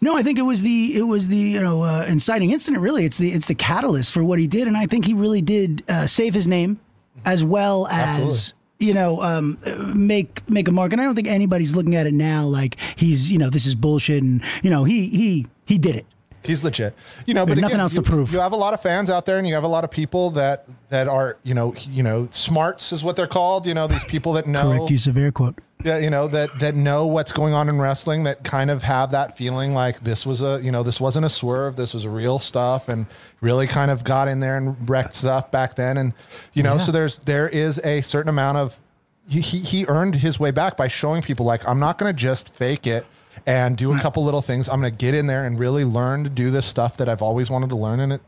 No, 0.00 0.16
I 0.16 0.22
think 0.22 0.38
it 0.38 0.42
was 0.42 0.62
the 0.62 0.96
it 0.96 1.02
was 1.02 1.28
the 1.28 1.36
you 1.36 1.60
know 1.60 1.82
uh, 1.82 2.04
inciting 2.08 2.50
incident. 2.50 2.82
Really, 2.82 3.04
it's 3.04 3.18
the 3.18 3.32
it's 3.32 3.46
the 3.46 3.54
catalyst 3.54 4.12
for 4.12 4.22
what 4.22 4.38
he 4.38 4.46
did, 4.46 4.68
and 4.68 4.76
I 4.76 4.86
think 4.86 5.04
he 5.04 5.14
really 5.14 5.42
did 5.42 5.82
uh, 5.88 6.06
save 6.06 6.34
his 6.34 6.46
name 6.46 6.78
as 7.24 7.42
well 7.42 7.86
as 7.88 8.18
Absolutely. 8.18 8.86
you 8.86 8.94
know 8.94 9.22
um, 9.22 9.58
make 9.94 10.48
make 10.50 10.68
a 10.68 10.72
mark. 10.72 10.92
And 10.92 11.00
I 11.00 11.04
don't 11.04 11.14
think 11.14 11.28
anybody's 11.28 11.74
looking 11.74 11.94
at 11.94 12.06
it 12.06 12.14
now 12.14 12.46
like 12.46 12.76
he's 12.96 13.32
you 13.32 13.38
know 13.38 13.48
this 13.50 13.66
is 13.66 13.74
bullshit, 13.74 14.22
and 14.22 14.42
you 14.62 14.70
know 14.70 14.84
he 14.84 15.08
he 15.08 15.46
he 15.64 15.78
did 15.78 15.96
it. 15.96 16.06
He's 16.44 16.62
legit, 16.62 16.94
you 17.26 17.34
know. 17.34 17.44
There's 17.44 17.56
But 17.56 17.62
nothing 17.62 17.74
again, 17.74 17.80
else 17.80 17.94
to 17.94 18.02
prove. 18.02 18.32
You 18.32 18.38
have 18.38 18.52
a 18.52 18.56
lot 18.56 18.72
of 18.72 18.80
fans 18.80 19.10
out 19.10 19.26
there, 19.26 19.38
and 19.38 19.48
you 19.48 19.54
have 19.54 19.64
a 19.64 19.68
lot 19.68 19.82
of 19.82 19.90
people 19.90 20.30
that 20.32 20.68
that 20.90 21.08
are 21.08 21.38
you 21.42 21.54
know 21.54 21.74
you 21.90 22.04
know 22.04 22.28
smarts 22.30 22.92
is 22.92 23.02
what 23.02 23.16
they're 23.16 23.26
called. 23.26 23.66
You 23.66 23.74
know 23.74 23.88
these 23.88 24.04
people 24.04 24.34
that 24.34 24.46
know 24.46 24.70
Correct 24.70 24.90
use 24.90 25.06
of 25.08 25.16
air 25.16 25.32
quote. 25.32 25.58
Yeah, 25.86 25.98
you 25.98 26.10
know 26.10 26.26
that 26.26 26.58
that 26.58 26.74
know 26.74 27.06
what's 27.06 27.30
going 27.30 27.54
on 27.54 27.68
in 27.68 27.80
wrestling, 27.80 28.24
that 28.24 28.42
kind 28.42 28.72
of 28.72 28.82
have 28.82 29.12
that 29.12 29.36
feeling 29.36 29.72
like 29.72 30.02
this 30.02 30.26
was 30.26 30.42
a 30.42 30.60
you 30.60 30.72
know 30.72 30.82
this 30.82 31.00
wasn't 31.00 31.26
a 31.26 31.28
swerve, 31.28 31.76
this 31.76 31.94
was 31.94 32.04
real 32.08 32.40
stuff, 32.40 32.88
and 32.88 33.06
really 33.40 33.68
kind 33.68 33.92
of 33.92 34.02
got 34.02 34.26
in 34.26 34.40
there 34.40 34.56
and 34.56 34.90
wrecked 34.90 35.14
stuff 35.14 35.52
back 35.52 35.76
then, 35.76 35.96
and 35.96 36.12
you 36.54 36.64
know 36.64 36.72
Yeah. 36.74 36.80
so 36.80 36.90
there's 36.90 37.18
there 37.20 37.48
is 37.48 37.78
a 37.84 38.00
certain 38.00 38.28
amount 38.28 38.58
of 38.58 38.80
he 39.28 39.40
he, 39.40 39.60
he 39.60 39.86
earned 39.86 40.16
his 40.16 40.40
way 40.40 40.50
back 40.50 40.76
by 40.76 40.88
showing 40.88 41.22
people 41.22 41.46
like 41.46 41.66
I'm 41.68 41.78
not 41.78 41.98
going 41.98 42.12
to 42.12 42.20
just 42.20 42.52
fake 42.52 42.88
it 42.88 43.06
and 43.46 43.76
do 43.76 43.94
a 43.94 43.98
couple 44.00 44.24
little 44.24 44.42
things. 44.42 44.68
I'm 44.68 44.80
going 44.80 44.92
to 44.92 44.96
get 44.96 45.14
in 45.14 45.28
there 45.28 45.44
and 45.44 45.56
really 45.56 45.84
learn 45.84 46.24
to 46.24 46.30
do 46.30 46.50
this 46.50 46.66
stuff 46.66 46.96
that 46.96 47.08
I've 47.08 47.22
always 47.22 47.48
wanted 47.48 47.68
to 47.68 47.76
learn, 47.76 48.00
and 48.00 48.14
it 48.14 48.22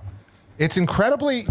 it's 0.59 0.77
incredibly 0.77 1.45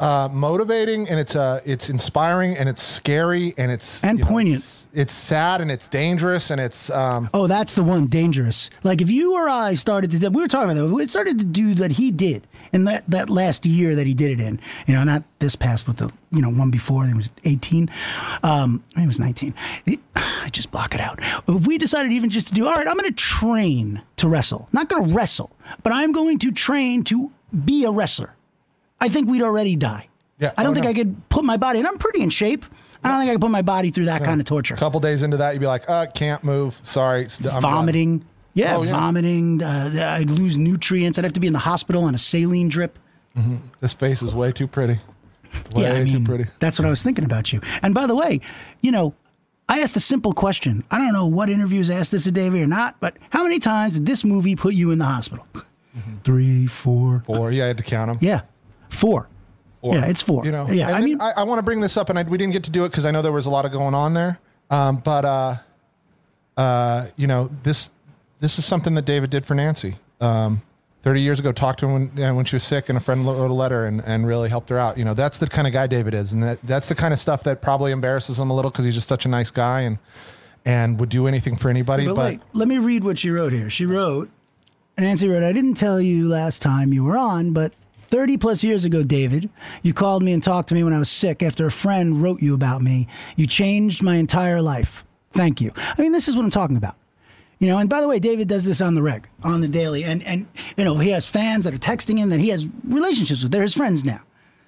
uh, 0.00 0.28
motivating 0.32 1.08
and 1.08 1.20
it's 1.20 1.36
uh 1.36 1.60
it's 1.64 1.90
inspiring 1.90 2.56
and 2.56 2.68
it's 2.68 2.82
scary 2.82 3.52
and 3.58 3.70
it's 3.70 4.02
And 4.02 4.18
you 4.18 4.24
know, 4.24 4.30
poignant. 4.30 4.56
it's, 4.58 4.88
it's 4.92 5.14
sad 5.14 5.60
and 5.60 5.70
it's 5.70 5.86
dangerous 5.88 6.50
and 6.50 6.60
it's 6.60 6.88
um 6.90 7.28
Oh, 7.34 7.46
that's 7.46 7.74
the 7.74 7.82
one 7.84 8.06
dangerous. 8.06 8.70
Like 8.82 9.00
if 9.02 9.10
you 9.10 9.34
or 9.34 9.48
I 9.48 9.74
started 9.74 10.10
to 10.12 10.18
do, 10.18 10.30
we 10.30 10.40
were 10.40 10.48
talking 10.48 10.70
about 10.70 10.88
that. 10.88 10.94
We 10.94 11.06
started 11.06 11.38
to 11.38 11.44
do 11.44 11.74
that 11.74 11.92
he 11.92 12.10
did 12.10 12.46
in 12.72 12.84
that, 12.84 13.04
that 13.08 13.28
last 13.28 13.66
year 13.66 13.94
that 13.94 14.06
he 14.06 14.14
did 14.14 14.30
it 14.30 14.40
in. 14.40 14.58
You 14.86 14.94
know, 14.94 15.04
not 15.04 15.22
this 15.38 15.54
past 15.54 15.86
with 15.86 15.98
the 15.98 16.10
you 16.32 16.40
know 16.40 16.50
one 16.50 16.70
before. 16.70 17.04
It 17.04 17.14
was 17.14 17.30
eighteen. 17.44 17.90
Um, 18.42 18.82
it 18.96 19.06
was 19.06 19.18
nineteen. 19.20 19.54
It- 19.86 20.00
I 20.16 20.48
just 20.50 20.70
block 20.70 20.94
it 20.94 21.00
out. 21.00 21.18
If 21.46 21.66
we 21.66 21.76
decided 21.78 22.10
even 22.12 22.30
just 22.30 22.48
to 22.48 22.54
do, 22.54 22.66
all 22.66 22.74
right, 22.74 22.88
I'm 22.88 22.96
going 22.96 23.08
to 23.10 23.14
train 23.16 24.00
to 24.16 24.28
wrestle. 24.28 24.68
Not 24.72 24.88
going 24.88 25.08
to 25.08 25.14
wrestle, 25.14 25.50
but 25.82 25.92
I'm 25.92 26.10
going 26.12 26.38
to 26.40 26.50
train 26.50 27.04
to 27.04 27.30
be 27.64 27.84
a 27.84 27.90
wrestler. 27.90 28.34
I 29.00 29.08
think 29.08 29.28
we'd 29.28 29.42
already 29.42 29.76
die. 29.76 30.08
Yeah. 30.38 30.52
I 30.56 30.62
don't 30.62 30.70
Oh, 30.72 30.74
think 30.74 30.84
no. 30.84 30.90
I 30.90 30.94
could 30.94 31.28
put 31.28 31.44
my 31.44 31.56
body, 31.56 31.78
and 31.80 31.88
I'm 31.88 31.98
pretty 31.98 32.20
in 32.22 32.30
shape. 32.30 32.64
I 33.04 33.08
don't 33.08 33.18
think 33.20 33.30
I 33.30 33.34
could 33.34 33.40
put 33.40 33.50
my 33.50 33.62
body 33.62 33.90
through 33.90 34.06
that 34.06 34.22
kind 34.24 34.40
of 34.40 34.46
torture. 34.46 34.74
a 34.74 34.76
couple 34.78 35.00
days 35.00 35.22
into 35.22 35.36
that 35.38 35.52
you'd 35.54 35.60
be 35.60 35.66
like 35.66 35.88
uh 35.88 36.06
can't 36.14 36.44
move 36.44 36.78
sorry 36.82 37.26
I'm 37.50 37.62
vomiting. 37.62 38.24
Yeah, 38.54 38.76
Oh, 38.76 38.82
yeah. 38.82 38.90
vomiting. 38.92 39.62
Uh, 39.62 40.16
I'd 40.18 40.28
lose 40.28 40.58
nutrients. 40.58 41.18
I'd 41.18 41.24
have 41.24 41.32
to 41.34 41.40
be 41.40 41.46
in 41.46 41.52
the 41.52 41.58
hospital 41.60 42.04
on 42.04 42.14
a 42.14 42.18
saline 42.18 42.68
drip. 42.68 42.98
this 43.80 43.92
face 43.92 44.22
is 44.22 44.34
way 44.34 44.50
too 44.52 44.66
pretty 44.66 44.98
way 45.74 45.82
yeah, 45.82 45.92
I 45.94 46.04
mean, 46.04 46.18
too 46.18 46.24
pretty 46.24 46.44
that's 46.58 46.78
what 46.78 46.86
I 46.86 46.90
was 46.90 47.02
thinking 47.02 47.24
about 47.24 47.52
you. 47.52 47.60
And 47.82 47.94
by 47.94 48.06
the 48.06 48.14
way, 48.14 48.40
you 48.82 48.90
know, 48.92 49.14
I 49.68 49.80
asked 49.80 49.96
a 49.96 50.00
simple 50.00 50.32
question. 50.32 50.82
I 50.90 50.98
don't 50.98 51.12
know 51.12 51.26
what 51.26 51.48
interviews 51.48 51.90
asked 51.90 52.10
this 52.12 52.24
to 52.24 52.32
Davey 52.32 52.60
or 52.60 52.66
not, 52.66 52.96
but 53.00 53.16
how 53.30 53.42
many 53.44 53.60
times 53.60 53.94
did 53.94 54.04
this 54.06 54.24
movie 54.24 54.56
put 54.56 54.74
you 54.74 54.90
in 54.90 54.98
the 54.98 55.04
hospital? 55.06 55.46
Three, 56.24 56.66
four. 56.66 57.22
four 57.26 57.50
yeah 57.52 57.64
I 57.64 57.66
had 57.68 57.76
to 57.78 57.82
count 57.84 58.08
them 58.10 58.18
Yeah, 58.20 58.40
four. 58.90 59.28
Four. 59.80 59.94
Yeah, 59.94 60.06
it's 60.06 60.20
four. 60.20 60.44
you 60.44 60.52
know 60.52 60.68
Yeah, 60.68 60.92
I 60.92 61.00
mean, 61.00 61.20
I, 61.20 61.32
I 61.38 61.42
want 61.44 61.58
to 61.58 61.62
bring 61.62 61.80
this 61.80 61.96
up 61.96 62.10
and 62.10 62.18
I, 62.18 62.22
we 62.22 62.36
didn't 62.36 62.52
get 62.52 62.64
to 62.64 62.70
do 62.70 62.84
it 62.84 62.90
because 62.90 63.06
I 63.06 63.10
know 63.10 63.22
there 63.22 63.32
was 63.32 63.46
a 63.46 63.50
lot 63.50 63.64
of 63.64 63.72
going 63.72 63.94
on 63.94 64.12
there 64.12 64.38
um 64.68 64.96
but 64.96 65.24
uh 65.24 65.56
uh 66.58 67.06
you 67.16 67.26
know 67.26 67.50
this 67.62 67.88
this 68.40 68.58
is 68.58 68.64
something 68.64 68.94
that 68.94 69.04
David 69.04 69.30
did 69.30 69.46
for 69.46 69.54
Nancy. 69.54 69.96
Um, 70.20 70.62
30 71.02 71.20
years 71.22 71.40
ago, 71.40 71.52
talked 71.52 71.80
to 71.80 71.88
her 71.88 71.92
when, 71.94 72.36
when 72.36 72.44
she 72.44 72.56
was 72.56 72.62
sick, 72.62 72.88
and 72.88 72.98
a 72.98 73.00
friend 73.00 73.24
wrote 73.26 73.50
a 73.50 73.54
letter 73.54 73.86
and, 73.86 74.02
and 74.04 74.26
really 74.26 74.48
helped 74.50 74.68
her 74.68 74.78
out. 74.78 74.98
You 74.98 75.04
know, 75.04 75.14
that's 75.14 75.38
the 75.38 75.46
kind 75.46 75.66
of 75.66 75.72
guy 75.72 75.86
David 75.86 76.12
is, 76.12 76.32
and 76.32 76.42
that, 76.42 76.58
that's 76.62 76.88
the 76.88 76.94
kind 76.94 77.14
of 77.14 77.20
stuff 77.20 77.42
that 77.44 77.62
probably 77.62 77.92
embarrasses 77.92 78.38
him 78.38 78.50
a 78.50 78.54
little 78.54 78.70
because 78.70 78.84
he's 78.84 78.94
just 78.94 79.08
such 79.08 79.24
a 79.24 79.28
nice 79.28 79.50
guy 79.50 79.82
and 79.82 79.98
and 80.66 81.00
would 81.00 81.08
do 81.08 81.26
anything 81.26 81.56
for 81.56 81.70
anybody. 81.70 82.06
But, 82.06 82.16
But, 82.16 82.24
wait, 82.32 82.40
let 82.52 82.68
me 82.68 82.76
read 82.76 83.02
what 83.02 83.18
she 83.18 83.30
wrote 83.30 83.50
here. 83.50 83.70
She 83.70 83.86
wrote, 83.86 84.28
Nancy 84.98 85.26
wrote, 85.26 85.42
I 85.42 85.52
didn't 85.52 85.74
tell 85.74 85.98
you 86.02 86.28
last 86.28 86.60
time 86.60 86.92
you 86.92 87.02
were 87.02 87.16
on, 87.16 87.54
but 87.54 87.72
30 88.10 88.36
plus 88.38 88.64
years 88.64 88.84
ago, 88.84 89.02
David, 89.02 89.48
you 89.82 89.94
called 89.94 90.22
me 90.22 90.32
and 90.32 90.42
talked 90.42 90.68
to 90.70 90.74
me 90.74 90.82
when 90.84 90.92
I 90.92 90.98
was 90.98 91.10
sick 91.10 91.42
after 91.42 91.66
a 91.66 91.70
friend 91.70 92.22
wrote 92.22 92.42
you 92.42 92.54
about 92.54 92.82
me. 92.82 93.06
You 93.36 93.46
changed 93.46 94.02
my 94.02 94.16
entire 94.16 94.60
life. 94.60 95.04
Thank 95.32 95.60
you. 95.60 95.72
I 95.76 96.00
mean, 96.02 96.12
this 96.12 96.26
is 96.28 96.36
what 96.36 96.44
I'm 96.44 96.50
talking 96.50 96.76
about. 96.76 96.96
You 97.60 97.68
know, 97.68 97.76
and 97.78 97.88
by 97.90 98.00
the 98.00 98.08
way, 98.08 98.18
David 98.18 98.48
does 98.48 98.64
this 98.64 98.80
on 98.80 98.94
the 98.94 99.02
reg, 99.02 99.28
on 99.44 99.60
the 99.60 99.68
daily, 99.68 100.02
and 100.02 100.22
and 100.24 100.46
you 100.78 100.84
know 100.84 100.96
he 100.96 101.10
has 101.10 101.26
fans 101.26 101.64
that 101.64 101.74
are 101.74 101.78
texting 101.78 102.16
him 102.16 102.30
that 102.30 102.40
he 102.40 102.48
has 102.48 102.66
relationships 102.88 103.42
with. 103.42 103.52
They're 103.52 103.60
his 103.62 103.74
friends 103.74 104.02
now. 104.02 104.22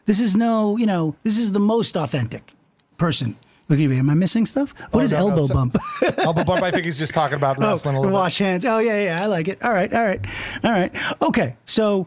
This 0.04 0.20
is 0.20 0.36
no, 0.36 0.76
you 0.76 0.84
know, 0.84 1.16
this 1.22 1.38
is 1.38 1.52
the 1.52 1.58
most 1.60 1.96
authentic 1.96 2.52
person. 2.98 3.36
Look 3.70 3.80
at 3.80 3.86
me. 3.88 3.98
Am 3.98 4.10
I 4.10 4.14
missing 4.14 4.44
stuff? 4.44 4.74
What 4.90 5.00
Oh, 5.00 5.04
is 5.04 5.12
no, 5.12 5.20
no, 5.20 5.28
elbow 5.30 5.46
so- 5.46 5.54
bump? 5.54 5.76
elbow 6.18 6.44
bump. 6.44 6.62
I 6.62 6.70
think 6.70 6.84
he's 6.84 6.98
just 6.98 7.14
talking 7.14 7.36
about 7.36 7.56
oh, 7.62 7.70
wrestling 7.70 7.96
a 7.96 7.98
oh, 7.98 8.02
little 8.02 8.14
wash 8.18 8.36
hands. 8.38 8.66
Oh 8.66 8.78
yeah, 8.78 9.02
yeah. 9.02 9.22
I 9.22 9.26
like 9.26 9.48
it. 9.48 9.62
All 9.64 9.72
right, 9.72 9.90
all 9.92 10.04
right, 10.04 10.20
all 10.62 10.70
right. 10.70 10.92
Okay, 11.22 11.56
so 11.64 12.06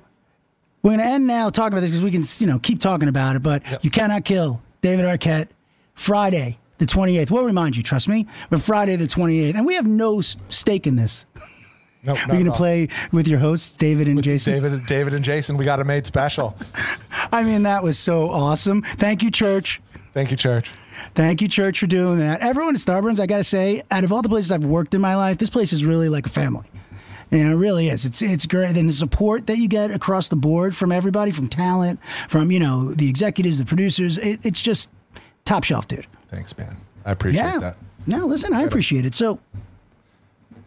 we're 0.86 0.92
gonna 0.92 1.04
end 1.04 1.26
now 1.26 1.50
talking 1.50 1.74
about 1.74 1.82
this 1.82 1.90
because 1.90 2.04
we 2.04 2.12
can, 2.12 2.24
you 2.38 2.46
know, 2.46 2.60
keep 2.60 2.80
talking 2.80 3.08
about 3.08 3.36
it. 3.36 3.42
But 3.42 3.84
you 3.84 3.90
cannot 3.90 4.24
kill 4.24 4.62
David 4.82 5.06
Arquette. 5.06 5.48
Friday 5.96 6.60
the 6.78 6.86
28th. 6.86 7.32
We'll 7.32 7.44
remind 7.44 7.76
you. 7.76 7.82
Trust 7.82 8.08
me. 8.08 8.28
But 8.52 8.62
Friday 8.62 8.96
the 8.96 9.08
28th, 9.08 9.56
and 9.56 9.66
we 9.66 9.74
have 9.74 9.88
no 9.88 10.22
stake 10.22 10.86
in 10.86 10.96
this. 10.96 11.26
No, 12.04 12.14
We're 12.30 12.38
gonna 12.38 12.52
play 12.52 12.90
with 13.12 13.28
your 13.28 13.40
hosts, 13.40 13.72
David 13.72 14.08
and 14.08 14.22
Jason. 14.22 14.54
David, 14.54 14.86
David 14.86 15.16
and 15.16 15.26
Jason. 15.26 15.58
We 15.58 15.66
got 15.66 15.80
a 15.80 15.84
made 15.84 16.06
special. 16.06 16.56
I 17.32 17.42
mean, 17.42 17.64
that 17.64 17.82
was 17.82 17.98
so 17.98 18.30
awesome. 18.30 18.84
Thank 18.98 19.24
you, 19.24 19.32
church. 19.32 19.82
Thank 20.14 20.30
you, 20.30 20.38
church. 20.38 20.70
Thank 21.16 21.42
you, 21.42 21.48
church, 21.48 21.80
for 21.80 21.88
doing 21.88 22.20
that. 22.20 22.42
Everyone 22.42 22.76
at 22.76 22.82
Starburns, 22.82 23.20
I 23.20 23.26
got 23.26 23.38
to 23.38 23.44
say, 23.44 23.82
out 23.90 24.04
of 24.04 24.14
all 24.14 24.22
the 24.22 24.30
places 24.30 24.52
I've 24.52 24.66
worked 24.66 24.94
in 24.94 25.02
my 25.02 25.16
life, 25.16 25.40
this 25.40 25.50
place 25.50 25.74
is 25.74 25.84
really 25.84 26.10
like 26.10 26.28
a 26.28 26.30
family. 26.30 26.68
You 27.32 27.44
know, 27.44 27.52
it 27.52 27.60
really 27.60 27.90
is. 27.90 28.06
It's 28.06 28.22
it's 28.22 28.46
great. 28.46 28.78
And 28.78 28.88
the 28.88 28.94
support 28.94 29.48
that 29.48 29.58
you 29.58 29.68
get 29.68 29.92
across 29.92 30.28
the 30.28 30.36
board 30.36 30.76
from 30.76 30.92
everybody, 30.92 31.32
from 31.32 31.48
talent, 31.50 32.00
from 32.30 32.52
you 32.52 32.60
know 32.60 32.94
the 32.94 33.10
executives, 33.10 33.58
the 33.58 33.66
producers, 33.66 34.18
it, 34.18 34.40
it's 34.44 34.62
just 34.62 34.90
top 35.44 35.64
shelf, 35.64 35.88
dude. 35.88 36.08
Thanks, 36.30 36.58
man. 36.58 36.78
I 37.06 37.12
appreciate 37.12 37.44
yeah. 37.44 37.60
that. 37.60 37.78
No, 38.08 38.26
listen, 38.28 38.54
I 38.54 38.62
appreciate 38.64 39.06
it. 39.06 39.16
So 39.16 39.40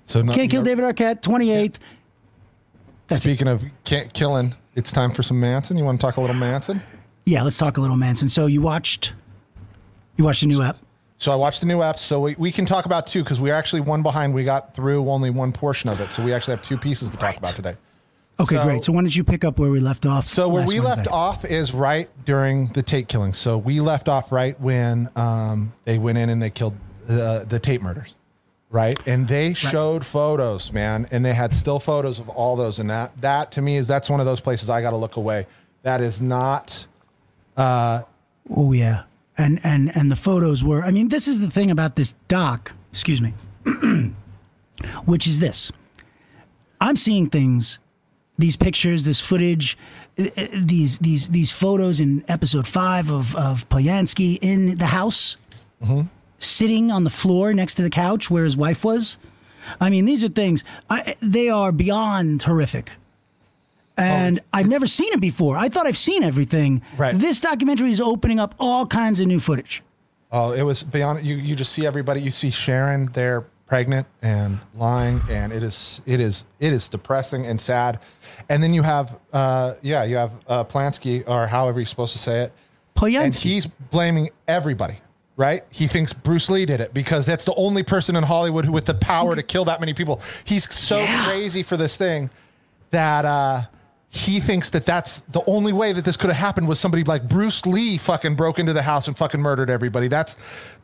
So 0.04 0.22
no, 0.22 0.32
can't 0.32 0.50
kill 0.50 0.62
David 0.62 0.84
Arquette, 0.84 1.22
twenty 1.22 1.50
eighth. 1.52 1.78
Speaking 3.10 3.48
of 3.48 3.64
can't 3.84 4.12
killing, 4.12 4.54
it's 4.74 4.92
time 4.92 5.12
for 5.12 5.22
some 5.22 5.40
Manson. 5.40 5.78
You 5.78 5.84
want 5.84 6.00
to 6.00 6.06
talk 6.06 6.16
a 6.16 6.20
little 6.20 6.36
Manson? 6.36 6.82
Yeah, 7.24 7.42
let's 7.42 7.56
talk 7.56 7.76
a 7.76 7.80
little 7.80 7.96
Manson. 7.96 8.28
So 8.28 8.46
you 8.46 8.60
watched, 8.60 9.12
you 10.16 10.24
watched 10.24 10.40
the 10.40 10.46
new 10.46 10.62
app. 10.62 10.76
So 11.18 11.32
I 11.32 11.34
watched 11.36 11.60
the 11.60 11.66
new 11.66 11.82
app. 11.82 11.98
So 11.98 12.20
we, 12.20 12.34
we 12.38 12.50
can 12.52 12.64
talk 12.64 12.86
about 12.86 13.06
two 13.06 13.22
because 13.22 13.40
we're 13.40 13.54
actually 13.54 13.80
one 13.82 14.02
behind. 14.02 14.32
We 14.32 14.44
got 14.44 14.74
through 14.74 15.08
only 15.10 15.30
one 15.30 15.52
portion 15.52 15.90
of 15.90 16.00
it. 16.00 16.12
So 16.12 16.24
we 16.24 16.32
actually 16.32 16.52
have 16.52 16.62
two 16.62 16.78
pieces 16.78 17.10
to 17.10 17.16
talk 17.16 17.36
about 17.36 17.54
today. 17.56 17.74
Okay, 18.40 18.54
So- 18.54 18.64
great. 18.64 18.84
So 18.84 18.92
why 18.92 19.00
don't 19.00 19.14
you 19.14 19.24
pick 19.24 19.44
up 19.44 19.58
where 19.58 19.70
we 19.70 19.80
left 19.80 20.06
off? 20.06 20.26
So 20.26 20.48
where 20.48 20.64
we 20.64 20.78
left 20.78 21.08
off 21.08 21.44
is 21.44 21.74
right 21.74 22.08
during 22.24 22.68
the 22.68 22.82
Tate 22.84 23.08
killing. 23.08 23.32
So 23.32 23.58
we 23.58 23.80
left 23.80 24.08
off 24.08 24.30
right 24.30 24.58
when 24.60 25.10
um, 25.16 25.72
they 25.84 25.98
went 25.98 26.18
in 26.18 26.30
and 26.30 26.40
they 26.40 26.50
killed 26.50 26.74
the 27.08 27.44
the 27.48 27.58
Tate 27.58 27.82
murders, 27.82 28.14
right? 28.70 28.96
And 29.08 29.26
they 29.26 29.54
showed 29.54 30.06
photos, 30.06 30.72
man, 30.72 31.08
and 31.10 31.24
they 31.24 31.32
had 31.34 31.52
still 31.52 31.80
photos 31.80 32.20
of 32.20 32.28
all 32.28 32.54
those. 32.54 32.78
And 32.78 32.88
that 32.90 33.20
that 33.22 33.50
to 33.52 33.62
me 33.62 33.76
is 33.76 33.88
that's 33.88 34.08
one 34.08 34.20
of 34.20 34.26
those 34.26 34.40
places 34.40 34.70
I 34.70 34.82
got 34.82 34.90
to 34.90 34.96
look 34.96 35.16
away. 35.16 35.48
That 35.82 36.00
is 36.00 36.20
not. 36.20 36.86
Uh, 37.56 38.02
Oh 38.50 38.70
yeah, 38.72 39.02
and 39.38 39.60
and 39.64 39.96
and 39.96 40.10
the 40.10 40.16
photos 40.16 40.62
were. 40.64 40.82
I 40.82 40.90
mean, 40.90 41.08
this 41.08 41.28
is 41.28 41.40
the 41.40 41.50
thing 41.50 41.70
about 41.70 41.96
this 41.96 42.14
doc. 42.26 42.72
Excuse 42.92 43.22
me, 43.22 43.32
which 45.04 45.26
is 45.26 45.40
this. 45.40 45.72
I'm 46.80 46.96
seeing 46.96 47.28
things, 47.30 47.78
these 48.36 48.56
pictures, 48.56 49.04
this 49.04 49.20
footage, 49.20 49.78
uh, 50.18 50.24
uh, 50.36 50.46
these 50.52 50.98
these 50.98 51.28
these 51.28 51.52
photos 51.52 52.00
in 52.00 52.24
episode 52.28 52.66
five 52.66 53.10
of 53.10 53.34
of 53.36 53.68
Polanski 53.68 54.38
in 54.42 54.76
the 54.78 54.86
house, 54.86 55.36
sitting 56.38 56.90
on 56.90 57.04
the 57.04 57.10
floor 57.10 57.54
next 57.54 57.76
to 57.76 57.82
the 57.82 57.90
couch 57.90 58.30
where 58.30 58.44
his 58.44 58.56
wife 58.56 58.84
was. 58.84 59.18
I 59.80 59.90
mean, 59.90 60.06
these 60.06 60.24
are 60.24 60.28
things. 60.28 60.64
I, 60.88 61.14
they 61.20 61.50
are 61.50 61.72
beyond 61.72 62.42
horrific. 62.42 62.90
And 63.98 64.40
I've 64.52 64.68
never 64.68 64.86
seen 64.86 65.12
it 65.12 65.20
before. 65.20 65.56
I 65.56 65.68
thought 65.68 65.86
I've 65.86 65.98
seen 65.98 66.22
everything. 66.22 66.82
Right. 66.96 67.18
This 67.18 67.40
documentary 67.40 67.90
is 67.90 68.00
opening 68.00 68.38
up 68.38 68.54
all 68.58 68.86
kinds 68.86 69.20
of 69.20 69.26
new 69.26 69.40
footage. 69.40 69.82
Oh, 70.30 70.52
it 70.52 70.62
was 70.62 70.82
beyond. 70.82 71.24
You 71.24 71.36
you 71.36 71.56
just 71.56 71.72
see 71.72 71.86
everybody. 71.86 72.20
You 72.20 72.30
see 72.30 72.50
Sharon 72.50 73.10
there, 73.12 73.46
pregnant 73.66 74.06
and 74.22 74.58
lying, 74.74 75.20
and 75.30 75.52
it 75.52 75.62
is 75.62 76.00
it 76.06 76.20
is 76.20 76.44
it 76.60 76.72
is 76.72 76.88
depressing 76.88 77.46
and 77.46 77.60
sad. 77.60 78.00
And 78.48 78.62
then 78.62 78.74
you 78.74 78.82
have, 78.82 79.18
uh, 79.32 79.74
yeah, 79.82 80.04
you 80.04 80.16
have 80.16 80.32
uh, 80.46 80.64
Plansky 80.64 81.28
or 81.28 81.46
however 81.46 81.80
you're 81.80 81.86
supposed 81.86 82.12
to 82.12 82.18
say 82.18 82.42
it, 82.42 82.52
and 83.02 83.34
he's 83.34 83.66
blaming 83.66 84.30
everybody. 84.46 84.96
Right? 85.36 85.62
He 85.70 85.86
thinks 85.86 86.12
Bruce 86.12 86.50
Lee 86.50 86.66
did 86.66 86.80
it 86.80 86.92
because 86.92 87.24
that's 87.24 87.44
the 87.44 87.54
only 87.54 87.84
person 87.84 88.16
in 88.16 88.24
Hollywood 88.24 88.64
who 88.64 88.72
with 88.72 88.86
the 88.86 88.94
power 88.94 89.36
to 89.36 89.42
kill 89.42 89.64
that 89.66 89.78
many 89.78 89.94
people. 89.94 90.20
He's 90.44 90.68
so 90.74 91.06
crazy 91.24 91.62
for 91.62 91.76
this 91.76 91.96
thing 91.96 92.28
that 92.90 93.24
uh, 93.24 93.62
he 94.10 94.40
thinks 94.40 94.70
that 94.70 94.86
that's 94.86 95.20
the 95.20 95.42
only 95.46 95.72
way 95.72 95.92
that 95.92 96.04
this 96.04 96.16
could 96.16 96.30
have 96.30 96.36
happened 96.36 96.66
was 96.66 96.80
somebody 96.80 97.04
like 97.04 97.28
Bruce 97.28 97.66
Lee 97.66 97.98
fucking 97.98 98.36
broke 98.36 98.58
into 98.58 98.72
the 98.72 98.80
house 98.80 99.06
and 99.06 99.16
fucking 99.16 99.40
murdered 99.40 99.68
everybody. 99.68 100.08
That's 100.08 100.34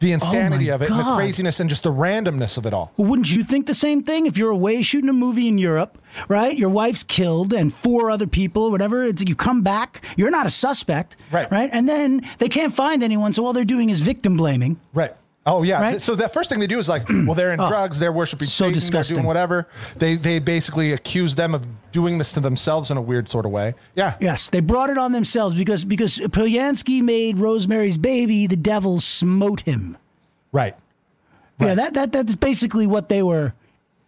the 0.01 0.11
oh 0.11 0.15
insanity 0.15 0.71
of 0.71 0.83
it 0.83 0.91
and 0.91 1.01
the 1.01 1.15
craziness 1.15 1.59
and 1.59 1.71
just 1.71 1.85
the 1.85 1.93
randomness 1.93 2.59
of 2.59 2.67
it 2.67 2.75
all. 2.75 2.93
Well, 2.99 3.09
wouldn't 3.09 3.31
you 3.31 3.43
think 3.43 3.67
the 3.67 3.75
same 3.75 4.03
thing? 4.03 4.27
If 4.27 4.37
you're 4.37 4.51
away 4.51 4.83
shooting 4.83 5.09
a 5.09 5.15
movie 5.15 5.49
in 5.49 5.57
Europe, 5.57 5.97
right? 6.29 6.57
Your 6.57 6.69
wife's 6.69 7.03
killed 7.03 7.55
and 7.55 7.73
four 7.73 8.11
other 8.11 8.27
people, 8.27 8.71
whatever. 8.71 9.05
It's, 9.05 9.23
you 9.23 9.35
come 9.35 9.63
back, 9.63 10.05
you're 10.17 10.31
not 10.31 10.47
a 10.47 10.51
suspect, 10.51 11.17
right? 11.33 11.51
Right, 11.51 11.71
and 11.73 11.89
then 11.89 12.29
they 12.39 12.51
can't 12.51 12.75
find 12.75 13.03
anyone, 13.03 13.33
so 13.33 13.47
all 13.47 13.55
they're 13.55 13.65
doing 13.65 13.89
is 13.89 14.01
victim 14.01 14.37
blaming. 14.37 14.79
Right. 14.93 15.15
Oh 15.47 15.63
yeah. 15.63 15.81
Right? 15.81 16.01
So 16.01 16.15
that 16.15 16.33
first 16.33 16.49
thing 16.49 16.59
they 16.59 16.67
do 16.67 16.79
is 16.79 16.89
like, 16.89 17.07
well, 17.09 17.35
they're 17.35 17.53
in 17.53 17.61
Oh, 17.65 17.69
drugs, 17.69 17.99
they're 17.99 18.13
worshiping 18.13 18.47
so 18.47 18.65
Satan, 18.65 18.75
disgusting. 18.75 19.17
they're 19.17 19.23
doing 19.23 19.27
whatever. 19.27 19.69
They 19.97 20.17
they 20.17 20.39
basically 20.39 20.93
accuse 20.93 21.35
them 21.35 21.55
of 21.55 21.67
doing 21.93 22.19
this 22.19 22.33
to 22.33 22.41
themselves 22.41 22.91
in 22.91 22.97
a 22.97 23.03
weird 23.03 23.29
sort 23.29 23.45
of 23.47 23.53
way. 23.53 23.75
Yeah. 23.95 24.17
Yes, 24.21 24.49
they 24.51 24.61
brought 24.61 24.91
it 24.91 24.99
on 24.99 25.13
themselves 25.13 25.55
because 25.55 25.85
because 25.85 26.19
Polyansky 26.19 27.03
made 27.03 27.39
Rosemary's 27.39 27.99
Baby, 27.99 28.47
the 28.47 28.57
devil 28.57 29.01
smote 29.01 29.61
him. 29.61 29.97
Right. 30.53 30.75
Yeah, 31.61 31.75
that 31.75 31.95
that 31.95 32.13
that's 32.13 32.35
basically 32.35 32.87
what 32.87 33.09
they 33.09 33.23
were 33.23 33.55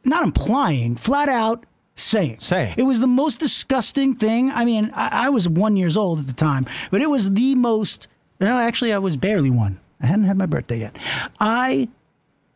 not 0.05 0.25
implying, 0.25 0.97
flat 0.97 1.29
out 1.29 1.65
saying. 1.97 2.39
Saying. 2.39 2.75
It 2.77 2.83
was 2.85 3.01
the 3.01 3.07
most 3.07 3.41
disgusting 3.41 4.15
thing. 4.17 4.51
I 4.51 4.65
mean, 4.65 4.91
I, 4.95 5.27
I 5.27 5.29
was 5.29 5.49
one 5.49 5.77
years 5.77 5.97
old 5.97 6.19
at 6.21 6.27
the 6.27 6.33
time, 6.33 6.67
but 6.91 7.03
it 7.03 7.11
was 7.11 7.31
the 7.33 7.55
most. 7.55 8.09
No, 8.41 8.57
actually, 8.59 8.93
I 8.93 8.99
was 8.99 9.17
barely 9.17 9.51
one. 9.51 9.81
I 10.01 10.07
hadn't 10.07 10.25
had 10.25 10.37
my 10.37 10.47
birthday 10.47 10.81
yet. 10.81 10.97
I 11.41 11.89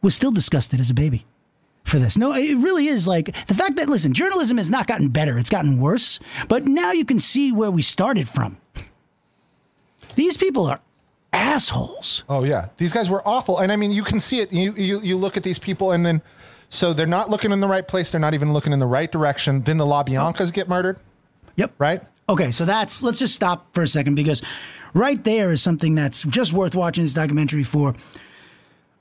was 0.02 0.14
still 0.14 0.30
disgusted 0.30 0.80
as 0.80 0.90
a 0.90 0.94
baby 0.94 1.26
for 1.84 1.98
this. 1.98 2.16
No, 2.16 2.32
it 2.32 2.56
really 2.56 2.88
is 2.88 3.06
like 3.06 3.34
the 3.46 3.54
fact 3.54 3.76
that 3.76 3.88
listen, 3.88 4.12
journalism 4.12 4.58
has 4.58 4.70
not 4.70 4.86
gotten 4.86 5.08
better; 5.08 5.38
it's 5.38 5.50
gotten 5.50 5.80
worse. 5.80 6.20
But 6.48 6.66
now 6.66 6.92
you 6.92 7.04
can 7.04 7.18
see 7.18 7.52
where 7.52 7.70
we 7.70 7.82
started 7.82 8.28
from. 8.28 8.58
These 10.14 10.36
people 10.36 10.66
are 10.66 10.80
assholes. 11.32 12.24
Oh 12.28 12.44
yeah, 12.44 12.68
these 12.76 12.92
guys 12.92 13.08
were 13.08 13.26
awful, 13.26 13.58
and 13.58 13.72
I 13.72 13.76
mean 13.76 13.90
you 13.90 14.02
can 14.02 14.20
see 14.20 14.40
it. 14.40 14.52
You 14.52 14.74
you 14.76 15.00
you 15.00 15.16
look 15.16 15.36
at 15.36 15.42
these 15.42 15.58
people, 15.58 15.92
and 15.92 16.04
then 16.04 16.22
so 16.68 16.92
they're 16.92 17.06
not 17.06 17.30
looking 17.30 17.52
in 17.52 17.60
the 17.60 17.68
right 17.68 17.86
place. 17.86 18.12
They're 18.12 18.20
not 18.20 18.34
even 18.34 18.52
looking 18.52 18.72
in 18.72 18.78
the 18.78 18.86
right 18.86 19.10
direction. 19.10 19.62
Then 19.62 19.76
the 19.76 19.86
LaBiancas 19.86 20.52
get 20.52 20.68
murdered. 20.68 20.98
Yep. 21.56 21.74
Right. 21.78 22.02
Okay, 22.28 22.52
so 22.52 22.64
that's 22.64 23.02
let's 23.02 23.18
just 23.18 23.34
stop 23.34 23.74
for 23.74 23.82
a 23.82 23.88
second 23.88 24.14
because 24.14 24.40
right 24.94 25.22
there 25.24 25.50
is 25.50 25.62
something 25.62 25.94
that's 25.94 26.22
just 26.22 26.52
worth 26.52 26.74
watching 26.74 27.04
this 27.04 27.14
documentary 27.14 27.64
for. 27.64 27.94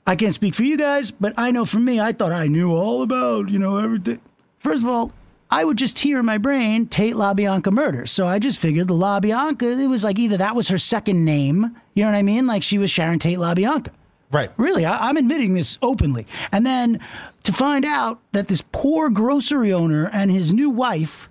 I 0.06 0.16
can't 0.16 0.34
speak 0.34 0.54
for 0.54 0.64
you 0.64 0.76
guys, 0.76 1.10
but 1.10 1.34
I 1.36 1.50
know 1.50 1.64
for 1.64 1.78
me, 1.78 2.00
I 2.00 2.12
thought 2.12 2.32
I 2.32 2.48
knew 2.48 2.72
all 2.72 3.02
about, 3.02 3.48
you 3.48 3.58
know, 3.58 3.78
everything. 3.78 4.20
First 4.58 4.82
of 4.82 4.88
all, 4.88 5.12
I 5.50 5.64
would 5.64 5.76
just 5.76 5.98
hear 5.98 6.20
in 6.20 6.26
my 6.26 6.38
brain 6.38 6.86
Tate 6.86 7.14
LaBianca 7.14 7.72
murder. 7.72 8.06
So 8.06 8.26
I 8.26 8.38
just 8.38 8.58
figured 8.58 8.88
the 8.88 8.94
LaBianca, 8.94 9.82
it 9.82 9.88
was 9.88 10.04
like 10.04 10.18
either 10.18 10.36
that 10.36 10.54
was 10.54 10.68
her 10.68 10.78
second 10.78 11.24
name, 11.24 11.76
you 11.94 12.04
know 12.04 12.10
what 12.10 12.16
I 12.16 12.22
mean? 12.22 12.46
Like 12.46 12.62
she 12.62 12.78
was 12.78 12.90
Sharon 12.90 13.18
Tate 13.18 13.38
LaBianca. 13.38 13.88
Right. 14.30 14.50
Really, 14.56 14.84
I, 14.84 15.08
I'm 15.08 15.16
admitting 15.16 15.54
this 15.54 15.76
openly. 15.82 16.26
And 16.52 16.64
then 16.64 17.00
to 17.42 17.52
find 17.52 17.84
out 17.84 18.20
that 18.32 18.46
this 18.46 18.62
poor 18.70 19.10
grocery 19.10 19.72
owner 19.72 20.08
and 20.12 20.30
his 20.30 20.54
new 20.54 20.70
wife 20.70 21.28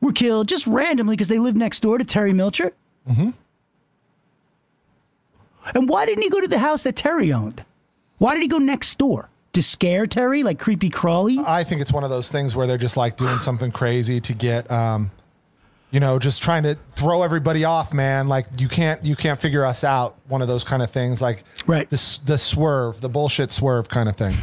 were 0.00 0.12
killed 0.12 0.46
just 0.46 0.66
randomly 0.66 1.16
because 1.16 1.28
they 1.28 1.38
lived 1.38 1.56
next 1.56 1.80
door 1.80 1.98
to 1.98 2.04
Terry 2.04 2.32
Melcher. 2.32 2.72
Mm-hmm. 3.08 3.30
And 5.74 5.88
why 5.88 6.06
didn't 6.06 6.22
he 6.22 6.30
go 6.30 6.40
to 6.40 6.48
the 6.48 6.58
house 6.58 6.82
that 6.82 6.96
Terry 6.96 7.32
owned? 7.32 7.64
Why 8.18 8.34
did 8.34 8.42
he 8.42 8.48
go 8.48 8.58
next 8.58 8.98
door? 8.98 9.30
to 9.54 9.62
scare 9.62 10.06
Terry, 10.06 10.42
like 10.42 10.58
creepy 10.58 10.90
crawly? 10.90 11.38
I 11.38 11.64
think 11.64 11.80
it's 11.80 11.92
one 11.92 12.04
of 12.04 12.10
those 12.10 12.30
things 12.30 12.54
where 12.54 12.66
they're 12.66 12.76
just 12.76 12.96
like 12.96 13.16
doing 13.16 13.38
something 13.38 13.72
crazy 13.72 14.20
to 14.20 14.34
get, 14.34 14.70
um, 14.70 15.10
you 15.90 16.00
know, 16.00 16.18
just 16.18 16.42
trying 16.42 16.64
to 16.64 16.76
throw 16.96 17.22
everybody 17.22 17.64
off, 17.64 17.94
man. 17.94 18.28
Like 18.28 18.46
you 18.58 18.68
can't, 18.68 19.02
you 19.04 19.16
can't 19.16 19.40
figure 19.40 19.64
us 19.64 19.84
out. 19.84 20.16
One 20.28 20.42
of 20.42 20.48
those 20.48 20.64
kind 20.64 20.82
of 20.82 20.90
things, 20.90 21.22
like 21.22 21.44
right. 21.66 21.88
the 21.88 22.20
the 22.26 22.36
swerve, 22.36 23.00
the 23.00 23.08
bullshit 23.08 23.50
swerve 23.50 23.88
kind 23.88 24.08
of 24.08 24.16
thing. 24.16 24.36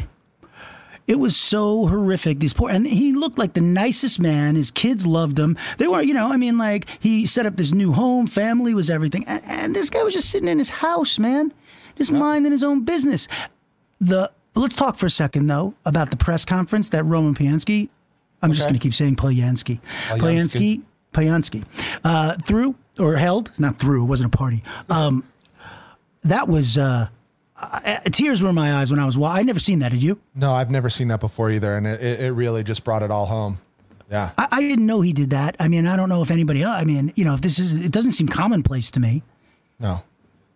It 1.11 1.19
was 1.19 1.35
so 1.35 1.87
horrific. 1.87 2.39
These 2.39 2.53
poor, 2.53 2.69
and 2.69 2.87
he 2.87 3.11
looked 3.11 3.37
like 3.37 3.51
the 3.51 3.59
nicest 3.59 4.17
man. 4.17 4.55
His 4.55 4.71
kids 4.71 5.05
loved 5.05 5.37
him. 5.37 5.57
They 5.77 5.85
were, 5.85 6.01
you 6.01 6.13
know, 6.13 6.31
I 6.31 6.37
mean, 6.37 6.57
like 6.57 6.85
he 7.01 7.25
set 7.25 7.45
up 7.45 7.57
this 7.57 7.73
new 7.73 7.91
home, 7.91 8.27
family 8.27 8.73
was 8.73 8.89
everything, 8.89 9.25
and, 9.27 9.43
and 9.45 9.75
this 9.75 9.89
guy 9.89 10.03
was 10.03 10.13
just 10.13 10.29
sitting 10.29 10.47
in 10.47 10.57
his 10.57 10.69
house, 10.69 11.19
man, 11.19 11.51
just 11.97 12.13
minding 12.13 12.53
his 12.53 12.63
own 12.63 12.85
business. 12.85 13.27
The 13.99 14.31
let's 14.55 14.77
talk 14.77 14.95
for 14.97 15.05
a 15.05 15.09
second 15.09 15.47
though 15.47 15.73
about 15.85 16.11
the 16.11 16.15
press 16.15 16.45
conference 16.45 16.87
that 16.91 17.03
Roman 17.03 17.35
Polanski. 17.35 17.89
I'm 18.41 18.53
just 18.53 18.69
going 18.69 18.79
to 18.79 18.79
keep 18.79 18.93
saying 18.93 19.17
Polanski. 19.17 19.81
Polanski, 20.11 20.81
Polanski, 21.11 21.65
uh, 22.05 22.37
through 22.37 22.75
or 22.97 23.17
held, 23.17 23.51
not 23.59 23.79
through. 23.79 24.03
It 24.03 24.07
wasn't 24.07 24.33
a 24.33 24.37
party. 24.37 24.63
Um, 24.89 25.25
that 26.23 26.47
was. 26.47 26.77
Uh, 26.77 27.09
uh, 27.61 27.99
tears 28.11 28.41
were 28.41 28.49
in 28.49 28.55
my 28.55 28.75
eyes 28.81 28.91
when 28.91 28.99
I 28.99 29.05
was. 29.05 29.17
wa- 29.17 29.31
I 29.31 29.43
never 29.43 29.59
seen 29.59 29.79
that. 29.79 29.91
Did 29.91 30.03
you? 30.03 30.19
No, 30.35 30.53
I've 30.53 30.71
never 30.71 30.89
seen 30.89 31.07
that 31.09 31.19
before 31.19 31.51
either, 31.51 31.75
and 31.75 31.85
it, 31.87 32.19
it 32.19 32.31
really 32.33 32.63
just 32.63 32.83
brought 32.83 33.03
it 33.03 33.11
all 33.11 33.25
home. 33.25 33.59
Yeah. 34.09 34.31
I, 34.37 34.47
I 34.51 34.61
didn't 34.61 34.85
know 34.85 35.01
he 35.01 35.13
did 35.13 35.29
that. 35.29 35.55
I 35.59 35.67
mean, 35.67 35.87
I 35.87 35.95
don't 35.95 36.09
know 36.09 36.21
if 36.21 36.31
anybody 36.31 36.63
else. 36.63 36.75
I 36.79 36.83
mean, 36.83 37.13
you 37.15 37.23
know, 37.23 37.33
if 37.33 37.41
this 37.41 37.59
is, 37.59 37.75
it 37.75 37.91
doesn't 37.91 38.11
seem 38.11 38.27
commonplace 38.27 38.91
to 38.91 38.99
me. 38.99 39.23
No. 39.79 40.03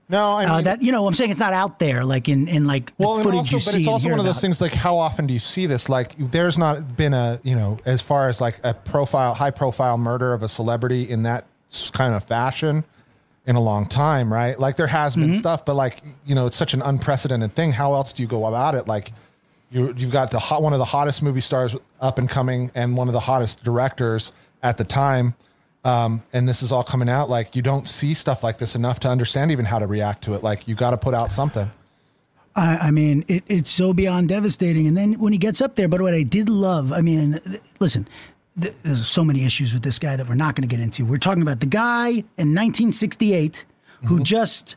No, 0.08 0.34
I 0.34 0.41
mean 0.45 0.51
uh, 0.51 0.62
that 0.62 0.84
you 0.84 0.91
know, 0.91 1.08
I'm 1.08 1.16
saying 1.16 1.32
it's 1.32 1.39
not 1.39 1.53
out 1.53 1.80
there 1.80 2.06
like 2.06 2.30
in 2.30 2.47
in 2.47 2.68
like 2.68 2.95
the 2.97 3.08
well, 3.08 3.24
footage 3.24 3.53
also, 3.53 3.56
you 3.56 3.58
but 3.58 3.72
see. 3.72 3.80
it's 3.80 3.88
also 3.88 4.10
one 4.10 4.20
of 4.20 4.26
those 4.26 4.39
things 4.39 4.62
like 4.62 4.74
how 4.74 4.97
often 4.97 5.26
do 5.26 5.34
you 5.34 5.39
see 5.39 5.66
this? 5.66 5.89
Like, 5.89 6.14
there's 6.32 6.60
not 6.60 6.95
been 6.95 7.16
a 7.16 7.39
you 7.43 7.56
know 7.56 7.80
as 7.86 8.03
far 8.03 8.30
as 8.30 8.39
like 8.39 8.60
a 8.64 8.76
profile, 8.76 9.34
high 9.34 9.49
profile 9.49 9.97
murder 9.97 10.34
of 10.34 10.43
a 10.43 10.47
celebrity 10.47 11.10
in 11.10 11.24
that 11.24 11.45
kind 11.93 12.14
of 12.14 12.24
fashion 12.24 12.84
in 13.48 13.56
a 13.56 13.62
long 13.62 13.88
time, 13.88 14.32
right? 14.34 14.60
Like 14.60 14.76
there 14.76 14.88
has 14.88 15.16
been 15.16 15.30
Mm-hmm. 15.30 15.39
stuff, 15.39 15.66
but 15.66 15.76
like 15.76 16.02
you 16.26 16.36
know, 16.36 16.46
it's 16.48 16.58
such 16.58 16.74
an 16.74 16.82
unprecedented 16.82 17.56
thing. 17.56 17.72
How 17.72 17.93
else 17.93 18.14
do 18.14 18.22
you 18.24 18.28
go 18.28 18.46
about 18.46 18.76
it? 18.76 18.88
Like. 18.88 19.12
You, 19.72 19.93
you've 19.98 20.12
got 20.12 20.30
the 20.32 20.39
hot, 20.39 20.62
one 20.62 20.72
of 20.74 20.80
the 20.80 20.86
hottest 20.86 21.22
movie 21.24 21.41
stars 21.41 21.76
up 22.00 22.18
and 22.20 22.30
coming, 22.30 22.72
and 22.76 22.96
one 22.96 23.10
of 23.10 23.14
the 23.14 23.20
hottest 23.20 23.64
directors 23.64 24.32
at 24.64 24.78
the 24.78 24.84
time, 24.86 25.34
um, 25.84 26.22
and 26.32 26.48
this 26.48 26.62
is 26.62 26.72
all 26.72 26.84
coming 26.84 27.10
out. 27.10 27.30
Like 27.30 27.56
you 27.56 27.62
don't 27.64 27.86
see 27.88 28.14
stuff 28.14 28.41
like 28.43 28.58
this 28.58 28.76
enough 28.76 29.00
to 29.02 29.10
understand 29.10 29.52
even 29.52 29.66
how 29.66 29.80
to 29.80 29.88
react 29.88 30.24
to 30.26 30.34
it. 30.36 30.43
Like 30.43 30.68
you 30.68 30.76
got 30.76 30.91
to 30.91 30.98
put 30.98 31.14
out 31.14 31.32
something. 31.34 31.70
I, 32.56 32.78
I 32.78 32.91
mean, 32.91 33.26
it, 33.28 33.43
it's 33.48 33.70
so 33.70 33.91
beyond 33.91 34.30
devastating. 34.30 34.88
And 34.88 34.96
then 34.96 35.14
when 35.20 35.34
he 35.34 35.39
gets 35.39 35.60
up 35.62 35.76
there, 35.76 35.89
but 35.89 36.00
what 36.00 36.14
I 36.14 36.24
did 36.24 36.48
love, 36.48 36.93
I 36.93 37.02
mean, 37.02 37.41
th- 37.43 37.60
listen, 37.80 38.08
th- 38.60 38.74
there's 38.84 39.08
so 39.08 39.24
many 39.24 39.45
issues 39.45 39.74
with 39.74 39.84
this 39.84 39.99
guy 39.99 40.16
that 40.16 40.28
we're 40.28 40.36
not 40.36 40.56
going 40.56 40.68
to 40.68 40.74
get 40.76 40.82
into. 40.84 41.06
We're 41.06 41.18
talking 41.18 41.41
about 41.41 41.60
the 41.60 41.66
guy 41.66 42.10
in 42.10 42.53
1968 42.53 43.66
Mm-hmm. 43.97 44.08
who 44.08 44.20
just 44.24 44.76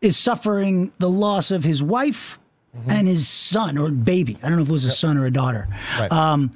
is 0.00 0.16
suffering 0.16 0.92
the 0.98 1.08
loss 1.08 1.50
of 1.52 1.62
his 1.64 1.82
wife 1.82 2.38
Mm-hmm. 2.76 2.90
and 2.90 3.06
his 3.06 3.28
son 3.28 3.76
or 3.76 3.90
baby. 3.90 4.38
I 4.42 4.48
don't 4.48 4.56
know 4.56 4.62
if 4.62 4.68
it 4.70 4.72
was 4.72 4.86
a 4.86 4.90
son 4.90 5.18
or 5.18 5.26
a 5.26 5.30
daughter. 5.30 5.68
Right. 5.98 6.10
Um, 6.10 6.50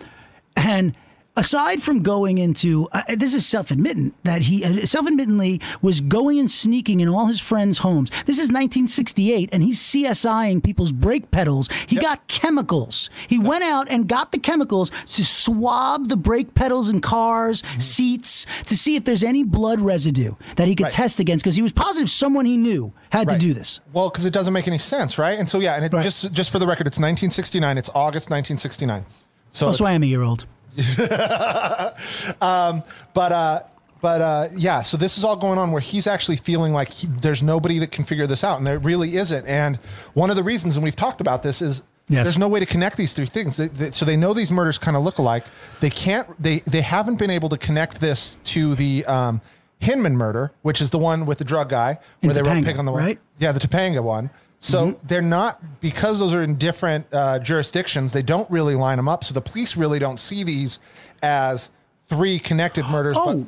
and 0.57 0.97
aside 1.37 1.83
from 1.83 2.03
going 2.03 2.39
into 2.39 2.89
uh, 2.93 3.03
this 3.17 3.35
is 3.35 3.47
self-admitting 3.47 4.13
that 4.25 4.43
he 4.43 4.65
uh, 4.65 4.87
self-admittedly 4.87 5.61
was 5.83 6.01
going 6.01 6.39
and 6.39 6.51
sneaking 6.51 7.01
in 7.01 7.09
all 7.09 7.27
his 7.27 7.41
friends' 7.41 7.79
homes. 7.79 8.11
This 8.27 8.39
is 8.39 8.49
1968, 8.51 9.51
and 9.53 9.63
he's 9.63 9.81
CSIing 9.81 10.63
people's 10.63 10.93
brake 10.93 11.31
pedals. 11.31 11.69
He 11.87 11.97
got 11.97 12.27
chemicals. 12.29 13.11
He 13.29 13.39
went 13.39 13.65
out 13.65 13.89
and 13.91 14.09
got 14.09 14.33
the 14.33 14.39
chemicals 14.39 14.91
to 15.15 15.25
swab 15.25 16.09
the 16.09 16.17
brake 16.17 16.55
pedals 16.55 16.89
in 16.89 17.01
cars, 17.01 17.63
Mm-hmm. 17.63 17.81
seats, 17.81 18.47
to 18.67 18.77
see 18.77 18.97
if 18.97 19.05
there's 19.05 19.23
any 19.25 19.43
blood 19.45 19.81
residue 19.81 20.35
that 20.57 20.69
he 20.69 20.75
could 20.75 20.85
Right. 20.85 20.93
test 20.93 21.19
against, 21.21 21.43
because 21.45 21.57
he 21.57 21.63
was 21.63 21.73
positive 21.73 22.09
someone 22.11 22.45
he 22.47 22.57
knew 22.57 22.93
had 23.11 23.29
to 23.29 23.39
do 23.39 23.53
this. 23.55 23.81
Well, 23.93 24.09
because 24.11 24.25
it 24.25 24.33
doesn't 24.33 24.53
make 24.53 24.67
any 24.69 24.79
sense, 24.79 25.19
right? 25.19 25.39
And 25.39 25.49
so 25.49 25.59
yeah, 25.61 25.75
and 25.75 25.85
it, 25.85 25.93
just 26.03 26.33
just 26.33 26.51
for 26.51 26.59
the 26.59 26.67
record, 26.67 26.87
it's 26.87 26.99
1969. 26.99 27.79
It's 27.79 27.89
August 27.95 28.31
1969. 28.31 29.05
So, 29.51 29.69
Oh, 29.69 29.73
so 29.73 29.85
I 29.85 29.93
am 29.93 30.03
a 30.03 30.07
year 30.07 30.23
old. 30.23 30.47
um, 32.41 32.83
but 33.15 33.33
uh, 33.33 33.63
but 34.01 34.21
uh, 34.21 34.49
yeah, 34.55 34.83
so 34.83 34.97
this 34.97 35.19
is 35.19 35.25
all 35.25 35.37
going 35.37 35.59
on 35.59 35.73
where 35.73 35.81
he's 35.81 36.07
actually 36.07 36.37
feeling 36.37 36.73
like 36.73 36.91
he, 36.91 37.07
there's 37.07 37.43
nobody 37.43 37.79
that 37.79 37.91
can 37.91 38.05
figure 38.05 38.27
this 38.27 38.45
out, 38.45 38.59
and 38.59 38.67
there 38.67 38.79
really 38.79 39.17
isn't. 39.17 39.47
And 39.47 39.77
one 40.15 40.31
of 40.31 40.37
the 40.37 40.43
reasons, 40.43 40.77
and 40.77 40.85
we've 40.85 40.97
talked 40.97 41.21
about 41.21 41.43
this, 41.43 41.63
is 41.63 41.83
Yes. 42.09 42.25
there's 42.25 42.39
no 42.39 42.47
way 42.47 42.61
to 42.61 42.67
connect 42.67 42.97
these 42.97 43.15
three 43.15 43.27
things. 43.27 43.57
They, 43.57 43.67
they, 43.67 43.91
so 43.91 44.05
they 44.05 44.17
know 44.17 44.33
these 44.33 44.53
murders 44.53 44.79
kind 44.79 44.97
of 44.97 45.03
look 45.03 45.19
alike. 45.19 45.45
They 45.81 45.91
can't. 45.91 46.41
They 46.41 46.61
they 46.61 46.81
haven't 46.81 47.17
been 47.17 47.31
able 47.31 47.49
to 47.49 47.59
connect 47.59 48.01
this 48.01 48.39
to 48.45 48.75
the. 48.75 49.05
Um, 49.07 49.41
Hinman 49.79 50.17
murder, 50.17 50.53
which 50.63 50.81
is 50.81 50.89
the 50.89 50.99
one 50.99 51.27
with 51.27 51.37
the 51.37 51.45
drug 51.45 51.69
guy, 51.69 51.99
In 52.23 52.29
where 52.29 52.35
they 52.35 52.41
wrote 52.41 52.57
Topanga, 52.57 52.65
pig 52.65 52.79
on 52.79 52.87
the 52.87 52.93
right? 52.93 53.19
Yeah, 53.39 53.53
the 53.53 53.61
Topanga 53.61 54.03
one. 54.03 54.31
So 54.59 54.99
they're 55.05 55.23
not 55.23 55.81
because 55.81 56.19
those 56.19 56.35
are 56.35 56.43
in 56.43 56.57
different 56.57 57.07
uh, 57.13 57.39
jurisdictions. 57.39 58.13
They 58.13 58.23
don't 58.23 58.51
really 58.51 58.75
line 58.75 58.97
them 58.97 59.09
up. 59.09 59.23
So 59.25 59.35
the 59.35 59.41
police 59.41 59.77
really 59.77 59.99
don't 59.99 60.19
see 60.19 60.45
these 60.45 60.79
as 61.23 61.71
three 62.09 62.39
connected 62.39 62.85
murders. 62.87 63.17
Oh, 63.19 63.47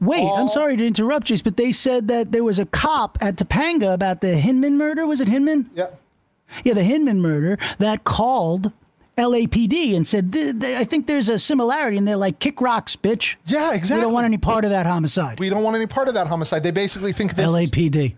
wait, 0.00 0.28
I'm 0.36 0.48
sorry 0.48 0.76
to 0.76 0.86
interrupt, 0.86 1.28
Jace, 1.28 1.42
but 1.42 1.56
they 1.56 1.72
said 1.72 2.08
that 2.08 2.30
there 2.30 2.44
was 2.44 2.58
a 2.58 2.66
cop 2.66 3.18
at 3.20 3.36
Topanga 3.36 3.92
about 3.94 4.20
the 4.20 4.36
Hinman 4.36 4.76
murder. 4.76 5.06
Was 5.06 5.20
it 5.20 5.28
Hinman? 5.28 5.70
Yeah. 5.74 5.88
Yeah, 6.64 6.74
the 6.74 6.84
Hinman 6.84 7.20
murder 7.20 7.58
that 7.78 8.04
called 8.04 8.72
LAPD 9.18 9.94
and 9.96 10.06
said, 10.06 10.32
"Th- 10.32 10.58
th- 10.58 10.78
I 10.78 10.84
think 10.84 11.06
there's 11.06 11.28
a 11.28 11.38
similarity. 11.38 11.96
And 11.96 12.06
they're 12.06 12.16
like, 12.16 12.38
kick 12.38 12.60
rocks, 12.60 12.96
bitch. 12.96 13.34
Yeah, 13.46 13.74
exactly. 13.74 13.96
We 13.98 14.02
don't 14.04 14.12
want 14.14 14.24
any 14.26 14.38
part 14.38 14.64
of 14.64 14.70
that 14.70 14.86
homicide. 14.86 15.40
We 15.40 15.50
don't 15.50 15.62
want 15.64 15.76
any 15.76 15.86
part 15.86 16.08
of 16.08 16.14
that 16.14 16.26
homicide. 16.28 16.62
They 16.62 16.70
basically 16.70 17.12
think 17.12 17.34
this 17.34 17.44
is 17.46 17.52
LAPD. 17.52 18.14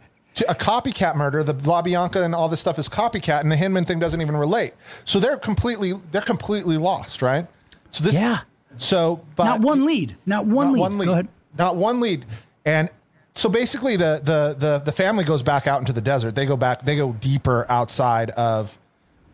A 0.49 0.55
copycat 0.55 1.17
murder. 1.17 1.43
The 1.43 1.55
LaBianca 1.55 2.25
and 2.25 2.35
all 2.35 2.49
this 2.49 2.61
stuff 2.61 2.79
is 2.79 2.89
copycat, 2.89 3.41
and 3.41 3.51
the 3.51 3.57
Hinman 3.57 3.85
thing 3.85 3.99
doesn't 3.99 4.21
even 4.21 4.37
relate. 4.37 4.75
So 5.05 5.19
they're 5.21 5.37
completely 5.37 5.95
they're 6.11 6.23
completely 6.23 6.77
lost, 6.77 7.23
right? 7.23 7.47
So 7.91 8.05
this 8.05 8.15
Yeah. 8.15 8.41
So 8.77 9.25
but 9.37 9.45
Not 9.45 9.61
one 9.61 9.85
lead. 9.85 10.17
Not 10.27 10.47
one 10.47 10.69
not 10.69 10.73
lead. 10.75 10.81
one 10.81 10.99
lead. 10.99 11.07
Go 11.07 11.13
ahead. 11.13 11.29
Not 11.59 11.77
one 11.77 12.01
lead. 12.01 12.25
And 12.65 12.89
so 13.35 13.49
basically 13.49 13.97
the, 13.97 14.21
the 14.25 14.57
the 14.59 14.79
the 14.85 14.93
family 14.93 15.25
goes 15.25 15.43
back 15.43 15.67
out 15.67 15.81
into 15.81 15.93
the 15.93 16.01
desert. 16.01 16.35
They 16.35 16.47
go 16.47 16.57
back, 16.57 16.85
they 16.85 16.97
go 16.97 17.13
deeper 17.15 17.67
outside 17.69 18.31
of 18.31 18.77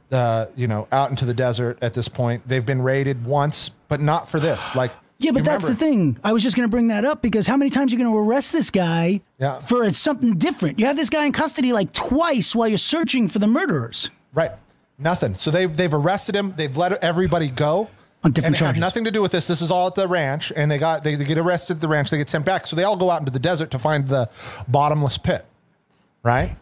the, 0.08 0.50
you 0.54 0.66
know, 0.68 0.86
out 0.92 1.10
into 1.10 1.24
the 1.24 1.34
desert 1.34 1.78
at 1.82 1.92
this 1.94 2.08
point. 2.08 2.46
They've 2.46 2.64
been 2.64 2.80
raided 2.80 3.24
once, 3.24 3.70
but 3.88 4.00
not 4.00 4.28
for 4.28 4.38
this. 4.38 4.74
Like 4.74 4.92
Yeah, 5.18 5.30
but 5.32 5.44
that's 5.44 5.66
the 5.66 5.74
thing. 5.74 6.18
I 6.22 6.32
was 6.32 6.42
just 6.42 6.56
going 6.56 6.68
to 6.68 6.70
bring 6.70 6.88
that 6.88 7.04
up 7.06 7.22
because 7.22 7.46
how 7.46 7.56
many 7.56 7.70
times 7.70 7.90
are 7.90 7.96
you 7.96 8.02
going 8.04 8.12
to 8.12 8.18
arrest 8.18 8.52
this 8.52 8.70
guy 8.70 9.22
Yeah. 9.38 9.60
for 9.60 9.90
something 9.92 10.36
different? 10.36 10.78
You 10.78 10.86
have 10.86 10.96
this 10.96 11.08
guy 11.08 11.24
in 11.24 11.32
custody 11.32 11.72
like 11.72 11.92
twice 11.94 12.54
while 12.54 12.68
you're 12.68 12.76
searching 12.78 13.28
for 13.28 13.38
the 13.38 13.46
murderers. 13.46 14.10
Right. 14.34 14.50
Nothing. 14.98 15.34
So 15.34 15.50
they've 15.50 15.74
they've 15.74 15.92
arrested 15.92 16.34
him. 16.34 16.52
They've 16.56 16.74
let 16.76 16.92
everybody 17.04 17.48
go. 17.48 17.88
On 18.24 18.32
different 18.32 18.56
and 18.56 18.62
it 18.62 18.66
had 18.74 18.78
nothing 18.80 19.04
to 19.04 19.10
do 19.10 19.20
with 19.22 19.30
this. 19.30 19.46
This 19.46 19.60
is 19.62 19.70
all 19.70 19.86
at 19.86 19.94
the 19.94 20.08
ranch, 20.08 20.52
and 20.56 20.70
they 20.70 20.78
got 20.78 21.04
they, 21.04 21.14
they 21.14 21.24
get 21.24 21.38
arrested 21.38 21.76
at 21.76 21.80
the 21.80 21.88
ranch. 21.88 22.10
They 22.10 22.16
get 22.18 22.28
sent 22.30 22.44
back. 22.44 22.66
So 22.66 22.74
they 22.76 22.82
all 22.84 22.96
go 22.96 23.10
out 23.10 23.20
into 23.20 23.30
the 23.30 23.38
desert 23.38 23.70
to 23.72 23.78
find 23.78 24.08
the 24.08 24.28
bottomless 24.68 25.16
pit. 25.18 25.44
Right. 26.22 26.56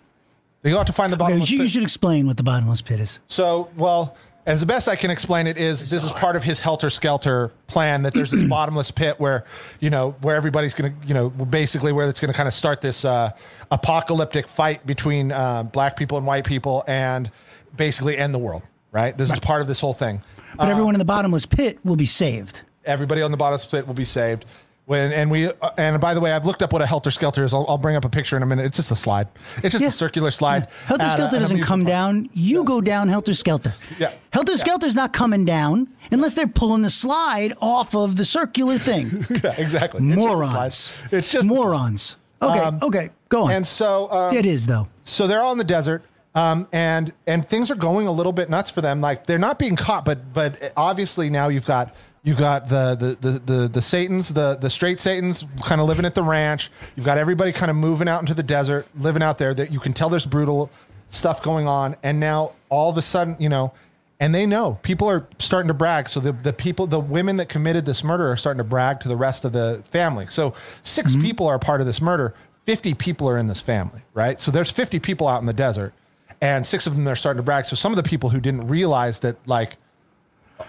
They 0.62 0.70
go 0.70 0.78
out 0.80 0.86
to 0.88 0.92
find 0.92 1.12
the 1.12 1.22
Okay, 1.22 1.34
you, 1.34 1.40
pit. 1.40 1.50
you 1.50 1.68
should 1.68 1.82
explain 1.82 2.26
what 2.26 2.36
the 2.36 2.42
bottomless 2.42 2.80
pit 2.80 2.98
is. 3.00 3.20
So, 3.28 3.68
well, 3.76 4.16
as 4.46 4.60
the 4.60 4.66
best 4.66 4.88
I 4.88 4.96
can 4.96 5.10
explain 5.10 5.46
it 5.46 5.56
is 5.56 5.90
this 5.90 6.04
is 6.04 6.10
part 6.12 6.36
of 6.36 6.42
his 6.42 6.60
helter 6.60 6.90
skelter 6.90 7.50
plan 7.66 8.02
that 8.02 8.12
there's 8.12 8.30
this 8.30 8.42
bottomless 8.48 8.90
pit 8.90 9.18
where, 9.18 9.44
you 9.80 9.90
know, 9.90 10.14
where 10.20 10.36
everybody's 10.36 10.74
going 10.74 10.98
to, 10.98 11.06
you 11.06 11.14
know, 11.14 11.30
basically 11.30 11.92
where 11.92 12.08
it's 12.08 12.20
going 12.20 12.32
to 12.32 12.36
kind 12.36 12.46
of 12.46 12.54
start 12.54 12.80
this 12.80 13.04
uh, 13.04 13.30
apocalyptic 13.70 14.46
fight 14.46 14.86
between 14.86 15.32
uh, 15.32 15.62
black 15.62 15.96
people 15.96 16.18
and 16.18 16.26
white 16.26 16.44
people 16.44 16.84
and 16.86 17.30
basically 17.76 18.18
end 18.18 18.34
the 18.34 18.38
world, 18.38 18.62
right? 18.92 19.16
This 19.16 19.30
is 19.30 19.40
part 19.40 19.62
of 19.62 19.68
this 19.68 19.80
whole 19.80 19.94
thing. 19.94 20.22
But 20.56 20.68
everyone 20.68 20.94
in 20.94 20.98
the 20.98 21.04
bottomless 21.04 21.46
pit 21.46 21.78
will 21.84 21.96
be 21.96 22.06
saved. 22.06 22.60
Everybody 22.84 23.22
on 23.22 23.30
the 23.30 23.36
bottomless 23.36 23.64
pit 23.64 23.86
will 23.86 23.94
be 23.94 24.04
saved. 24.04 24.44
When 24.86 25.12
and 25.12 25.30
we 25.30 25.46
uh, 25.48 25.70
and 25.78 25.98
by 25.98 26.12
the 26.12 26.20
way, 26.20 26.32
I've 26.32 26.44
looked 26.44 26.62
up 26.62 26.72
what 26.72 26.82
a 26.82 26.86
helter 26.86 27.10
skelter 27.10 27.42
is. 27.42 27.54
I'll, 27.54 27.64
I'll 27.68 27.78
bring 27.78 27.96
up 27.96 28.04
a 28.04 28.08
picture 28.10 28.36
in 28.36 28.42
a 28.42 28.46
minute. 28.46 28.66
It's 28.66 28.76
just 28.76 28.90
a 28.90 28.94
slide. 28.96 29.28
It's 29.62 29.70
just 29.72 29.80
Yeah. 29.80 29.88
a 29.88 29.90
circular 29.90 30.30
slide. 30.30 30.68
Helter 30.86 31.08
Skelter 31.10 31.36
a 31.36 31.40
doesn't 31.40 31.62
come 31.62 31.80
park. 31.80 31.88
down. 31.88 32.28
You 32.34 32.64
go 32.64 32.82
down 32.82 33.08
Helter 33.08 33.32
Skelter. 33.32 33.72
Yeah. 33.98 34.12
Helter 34.30 34.58
Skelter's 34.58 34.94
not 34.94 35.14
coming 35.14 35.46
down 35.46 35.88
unless 36.10 36.34
they're 36.34 36.46
pulling 36.46 36.82
the 36.82 36.90
slide 36.90 37.54
off 37.62 37.94
of 37.94 38.16
the 38.16 38.24
circular 38.26 38.76
thing. 38.78 39.10
Yeah, 39.42 39.54
exactly. 39.56 40.00
It's 40.06 40.16
just. 40.16 40.28
Morons. 40.28 40.92
It's 41.12 41.30
just 41.30 41.46
morons. 41.46 42.16
Okay, 42.42 42.58
Um, 42.58 42.78
okay, 42.82 43.08
go 43.30 43.44
on. 43.44 43.52
And 43.52 43.66
so 43.66 44.10
um, 44.12 44.36
it 44.36 44.44
is 44.44 44.66
though. 44.66 44.86
so 45.02 45.26
they're 45.26 45.40
all 45.40 45.52
in 45.52 45.58
the 45.58 45.64
desert 45.64 46.02
um, 46.34 46.68
and 46.74 47.10
and 47.26 47.46
things 47.48 47.70
are 47.70 47.74
going 47.74 48.06
a 48.06 48.12
little 48.12 48.32
bit 48.32 48.50
nuts 48.50 48.68
for 48.68 48.82
them 48.82 49.00
like 49.00 49.24
they're 49.24 49.38
not 49.38 49.58
being 49.58 49.76
caught 49.76 50.04
but 50.04 50.34
but 50.34 50.72
obviously 50.76 51.30
now 51.30 51.48
you've 51.48 51.64
got 51.64 51.94
you 52.24 52.34
got 52.34 52.68
the 52.68 52.96
the 52.96 53.28
the 53.30 53.38
the, 53.38 53.68
the 53.68 53.82
satans 53.82 54.34
the 54.34 54.56
the 54.56 54.68
straight 54.70 54.98
satans 54.98 55.44
kind 55.62 55.80
of 55.80 55.86
living 55.86 56.04
at 56.04 56.14
the 56.14 56.22
ranch 56.22 56.70
you've 56.96 57.06
got 57.06 57.18
everybody 57.18 57.52
kind 57.52 57.70
of 57.70 57.76
moving 57.76 58.08
out 58.08 58.20
into 58.20 58.34
the 58.34 58.42
desert 58.42 58.86
living 58.96 59.22
out 59.22 59.38
there 59.38 59.54
that 59.54 59.70
you 59.70 59.78
can 59.78 59.92
tell 59.92 60.08
there's 60.08 60.26
brutal 60.26 60.70
stuff 61.08 61.42
going 61.42 61.68
on 61.68 61.94
and 62.02 62.18
now 62.18 62.52
all 62.70 62.90
of 62.90 62.96
a 62.98 63.02
sudden 63.02 63.36
you 63.38 63.48
know 63.48 63.72
and 64.20 64.34
they 64.34 64.46
know 64.46 64.78
people 64.82 65.08
are 65.10 65.26
starting 65.40 65.66
to 65.68 65.74
brag. 65.74 66.08
So 66.08 66.20
the, 66.20 66.32
the 66.32 66.52
people, 66.52 66.86
the 66.86 67.00
women 67.00 67.36
that 67.38 67.48
committed 67.48 67.84
this 67.84 68.04
murder 68.04 68.30
are 68.30 68.36
starting 68.36 68.58
to 68.58 68.64
brag 68.64 69.00
to 69.00 69.08
the 69.08 69.16
rest 69.16 69.44
of 69.44 69.52
the 69.52 69.82
family. 69.90 70.26
So 70.30 70.54
6 70.84 71.12
Mm-hmm. 71.12 71.20
people 71.20 71.46
are 71.48 71.56
a 71.56 71.58
part 71.58 71.80
of 71.80 71.86
this 71.86 72.00
murder. 72.00 72.32
50 72.64 72.94
people 72.94 73.28
are 73.28 73.36
in 73.36 73.48
this 73.48 73.60
family, 73.60 74.00
right? 74.14 74.40
So 74.40 74.50
there's 74.52 74.70
50 74.70 75.00
people 75.00 75.26
out 75.28 75.40
in 75.40 75.46
the 75.46 75.52
desert 75.52 75.92
and 76.40 76.64
six 76.66 76.86
of 76.86 76.94
them 76.94 77.06
are 77.08 77.16
starting 77.16 77.38
to 77.38 77.42
brag. 77.42 77.66
So 77.66 77.74
some 77.76 77.92
of 77.92 77.96
the 77.96 78.02
people 78.02 78.30
who 78.30 78.40
didn't 78.40 78.68
realize 78.68 79.18
that 79.20 79.36
like 79.46 79.76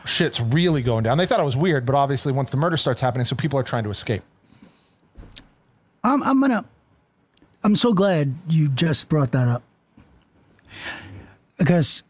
shit's 0.06 0.42
really 0.42 0.82
going 0.82 1.04
down, 1.04 1.18
they 1.18 1.26
thought 1.26 1.40
it 1.40 1.46
was 1.46 1.56
weird, 1.56 1.86
but 1.86 1.96
obviously 1.96 2.32
once 2.32 2.52
the 2.52 2.58
murder 2.58 2.78
starts 2.78 3.02
happening, 3.02 3.26
so 3.26 3.36
people 3.36 3.60
are 3.60 3.64
trying 3.64 3.84
to 3.84 3.90
escape. 3.90 4.24
I'm, 6.04 6.22
I'm 6.24 6.40
gonna. 6.40 6.66
I'm 7.64 7.76
so 7.76 7.94
glad 7.94 8.36
you 8.48 8.68
just 8.68 9.10
brought 9.10 9.32
that 9.32 9.48
up 9.48 9.64
because 11.58 12.04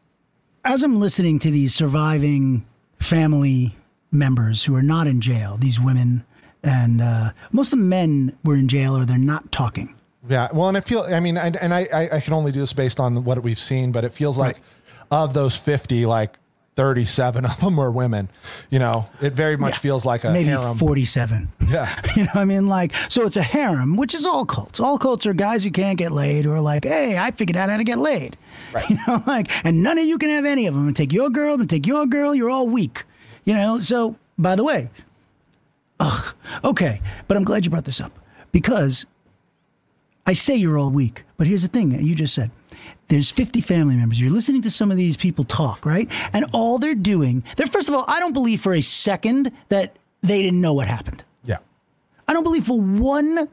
as 0.66 0.84
I'm 0.84 1.00
listening 1.00 1.40
to 1.40 1.52
these 1.52 1.74
surviving 1.74 2.66
family 3.00 3.76
members 4.12 4.66
who 4.66 4.76
are 4.76 4.82
not 4.82 5.08
in 5.08 5.22
jail, 5.22 5.56
these 5.58 5.80
women 5.80 6.26
and 6.64 7.00
uh, 7.00 7.32
most 7.52 7.72
of 7.72 7.80
the 7.80 7.86
men 7.86 8.36
were 8.44 8.56
in 8.56 8.68
jail 8.68 8.98
or 8.98 9.06
they're 9.06 9.18
not 9.18 9.52
talking. 9.52 9.96
Yeah, 10.28 10.48
well, 10.52 10.68
and 10.68 10.76
I 10.76 10.82
feel, 10.82 11.02
I 11.02 11.20
mean, 11.20 11.38
I, 11.38 11.52
and 11.62 11.72
I, 11.74 11.88
I, 11.94 12.10
I 12.14 12.20
can 12.20 12.34
only 12.34 12.52
do 12.52 12.60
this 12.60 12.74
based 12.74 13.00
on 13.00 13.24
what 13.24 13.42
we've 13.44 13.60
seen, 13.60 13.92
but 13.92 14.04
it 14.04 14.12
feels 14.12 14.40
like 14.40 14.58
of 15.12 15.36
those 15.36 15.56
50, 15.56 16.08
like 16.08 16.40
37 16.76 17.46
of 17.46 17.60
them 17.62 17.78
were 17.78 17.90
women. 17.90 18.30
You 18.70 18.80
know, 18.80 19.06
it 19.22 19.34
very 19.34 19.56
much 19.58 19.76
Yeah. 19.76 19.80
feels 19.80 20.06
like 20.06 20.24
a 20.26 20.32
maybe 20.32 20.50
harem. 20.50 20.78
47. 20.78 21.52
Yeah. 21.68 22.02
You 22.16 22.24
know, 22.26 22.32
I 22.36 22.46
mean, 22.46 22.68
like, 22.68 22.94
so 23.10 23.26
it's 23.26 23.38
a 23.38 23.44
harem, 23.44 23.96
which 23.98 24.14
is 24.14 24.26
all 24.26 24.46
cults. 24.46 24.80
All 24.80 24.98
cults 24.98 25.26
are 25.26 25.34
guys 25.34 25.64
who 25.64 25.72
can't 25.72 25.98
get 25.98 26.12
laid 26.12 26.46
who 26.46 26.52
are 26.52 26.62
like, 26.62 26.84
hey, 26.86 27.18
I 27.18 27.32
figured 27.32 27.58
out 27.58 27.70
how 27.70 27.78
to 27.78 27.84
get 27.84 27.98
laid. 27.98 28.38
Right. 28.74 28.90
You 28.90 28.98
know, 29.08 29.24
like, 29.26 29.50
and 29.66 29.84
none 29.84 29.98
of 29.98 30.06
you 30.06 30.18
can 30.18 30.30
have 30.30 30.44
any 30.44 30.66
of 30.66 30.74
them. 30.74 30.88
And 30.88 30.96
take 30.96 31.14
your 31.14 31.30
girl, 31.30 31.54
and 31.56 31.70
take 31.70 31.86
your 31.88 32.06
girl. 32.06 32.36
You're 32.36 32.50
all 32.50 32.68
weak. 32.68 33.04
You 33.46 33.54
know, 33.54 33.80
so 33.80 34.16
by 34.38 34.56
the 34.58 34.64
way, 34.66 34.90
ugh, 36.00 36.34
okay, 36.64 37.00
but 37.28 37.38
I'm 37.38 37.44
glad 37.46 37.64
you 37.64 37.72
brought 37.72 37.86
this 37.86 38.02
up 38.02 38.12
because 38.52 39.06
I 40.26 40.34
say 40.34 40.56
you're 40.56 40.78
all 40.78 40.90
weak, 40.90 41.24
but 41.38 41.48
here's 41.48 41.62
the 41.62 41.68
thing 41.70 41.92
you 42.04 42.16
just 42.16 42.34
said. 42.34 42.52
There's 43.08 43.30
50 43.32 43.62
family 43.62 43.96
members. 43.96 44.20
You're 44.20 44.32
listening 44.32 44.62
to 44.64 44.72
some 44.72 44.92
of 44.92 44.98
these 44.98 45.16
people 45.16 45.44
talk, 45.46 45.86
right? 45.86 46.10
And 46.34 46.46
all 46.54 46.80
they're 46.80 46.96
doing, 46.96 47.44
they're 47.56 47.68
first 47.68 47.88
of 47.88 47.94
all, 47.94 48.06
I 48.08 48.20
don't 48.20 48.34
believe 48.34 48.62
for 48.62 48.74
a 48.74 48.82
second 48.82 49.52
that 49.70 49.98
they 50.24 50.42
didn't 50.42 50.62
know 50.62 50.74
what 50.74 50.88
happened. 50.88 51.24
Yeah. 51.44 51.58
I 52.28 52.34
don't 52.34 52.44
believe 52.44 52.66
for 52.66 52.80
one 52.80 53.48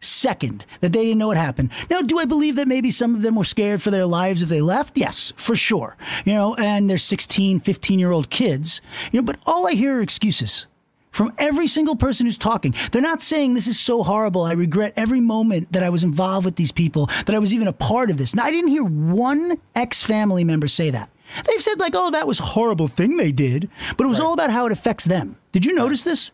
second 0.00 0.64
that 0.80 0.92
they 0.92 1.04
didn't 1.04 1.18
know 1.18 1.28
what 1.28 1.36
happened. 1.36 1.70
Now, 1.90 2.00
do 2.00 2.18
I 2.18 2.24
believe 2.24 2.56
that 2.56 2.68
maybe 2.68 2.90
some 2.90 3.14
of 3.14 3.22
them 3.22 3.36
were 3.36 3.44
scared 3.44 3.82
for 3.82 3.90
their 3.90 4.06
lives 4.06 4.42
if 4.42 4.48
they 4.48 4.60
left? 4.60 4.98
Yes, 4.98 5.32
for 5.36 5.54
sure. 5.54 5.96
You 6.24 6.34
know, 6.34 6.54
and 6.56 6.88
they're 6.88 6.98
16, 6.98 7.60
15 7.60 7.98
year 7.98 8.10
old 8.10 8.30
kids, 8.30 8.80
you 9.12 9.20
know, 9.20 9.24
but 9.24 9.38
all 9.46 9.66
I 9.66 9.72
hear 9.72 9.98
are 9.98 10.02
excuses 10.02 10.66
from 11.10 11.32
every 11.38 11.66
single 11.66 11.96
person 11.96 12.26
who's 12.26 12.38
talking. 12.38 12.74
They're 12.92 13.02
not 13.02 13.20
saying 13.22 13.54
this 13.54 13.66
is 13.66 13.78
so 13.78 14.02
horrible. 14.02 14.44
I 14.44 14.52
regret 14.52 14.92
every 14.96 15.20
moment 15.20 15.72
that 15.72 15.82
I 15.82 15.90
was 15.90 16.04
involved 16.04 16.44
with 16.44 16.56
these 16.56 16.72
people, 16.72 17.06
that 17.26 17.34
I 17.34 17.38
was 17.38 17.52
even 17.52 17.66
a 17.68 17.72
part 17.72 18.10
of 18.10 18.16
this. 18.16 18.34
Now, 18.34 18.44
I 18.44 18.50
didn't 18.50 18.70
hear 18.70 18.84
one 18.84 19.58
ex 19.74 20.02
family 20.02 20.44
member 20.44 20.68
say 20.68 20.90
that. 20.90 21.10
They've 21.46 21.62
said, 21.62 21.78
like, 21.78 21.94
oh, 21.94 22.10
that 22.10 22.26
was 22.26 22.40
a 22.40 22.44
horrible 22.44 22.88
thing 22.88 23.16
they 23.16 23.32
did, 23.32 23.68
but 23.96 24.04
it 24.04 24.08
was 24.08 24.18
all 24.20 24.32
about 24.32 24.50
how 24.50 24.66
it 24.66 24.72
affects 24.72 25.04
them. 25.04 25.36
Did 25.52 25.64
you 25.64 25.74
notice 25.74 26.02
this? 26.02 26.30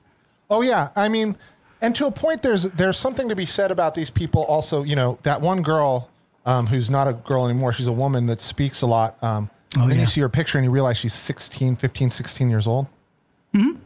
Oh 0.51 0.63
yeah, 0.63 0.91
I 0.97 1.09
mean, 1.09 1.37
and 1.83 1.95
to 1.97 2.07
a 2.07 2.11
point, 2.11 2.43
there's 2.43 2.63
there's 2.65 2.97
something 2.97 3.29
to 3.29 3.37
be 3.37 3.45
said 3.47 3.71
about 3.71 3.95
these 3.95 4.09
people. 4.11 4.45
Also, 4.45 4.83
you 4.85 4.97
know, 4.97 5.19
that 5.23 5.41
one 5.41 5.61
girl 5.63 6.09
um, 6.47 6.67
who's 6.67 6.89
not 6.91 7.09
a 7.09 7.13
girl 7.13 7.45
anymore, 7.47 7.73
she's 7.73 7.89
a 7.89 7.93
woman 7.93 8.27
that 8.27 8.41
speaks 8.41 8.83
a 8.83 8.87
lot. 8.87 9.23
Um, 9.23 9.51
Oh, 9.77 9.83
and 9.83 9.91
then 9.91 9.99
yeah. 9.99 10.05
you 10.05 10.07
see 10.07 10.21
her 10.23 10.29
picture 10.31 10.57
and 10.57 10.65
you 10.65 10.71
realize 10.71 10.97
she's 10.97 11.13
16, 11.13 11.77
15, 11.77 12.11
16 12.11 12.49
years 12.49 12.67
old. 12.67 12.87
Mhm. 13.55 13.77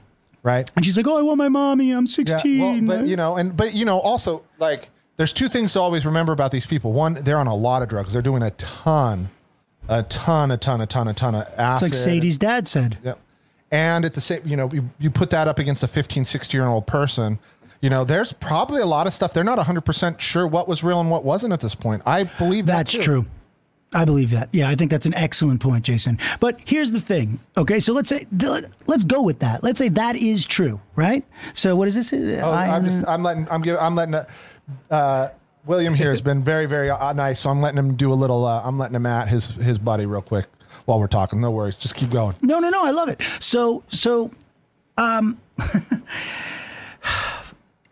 Right. 0.43 0.71
And 0.77 0.85
she's 0.85 0.97
like, 0.97 1.07
oh, 1.07 1.19
I 1.19 1.23
want 1.23 1.39
my 1.39 1.49
mommy. 1.49 1.91
I'm 1.91 2.07
16. 2.07 2.59
Yeah, 2.59 2.73
well, 2.73 2.81
but 2.99 3.07
you 3.07 3.17
know, 3.17 3.37
and 3.37 3.57
but 3.57 3.75
you 3.75 3.85
know, 3.85 3.99
also 3.99 4.43
like 4.59 4.89
there's 5.17 5.33
two 5.35 5.49
things 5.49 5.75
to 5.75 5.81
always 5.81 6.07
remember 6.07 6.33
about 6.33 6.51
these 6.51 6.65
people. 6.65 6.93
One, 6.93 7.15
they're 7.15 7.39
on 7.39 7.47
a 7.47 7.55
lot 7.55 7.83
of 7.83 7.89
drugs. 7.89 8.13
They're 8.13 8.23
doing 8.23 8.43
a 8.43 8.51
ton, 8.53 9.29
a 9.89 10.03
ton, 10.05 10.51
a 10.51 10.57
ton, 10.57 10.81
a 10.81 10.87
ton, 10.87 11.09
a 11.09 11.15
ton 11.15 11.35
of 11.35 11.43
it's 11.43 11.59
acid. 11.59 11.91
like 11.91 11.95
Sadie's 11.95 12.39
dad 12.39 12.67
said. 12.67 12.97
Yep. 13.03 13.19
And 13.71 14.05
at 14.05 14.15
the 14.15 14.21
same, 14.21 14.41
you 14.45 14.57
know, 14.57 14.71
you, 14.73 14.89
you 14.99 15.11
put 15.11 15.31
that 15.31 15.47
up 15.47 15.59
against 15.59 15.83
a 15.83 15.89
15, 15.89 16.25
16 16.25 16.59
year 16.59 16.67
old 16.67 16.87
person, 16.87 17.39
you 17.81 17.91
know, 17.91 18.05
there's 18.05 18.33
probably 18.33 18.83
a 18.83 18.87
lot 18.87 19.07
of 19.07 19.15
stuff. 19.15 19.33
They're 19.33 19.45
not 19.45 19.59
100% 19.59 20.19
sure 20.21 20.47
what 20.47 20.69
was 20.69 20.83
real 20.83 21.01
and 21.01 21.11
what 21.11 21.25
wasn't 21.25 21.53
at 21.53 21.61
this 21.61 21.75
point. 21.75 22.03
I 22.05 22.25
believe 22.25 22.67
that 22.67 22.77
That's 22.79 22.93
too. 22.93 23.03
true. 23.03 23.27
I 23.93 24.05
believe 24.05 24.31
that. 24.31 24.49
Yeah, 24.53 24.69
I 24.69 24.77
think 24.77 24.91
that's 24.91 25.07
an 25.07 25.15
excellent 25.15 25.61
point, 25.61 25.85
Jason. 25.85 26.19
But 26.39 26.61
here's 26.65 26.93
the 26.93 27.01
thing. 27.01 27.41
Okay, 27.57 27.81
so 27.81 27.93
let's 27.93 28.09
say 28.09 28.27
let's 28.87 29.05
go 29.05 29.23
with 29.23 29.41
that. 29.41 29.65
Let's 29.65 29.79
say 29.79 29.89
that 29.91 30.17
is 30.17 30.47
true, 30.47 30.81
right? 30.95 31.25
So 31.55 31.75
what 31.75 31.89
is 31.89 31.97
this? 31.97 32.13
Oh, 32.13 32.53
I'm 32.53 32.85
just, 32.85 33.07
I'm 33.09 33.23
letting, 33.23 33.49
I'm 33.51 33.63
giving, 33.63 33.81
I'm 33.81 33.97
letting, 33.97 34.15
uh, 34.15 34.27
uh, 34.91 35.31
William 35.67 35.93
here 35.93 36.11
has 36.11 36.21
been 36.21 36.43
very, 36.43 36.67
very 36.67 36.89
uh, 36.91 37.13
nice. 37.13 37.41
So 37.41 37.51
I'm 37.51 37.61
letting 37.61 37.79
him 37.79 37.97
do 37.97 38.13
a 38.13 38.15
little, 38.15 38.47
uh, 38.47 38.63
I'm 38.65 38.79
letting 38.79 38.95
him 38.95 39.07
at 39.07 39.29
his, 39.29 39.51
his 39.57 39.79
buddy 39.79 40.07
real 40.07 40.23
quick 40.23 40.47
while 40.85 41.01
we're 41.01 41.09
talking. 41.09 41.41
No 41.41 41.51
worries. 41.51 41.77
Just 41.77 41.97
keep 41.97 42.11
going. 42.11 42.37
No, 42.43 42.61
no, 42.61 42.71
no. 42.71 42.85
I 42.85 42.91
love 42.91 43.09
it. 43.09 43.21
So, 43.41 43.83
so, 43.89 44.31
um, 44.97 45.41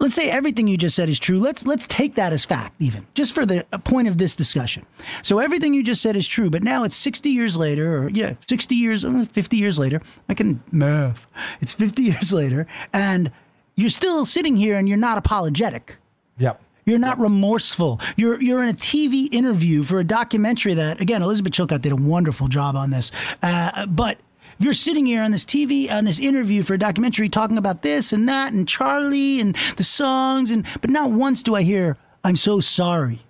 let's 0.01 0.15
say 0.15 0.31
everything 0.31 0.69
you 0.69 0.77
just 0.77 0.95
said 0.97 1.09
is 1.09 1.19
true. 1.19 1.39
Let's 1.39 1.67
let's 1.67 1.87
take 1.87 2.15
that 2.17 2.33
as 2.33 2.45
fact, 2.45 2.75
even 2.79 3.07
just 3.15 3.33
for 3.33 3.45
the 3.45 3.65
point 3.85 4.09
of 4.09 4.19
this 4.19 4.37
discussion. 4.37 4.87
So 5.23 5.39
everything 5.39 5.75
you 5.75 5.83
just 5.83 6.03
said 6.03 6.17
is 6.17 6.27
true, 6.27 6.51
but 6.51 6.63
now 6.63 6.85
it's 6.85 6.97
sixty 6.97 7.31
years 7.31 7.57
later, 7.57 7.99
or 7.99 8.09
yeah, 8.11 8.35
sixty 8.49 8.77
years, 8.77 9.05
uh, 9.05 9.27
fifty 9.33 9.57
years 9.57 9.79
later. 9.79 10.01
I 10.29 10.35
can 10.35 10.63
math. 10.73 11.27
It's 11.61 11.73
fifty 11.73 12.03
years 12.11 12.33
later, 12.33 12.67
and 12.93 13.31
you're 13.75 13.91
still 13.91 14.27
sitting 14.27 14.57
here 14.57 14.77
and 14.77 14.89
you're 14.89 14.99
not 14.99 15.19
apologetic. 15.19 15.97
Yep. 16.39 16.61
You're 16.85 16.99
not 16.99 17.21
remorseful. 17.21 18.01
You're 18.17 18.41
you're 18.41 18.63
in 18.63 18.71
a 18.71 18.75
TV 18.75 19.29
interview 19.33 19.83
for 19.83 19.99
a 19.99 20.05
documentary 20.05 20.73
that 20.75 21.03
again 21.03 21.23
Elizabeth 21.23 21.53
Chilcott 21.53 21.83
did 21.83 21.93
a 21.93 21.97
wonderful 21.97 22.49
job 22.49 22.77
on 22.77 22.91
this. 22.91 23.13
Uh, 23.43 23.85
but 23.87 24.19
you're 24.59 24.73
sitting 24.75 25.07
here 25.07 25.23
on 25.23 25.31
this 25.31 25.45
TV 25.45 25.91
on 25.91 26.05
this 26.05 26.19
interview 26.19 26.63
for 26.63 26.75
a 26.75 26.79
documentary 26.79 27.29
talking 27.29 27.59
about 27.59 27.83
this 27.83 28.13
and 28.13 28.29
that 28.29 28.53
and 28.53 28.67
Charlie 28.69 29.41
and 29.41 29.57
the 29.77 29.85
songs 29.85 30.51
and 30.51 30.65
but 30.81 30.91
not 30.91 31.11
once 31.13 31.43
do 31.43 31.55
I 31.55 31.63
hear 31.63 31.97
I'm 32.25 32.37
so 32.37 32.61
sorry. 32.61 33.21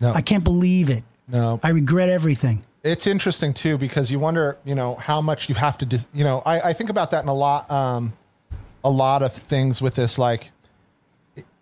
No. 0.00 0.12
I 0.12 0.20
can't 0.20 0.42
believe 0.44 0.90
it. 0.90 1.04
No. 1.28 1.60
I 1.62 1.70
regret 1.70 2.08
everything. 2.08 2.64
It's 2.82 3.06
interesting 3.06 3.54
too 3.54 3.78
because 3.78 4.10
you 4.10 4.18
wonder, 4.18 4.58
you 4.64 4.74
know, 4.74 4.96
how 4.96 5.20
much 5.22 5.48
you 5.48 5.54
have 5.54 5.78
to, 5.78 5.86
dis- 5.86 6.06
you 6.12 6.24
know, 6.24 6.42
I, 6.44 6.60
I 6.60 6.72
think 6.74 6.90
about 6.90 7.12
that 7.12 7.22
in 7.22 7.28
a 7.28 7.34
lot, 7.34 7.70
um, 7.70 8.12
a 8.82 8.90
lot 8.90 9.22
of 9.22 9.32
things 9.32 9.80
with 9.80 9.94
this. 9.94 10.18
Like, 10.18 10.50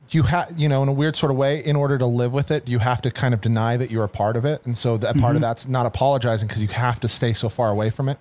you 0.08 0.24
have, 0.24 0.52
you 0.56 0.68
know, 0.68 0.82
in 0.82 0.88
a 0.88 0.92
weird 0.92 1.14
sort 1.14 1.30
of 1.30 1.36
way, 1.38 1.64
in 1.64 1.76
order 1.76 1.96
to 1.98 2.06
live 2.06 2.32
with 2.32 2.50
it, 2.50 2.66
you 2.66 2.78
have 2.80 3.00
to 3.02 3.10
kind 3.10 3.32
of 3.34 3.40
deny 3.40 3.76
that 3.76 3.90
you're 3.90 4.02
a 4.04 4.08
part 4.08 4.36
of 4.36 4.44
it, 4.44 4.66
and 4.66 4.76
so 4.76 4.96
that 4.96 5.16
part 5.18 5.36
of 5.36 5.40
Mhm. 5.40 5.44
that's 5.44 5.68
not 5.68 5.86
apologizing 5.86 6.48
because 6.48 6.60
you 6.60 6.68
have 6.68 6.98
to 7.00 7.08
stay 7.08 7.32
so 7.32 7.48
far 7.48 7.70
away 7.70 7.90
from 7.90 8.08
it. 8.08 8.18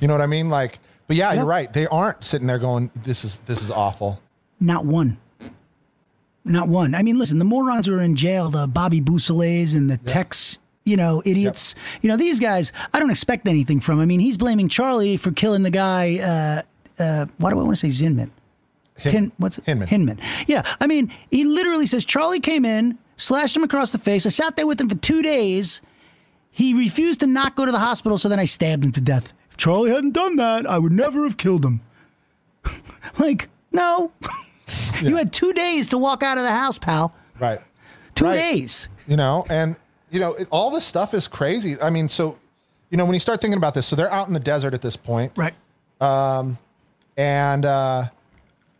You 0.00 0.08
know 0.08 0.14
what 0.14 0.20
I 0.22 0.26
mean? 0.26 0.48
Like, 0.50 0.78
but 1.06 1.16
yeah, 1.16 1.30
Yep. 1.30 1.36
you're 1.36 1.44
right. 1.46 1.72
They 1.72 1.86
aren't 1.88 2.22
sitting 2.24 2.46
there 2.46 2.58
going, 2.58 2.90
"This 3.02 3.24
is 3.24 3.40
this 3.46 3.62
is 3.62 3.70
awful." 3.70 4.20
Not 4.60 4.84
one. 4.84 5.16
Not 6.44 6.68
one. 6.68 6.94
I 6.94 7.02
mean, 7.02 7.18
listen, 7.18 7.38
the 7.38 7.44
morons 7.44 7.86
who 7.86 7.94
are 7.94 8.00
in 8.00 8.16
jail, 8.16 8.48
the 8.50 8.66
Bobby 8.66 9.00
Beausoleils 9.00 9.74
and 9.74 9.90
the 9.90 9.98
Tex, 9.98 10.58
you 10.84 10.96
know, 10.96 11.22
idiots. 11.26 11.74
You 12.00 12.08
know, 12.08 12.16
these 12.16 12.40
guys, 12.40 12.72
I 12.94 12.98
don't 13.00 13.10
expect 13.10 13.46
anything 13.46 13.80
from. 13.80 14.00
I 14.00 14.06
mean, 14.06 14.20
he's 14.20 14.36
blaming 14.38 14.68
Charlie 14.68 15.16
for 15.16 15.32
killing 15.32 15.62
the 15.62 15.70
guy. 15.70 16.18
Uh, 16.98 17.02
uh, 17.02 17.26
why 17.38 17.50
do 17.50 17.58
I 17.58 17.62
want 17.62 17.76
to 17.76 17.90
say 17.90 18.04
Zinman? 18.06 18.30
Tin, 18.96 19.32
what's 19.38 19.56
it? 19.56 19.64
Hinman. 19.64 19.88
Hinman. 19.88 20.20
Yeah. 20.46 20.62
I 20.78 20.86
mean, 20.86 21.10
he 21.30 21.44
literally 21.44 21.86
says 21.86 22.04
Charlie 22.04 22.40
came 22.40 22.66
in, 22.66 22.98
slashed 23.16 23.56
him 23.56 23.62
across 23.62 23.92
the 23.92 23.98
face. 23.98 24.26
I 24.26 24.28
sat 24.28 24.56
there 24.56 24.66
with 24.66 24.78
him 24.78 24.90
for 24.90 24.96
two 24.96 25.22
days. 25.22 25.80
He 26.50 26.74
refused 26.74 27.20
to 27.20 27.26
not 27.26 27.56
go 27.56 27.64
to 27.64 27.72
the 27.72 27.78
hospital, 27.78 28.18
so 28.18 28.28
then 28.28 28.38
I 28.38 28.44
stabbed 28.44 28.84
him 28.84 28.92
to 28.92 29.00
death. 29.00 29.32
Charlie 29.60 29.90
hadn't 29.90 30.12
done 30.12 30.36
that, 30.36 30.66
I 30.66 30.78
would 30.78 30.90
never 30.92 31.24
have 31.24 31.36
killed 31.36 31.66
him. 31.66 31.82
like, 33.18 33.48
no. 33.72 34.10
You 35.02 35.16
had 35.16 35.32
two 35.32 35.52
days 35.52 35.88
to 35.88 35.98
walk 35.98 36.22
out 36.22 36.38
of 36.38 36.44
the 36.44 36.50
house, 36.50 36.78
pal. 36.78 37.12
Right. 37.40 37.58
Two 38.14 38.24
Right. 38.26 38.36
days. 38.36 38.88
you 39.08 39.16
know 39.16 39.44
and 39.50 39.74
you 40.10 40.20
know 40.20 40.34
it, 40.34 40.46
all 40.52 40.70
this 40.70 40.84
stuff 40.84 41.12
is 41.14 41.26
crazy 41.26 41.74
i 41.82 41.90
mean 41.90 42.08
so 42.08 42.36
you 42.90 42.96
know 42.96 43.04
when 43.04 43.14
you 43.14 43.18
start 43.18 43.40
thinking 43.40 43.56
about 43.56 43.72
this 43.74 43.86
so 43.86 43.96
they're 43.96 44.12
out 44.12 44.28
in 44.28 44.34
the 44.34 44.38
desert 44.40 44.74
at 44.74 44.82
this 44.82 44.96
point 44.96 45.32
right 45.36 45.54
um 46.00 46.56
and 47.16 47.64
uh 47.64 48.04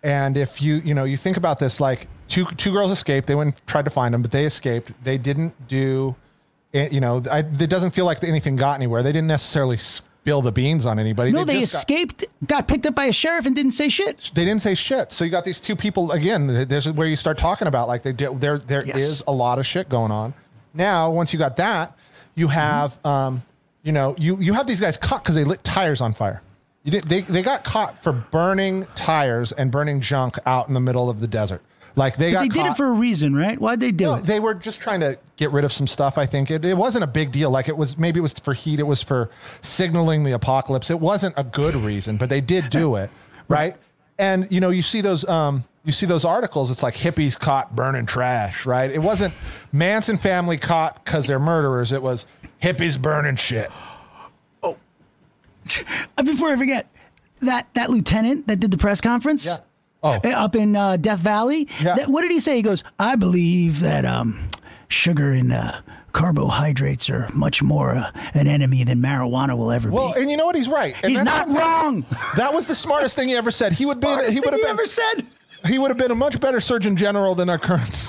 and 0.05 0.37
if 0.37 0.61
you 0.63 0.77
you 0.85 0.95
know 0.95 1.05
you 1.05 1.17
think 1.17 1.37
about 1.37 1.59
this 1.59 1.81
like 1.81 2.07
two 2.29 2.45
two 2.57 2.71
girls 2.73 2.91
escaped 2.93 3.27
they 3.27 3.35
went 3.35 3.49
and 3.55 3.67
tried 3.67 3.85
to 3.85 3.91
find 3.91 4.13
them 4.15 4.21
but 4.23 4.31
they 4.31 4.45
escaped 4.45 4.93
they 5.03 5.17
didn't 5.19 5.53
do 5.69 6.15
it, 6.73 6.93
you 6.93 7.01
know 7.01 7.23
I, 7.31 7.39
it 7.41 7.71
doesn't 7.71 7.93
feel 7.93 8.05
like 8.05 8.23
anything 8.23 8.55
got 8.57 8.75
anywhere 8.75 9.03
they 9.03 9.13
didn't 9.13 9.29
necessarily 9.29 9.79
spill 10.23 10.43
the 10.43 10.53
beans 10.53 10.85
on 10.85 10.99
anybody 10.99 11.33
No, 11.33 11.45
they 11.45 11.61
just 11.61 11.75
escaped, 11.75 12.25
got, 12.47 12.69
picked 12.69 12.85
up 12.85 12.95
by 12.95 13.07
a 13.07 13.13
sheriff, 13.13 13.47
and 13.47 13.57
didn't 13.57 13.73
say 13.73 13.89
shit. 13.89 14.31
they 14.35 14.45
didn't 14.45 14.63
say 14.63 14.75
shit. 14.75 15.13
So 15.13 15.25
you 15.25 15.31
got 15.31 15.45
these 15.45 15.61
two 15.61 15.75
people 15.75 16.13
again. 16.13 16.47
th- 16.47 16.69
There's 16.69 16.93
where 16.93 17.07
you 17.07 17.17
start 17.17 17.39
talking 17.39 17.69
about 17.69 17.89
like 17.89 18.03
they 18.03 18.13
did. 18.13 18.41
There 18.41 18.59
there 18.59 18.83
is 18.83 18.87
Yes. 18.95 19.23
a 19.27 19.33
lot 19.33 19.59
of 19.59 19.67
shit 19.67 19.89
going 19.89 20.13
on. 20.13 20.35
Now, 20.75 21.11
once 21.11 21.33
you 21.33 21.39
got 21.39 21.57
that, 21.57 21.97
you 22.35 22.47
Mm-hmm. 22.47 22.55
have 22.55 23.07
um, 23.07 23.43
you 23.83 23.93
know, 23.93 24.15
you 24.19 24.37
you 24.39 24.53
have 24.53 24.67
these 24.67 24.81
guys 24.81 24.97
caught 24.99 25.23
because 25.25 25.35
they 25.37 25.45
lit 25.45 25.65
tires 25.65 26.01
on 26.03 26.13
fire. 26.13 26.43
You 26.85 26.93
did, 26.93 27.05
they 27.05 27.23
they 27.23 27.43
got 27.43 27.65
caught 27.65 28.03
for 28.03 28.13
burning 28.13 28.87
tires 28.95 29.53
and 29.53 29.71
burning 29.73 30.01
junk 30.03 30.37
out 30.47 30.69
in 30.69 30.75
the 30.75 30.81
middle 30.81 31.09
of 31.09 31.21
the 31.21 31.27
desert. 31.27 31.63
Like 31.97 32.17
they 32.17 32.31
But 32.31 32.33
got 32.33 32.41
they 32.43 32.49
did 32.49 32.59
caught- 32.63 32.71
it 32.73 32.77
for 32.77 32.87
a 32.87 32.93
reason, 32.93 33.35
right? 33.35 33.59
Why'd 33.61 33.81
they 33.81 33.91
do 33.93 34.05
no, 34.05 34.15
it? 34.15 34.27
they 34.27 34.39
were 34.41 34.55
just 34.55 34.81
trying 34.81 35.01
to 35.01 35.19
get 35.37 35.51
rid 35.51 35.65
of 35.65 35.73
some 35.73 35.87
stuff. 35.87 36.17
I 36.19 36.27
think 36.27 36.51
it, 36.51 36.65
it 36.65 36.77
wasn't 36.77 37.05
a 37.05 37.09
big 37.09 37.33
deal. 37.33 37.51
Like 37.51 37.69
it 37.69 37.77
was 37.77 37.99
maybe 37.99 38.19
it 38.19 38.23
was 38.23 38.33
for 38.35 38.55
heat. 38.55 38.79
It 38.81 38.87
was 38.87 39.03
for 39.03 39.31
signaling 39.61 40.25
the 40.25 40.33
apocalypse. 40.33 40.91
It 40.91 41.01
wasn't 41.01 41.35
a 41.37 41.45
good 41.45 41.75
reason, 41.77 42.17
but 42.17 42.29
they 42.31 42.41
did 42.41 42.71
do 42.71 42.97
it, 42.97 43.11
right? 43.49 43.77
And 44.19 44.47
you 44.51 44.61
know, 44.61 44.71
you 44.71 44.83
see 44.83 45.01
those 45.01 45.29
um, 45.29 45.65
you 45.85 45.93
see 45.93 46.07
those 46.07 46.25
articles. 46.25 46.71
It's 46.71 46.83
like 46.83 46.95
hippies 46.95 47.39
caught 47.39 47.75
burning 47.75 48.07
trash, 48.07 48.67
right? 48.67 48.91
It 48.91 49.01
wasn't 49.01 49.35
Manson 49.73 50.19
family 50.19 50.59
caught 50.59 51.05
because 51.05 51.27
they're 51.27 51.39
murderers. 51.41 51.91
It 51.93 52.03
was 52.03 52.27
hippies 52.63 53.01
burning 53.01 53.37
shit. 53.37 53.71
Oh, 54.63 54.77
Before 56.23 56.49
I 56.51 56.57
forget, 56.57 56.87
that 57.43 57.69
that 57.75 57.91
lieutenant 57.91 58.47
that 58.47 58.61
did 58.61 58.71
the 58.71 58.77
press 58.79 59.01
conference, 59.01 59.47
Yeah. 59.47 59.57
Oh. 60.03 60.19
uh, 60.25 60.29
up 60.29 60.57
in 60.57 60.77
uh, 60.77 60.97
Death 60.97 61.19
Valley. 61.21 61.69
Yeah. 61.81 61.97
that- 61.97 62.09
what 62.09 62.23
did 62.23 62.31
he 62.31 62.41
say? 62.41 62.57
He 62.57 62.63
goes, 62.63 62.83
"I 62.99 63.17
believe 63.17 63.81
that 63.81 64.05
um, 64.05 64.49
sugar 64.89 65.33
and 65.33 65.53
uh, 65.53 65.81
carbohydrates 66.13 67.11
are 67.11 67.29
much 67.35 67.63
more 67.63 67.95
uh, 67.95 68.11
an 68.35 68.47
enemy 68.47 68.83
than 68.85 69.01
marijuana 69.01 69.57
will 69.57 69.71
ever 69.71 69.91
Well, 69.91 70.09
be." 70.09 70.13
Well, 70.13 70.23
and 70.23 70.31
you 70.31 70.37
know 70.37 70.47
what? 70.47 70.57
He's 70.57 70.69
right. 70.69 70.95
And 71.03 71.13
He's 71.13 71.23
not 71.23 71.49
wrong. 71.49 72.05
That 72.37 72.55
was 72.55 72.67
the 72.67 72.75
smartest 72.75 73.15
thing 73.17 73.29
he 73.29 73.37
ever 73.37 73.51
said. 73.51 73.73
He 73.73 73.85
would 73.87 74.01
be. 74.01 74.07
He 74.09 74.15
would 74.15 74.27
have 74.27 74.55
he 74.55 74.61
been. 74.63 74.67
ever 74.67 74.85
said. 74.87 75.27
He 75.67 75.79
would 75.79 75.91
have 75.91 75.99
been 75.99 76.11
a 76.11 76.15
much 76.15 76.41
better 76.41 76.59
Surgeon 76.61 76.97
General 76.97 77.35
than 77.35 77.51
our 77.51 77.59
current. 77.59 78.09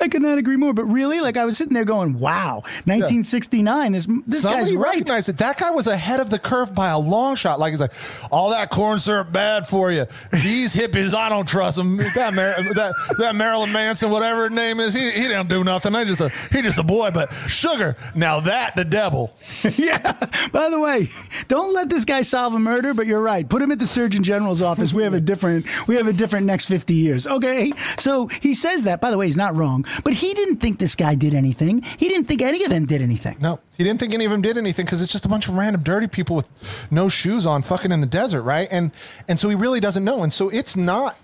I 0.00 0.08
could 0.08 0.22
not 0.22 0.38
agree 0.38 0.56
more. 0.56 0.72
But 0.72 0.84
really, 0.84 1.20
like 1.20 1.36
I 1.36 1.44
was 1.44 1.56
sitting 1.56 1.74
there 1.74 1.84
going, 1.84 2.18
"Wow, 2.18 2.62
1969. 2.84 3.92
This 3.92 4.06
this 4.26 4.42
Somebody 4.42 4.64
guy's 4.64 4.74
right." 4.76 4.92
recognized 4.92 5.28
it. 5.28 5.38
That 5.38 5.58
guy 5.58 5.70
was 5.70 5.86
ahead 5.86 6.20
of 6.20 6.30
the 6.30 6.38
curve 6.38 6.74
by 6.74 6.90
a 6.90 6.98
long 6.98 7.34
shot. 7.34 7.58
Like 7.58 7.72
he's 7.72 7.80
like, 7.80 7.92
all 8.30 8.50
that 8.50 8.70
corn 8.70 8.98
syrup 8.98 9.32
bad 9.32 9.66
for 9.66 9.90
you. 9.90 10.06
These 10.32 10.74
hippies, 10.74 11.14
I 11.14 11.28
don't 11.28 11.46
trust 11.46 11.76
them. 11.76 11.96
That 11.96 12.34
Mar- 12.34 12.74
that 12.74 12.94
that 13.18 13.34
Marilyn 13.34 13.72
Manson, 13.72 14.10
whatever 14.10 14.44
his 14.44 14.52
name 14.52 14.80
is, 14.80 14.94
he 14.94 15.10
he 15.10 15.22
didn't 15.22 15.48
do 15.48 15.64
nothing. 15.64 15.94
I 15.94 16.04
just 16.04 16.20
a 16.20 16.30
he 16.50 16.62
just 16.62 16.78
a 16.78 16.82
boy. 16.82 17.10
But 17.10 17.32
sugar, 17.48 17.96
now 18.14 18.40
that 18.40 18.76
the 18.76 18.84
devil. 18.84 19.34
yeah. 19.76 20.12
By 20.52 20.70
the 20.70 20.78
way, 20.80 21.08
don't 21.48 21.72
let 21.74 21.88
this 21.88 22.04
guy 22.04 22.22
solve 22.22 22.54
a 22.54 22.58
murder. 22.58 22.94
But 22.94 23.06
you're 23.06 23.20
right. 23.22 23.48
Put 23.48 23.62
him 23.62 23.72
at 23.72 23.78
the 23.78 23.86
Surgeon 23.86 24.22
General's 24.22 24.62
office. 24.62 24.92
We 24.92 25.02
have 25.02 25.14
a 25.14 25.20
different. 25.20 25.66
We 25.88 25.96
have 25.96 26.06
a 26.06 26.12
different 26.12 26.46
next 26.46 26.66
50 26.66 26.94
years. 26.94 27.26
Okay. 27.26 27.72
So 27.98 28.26
he 28.26 28.54
says 28.54 28.84
that. 28.84 29.00
By 29.00 29.10
the 29.10 29.18
way, 29.18 29.26
he's 29.26 29.36
not 29.36 29.54
wrong. 29.54 29.61
But 30.04 30.14
he 30.14 30.34
didn't 30.34 30.56
think 30.56 30.78
this 30.78 30.94
guy 30.94 31.14
did 31.14 31.34
anything. 31.34 31.82
He 31.82 32.08
didn't 32.08 32.26
think 32.26 32.42
any 32.42 32.64
of 32.64 32.70
them 32.70 32.84
did 32.84 33.02
anything. 33.02 33.36
No, 33.40 33.60
he 33.76 33.84
didn't 33.84 34.00
think 34.00 34.14
any 34.14 34.24
of 34.24 34.30
them 34.30 34.42
did 34.42 34.56
anything 34.56 34.84
because 34.86 35.02
it's 35.02 35.12
just 35.12 35.24
a 35.24 35.28
bunch 35.28 35.48
of 35.48 35.54
random 35.54 35.82
dirty 35.82 36.06
people 36.06 36.36
with 36.36 36.46
no 36.90 37.08
shoes 37.08 37.46
on, 37.46 37.62
fucking 37.62 37.92
in 37.92 38.00
the 38.00 38.06
desert, 38.06 38.42
right? 38.42 38.68
And 38.70 38.92
and 39.28 39.38
so 39.38 39.48
he 39.48 39.54
really 39.54 39.80
doesn't 39.80 40.04
know. 40.04 40.22
And 40.22 40.32
so 40.32 40.48
it's 40.48 40.76
not 40.76 41.16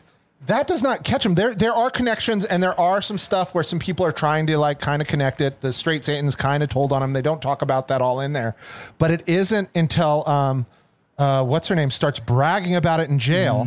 that 0.47 0.69
does 0.69 0.83
not 0.83 1.05
catch 1.05 1.27
him. 1.27 1.35
There 1.35 1.55
there 1.55 1.73
are 1.73 1.91
connections 1.91 2.45
and 2.45 2.63
there 2.63 2.79
are 2.79 3.03
some 3.03 3.19
stuff 3.19 3.55
where 3.55 3.65
some 3.65 3.79
people 3.79 4.07
are 4.07 4.13
trying 4.13 4.47
to 4.47 4.59
like 4.59 4.79
kind 4.81 5.03
of 5.03 5.09
connect 5.09 5.41
it. 5.41 5.61
The 5.61 5.73
straight 5.73 6.05
Satan's 6.05 6.37
kind 6.37 6.63
of 6.63 6.69
told 6.69 6.93
on 6.93 7.03
him. 7.03 7.13
They 7.13 7.23
don't 7.23 7.43
talk 7.43 7.63
about 7.63 7.89
that 7.89 8.01
all 8.01 8.21
in 8.21 8.33
there, 8.33 8.55
but 8.99 9.11
it 9.11 9.29
isn't 9.29 9.69
until 9.75 10.29
um 10.29 10.67
uh 11.19 11.45
what's 11.45 11.69
her 11.69 11.75
name 11.75 11.91
starts 11.91 12.21
bragging 12.21 12.77
about 12.77 13.01
it 13.01 13.11
in 13.11 13.19
jail 13.19 13.67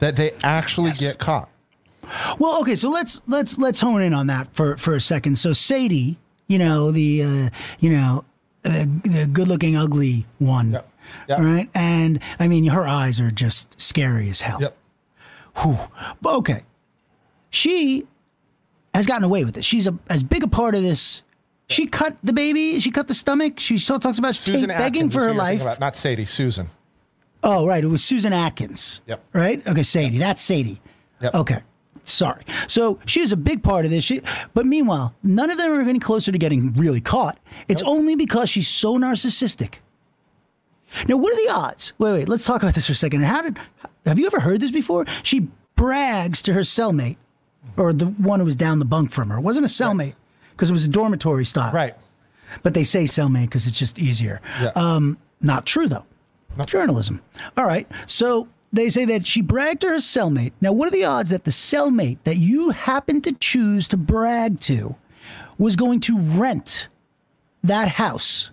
that 0.00 0.16
they 0.16 0.32
actually 0.42 0.92
get 0.92 1.18
caught. 1.18 1.48
Well, 2.38 2.60
okay, 2.60 2.74
so 2.76 2.90
let's 2.90 3.20
let's 3.26 3.58
let's 3.58 3.80
hone 3.80 4.02
in 4.02 4.12
on 4.14 4.26
that 4.28 4.52
for 4.54 4.76
for 4.76 4.94
a 4.94 5.00
second. 5.00 5.36
So 5.38 5.52
Sadie, 5.52 6.18
you 6.46 6.58
know 6.58 6.90
the 6.90 7.22
uh, 7.22 7.50
you 7.80 7.90
know 7.90 8.24
the, 8.62 8.88
the 9.04 9.26
good-looking 9.32 9.76
ugly 9.76 10.26
one, 10.38 10.72
Yep. 10.72 10.90
Yep. 11.28 11.38
right? 11.40 11.70
And 11.74 12.20
I 12.38 12.48
mean, 12.48 12.66
her 12.66 12.86
eyes 12.86 13.20
are 13.20 13.30
just 13.30 13.80
scary 13.80 14.28
as 14.30 14.40
hell. 14.40 14.58
Yep. 14.60 14.76
Whew. 15.58 15.78
But 16.20 16.34
okay, 16.36 16.62
she 17.50 18.06
has 18.94 19.06
gotten 19.06 19.24
away 19.24 19.44
with 19.44 19.56
it. 19.56 19.64
She's 19.64 19.86
a, 19.86 19.96
as 20.08 20.22
big 20.22 20.42
a 20.42 20.48
part 20.48 20.74
of 20.74 20.82
this. 20.82 21.22
She 21.68 21.86
cut 21.86 22.16
the 22.22 22.32
baby. 22.32 22.80
She 22.80 22.90
cut 22.90 23.08
the 23.08 23.14
stomach. 23.14 23.60
She 23.60 23.76
still 23.76 24.00
talks 24.00 24.18
about 24.18 24.34
Susan 24.34 24.68
begging 24.68 25.02
Atkins 25.02 25.14
for 25.14 25.20
her 25.20 25.34
life. 25.34 25.60
about, 25.60 25.80
not 25.80 25.96
Sadie, 25.96 26.24
Susan. 26.24 26.70
Oh, 27.42 27.66
right. 27.66 27.84
It 27.84 27.88
was 27.88 28.02
Susan 28.02 28.32
Atkins. 28.32 29.02
Yep. 29.06 29.22
Right? 29.34 29.66
Okay, 29.66 29.82
Sadie. 29.82 30.18
That's 30.18 30.40
Sadie. 30.40 30.80
Yep. 31.20 31.34
Okay. 31.34 31.62
Sorry. 32.10 32.42
So 32.66 32.98
she 33.06 33.20
was 33.20 33.32
a 33.32 33.36
big 33.36 33.62
part 33.62 33.84
of 33.84 33.90
this. 33.90 34.04
She, 34.04 34.22
but 34.54 34.66
meanwhile, 34.66 35.14
none 35.22 35.50
of 35.50 35.58
them 35.58 35.70
are 35.70 35.84
getting 35.84 36.00
closer 36.00 36.32
to 36.32 36.38
getting 36.38 36.72
really 36.74 37.00
caught. 37.00 37.38
It's 37.68 37.82
only 37.82 38.16
because 38.16 38.50
she's 38.50 38.68
so 38.68 38.98
narcissistic. 38.98 39.74
Now, 41.06 41.16
what 41.16 41.32
are 41.32 41.36
the 41.36 41.52
odds? 41.52 41.92
Wait, 41.98 42.12
wait. 42.12 42.28
Let's 42.28 42.44
talk 42.44 42.62
about 42.62 42.74
this 42.74 42.86
for 42.86 42.92
a 42.92 42.96
second. 42.96 43.22
How 43.22 43.42
did? 43.42 43.58
Have 44.06 44.18
you 44.18 44.26
ever 44.26 44.40
heard 44.40 44.60
this 44.60 44.70
before? 44.70 45.04
She 45.22 45.48
brags 45.76 46.40
to 46.42 46.54
her 46.54 46.60
cellmate, 46.60 47.16
or 47.76 47.92
the 47.92 48.06
one 48.06 48.40
who 48.40 48.46
was 48.46 48.56
down 48.56 48.78
the 48.78 48.84
bunk 48.84 49.10
from 49.10 49.28
her. 49.30 49.38
It 49.38 49.42
wasn't 49.42 49.66
a 49.66 49.68
cellmate 49.68 50.14
because 50.52 50.70
it 50.70 50.72
was 50.72 50.86
a 50.86 50.88
dormitory 50.88 51.44
style. 51.44 51.72
Right. 51.72 51.94
But 52.62 52.74
they 52.74 52.84
say 52.84 53.04
cellmate 53.04 53.44
because 53.44 53.66
it's 53.66 53.78
just 53.78 53.98
easier. 53.98 54.40
Yeah. 54.60 54.72
Um, 54.74 55.18
not 55.40 55.66
true 55.66 55.88
though. 55.88 56.06
Journalism. 56.66 57.20
All 57.56 57.66
right. 57.66 57.86
So 58.06 58.48
they 58.72 58.90
say 58.90 59.04
that 59.06 59.26
she 59.26 59.40
bragged 59.40 59.80
to 59.82 59.88
her 59.88 59.94
cellmate. 59.96 60.52
Now, 60.60 60.72
what 60.72 60.88
are 60.88 60.90
the 60.90 61.04
odds 61.04 61.30
that 61.30 61.44
the 61.44 61.50
cellmate 61.50 62.18
that 62.24 62.36
you 62.36 62.70
happened 62.70 63.24
to 63.24 63.32
choose 63.32 63.88
to 63.88 63.96
brag 63.96 64.60
to 64.60 64.96
was 65.56 65.76
going 65.76 66.00
to 66.00 66.18
rent 66.18 66.88
that 67.62 67.88
house? 67.88 68.50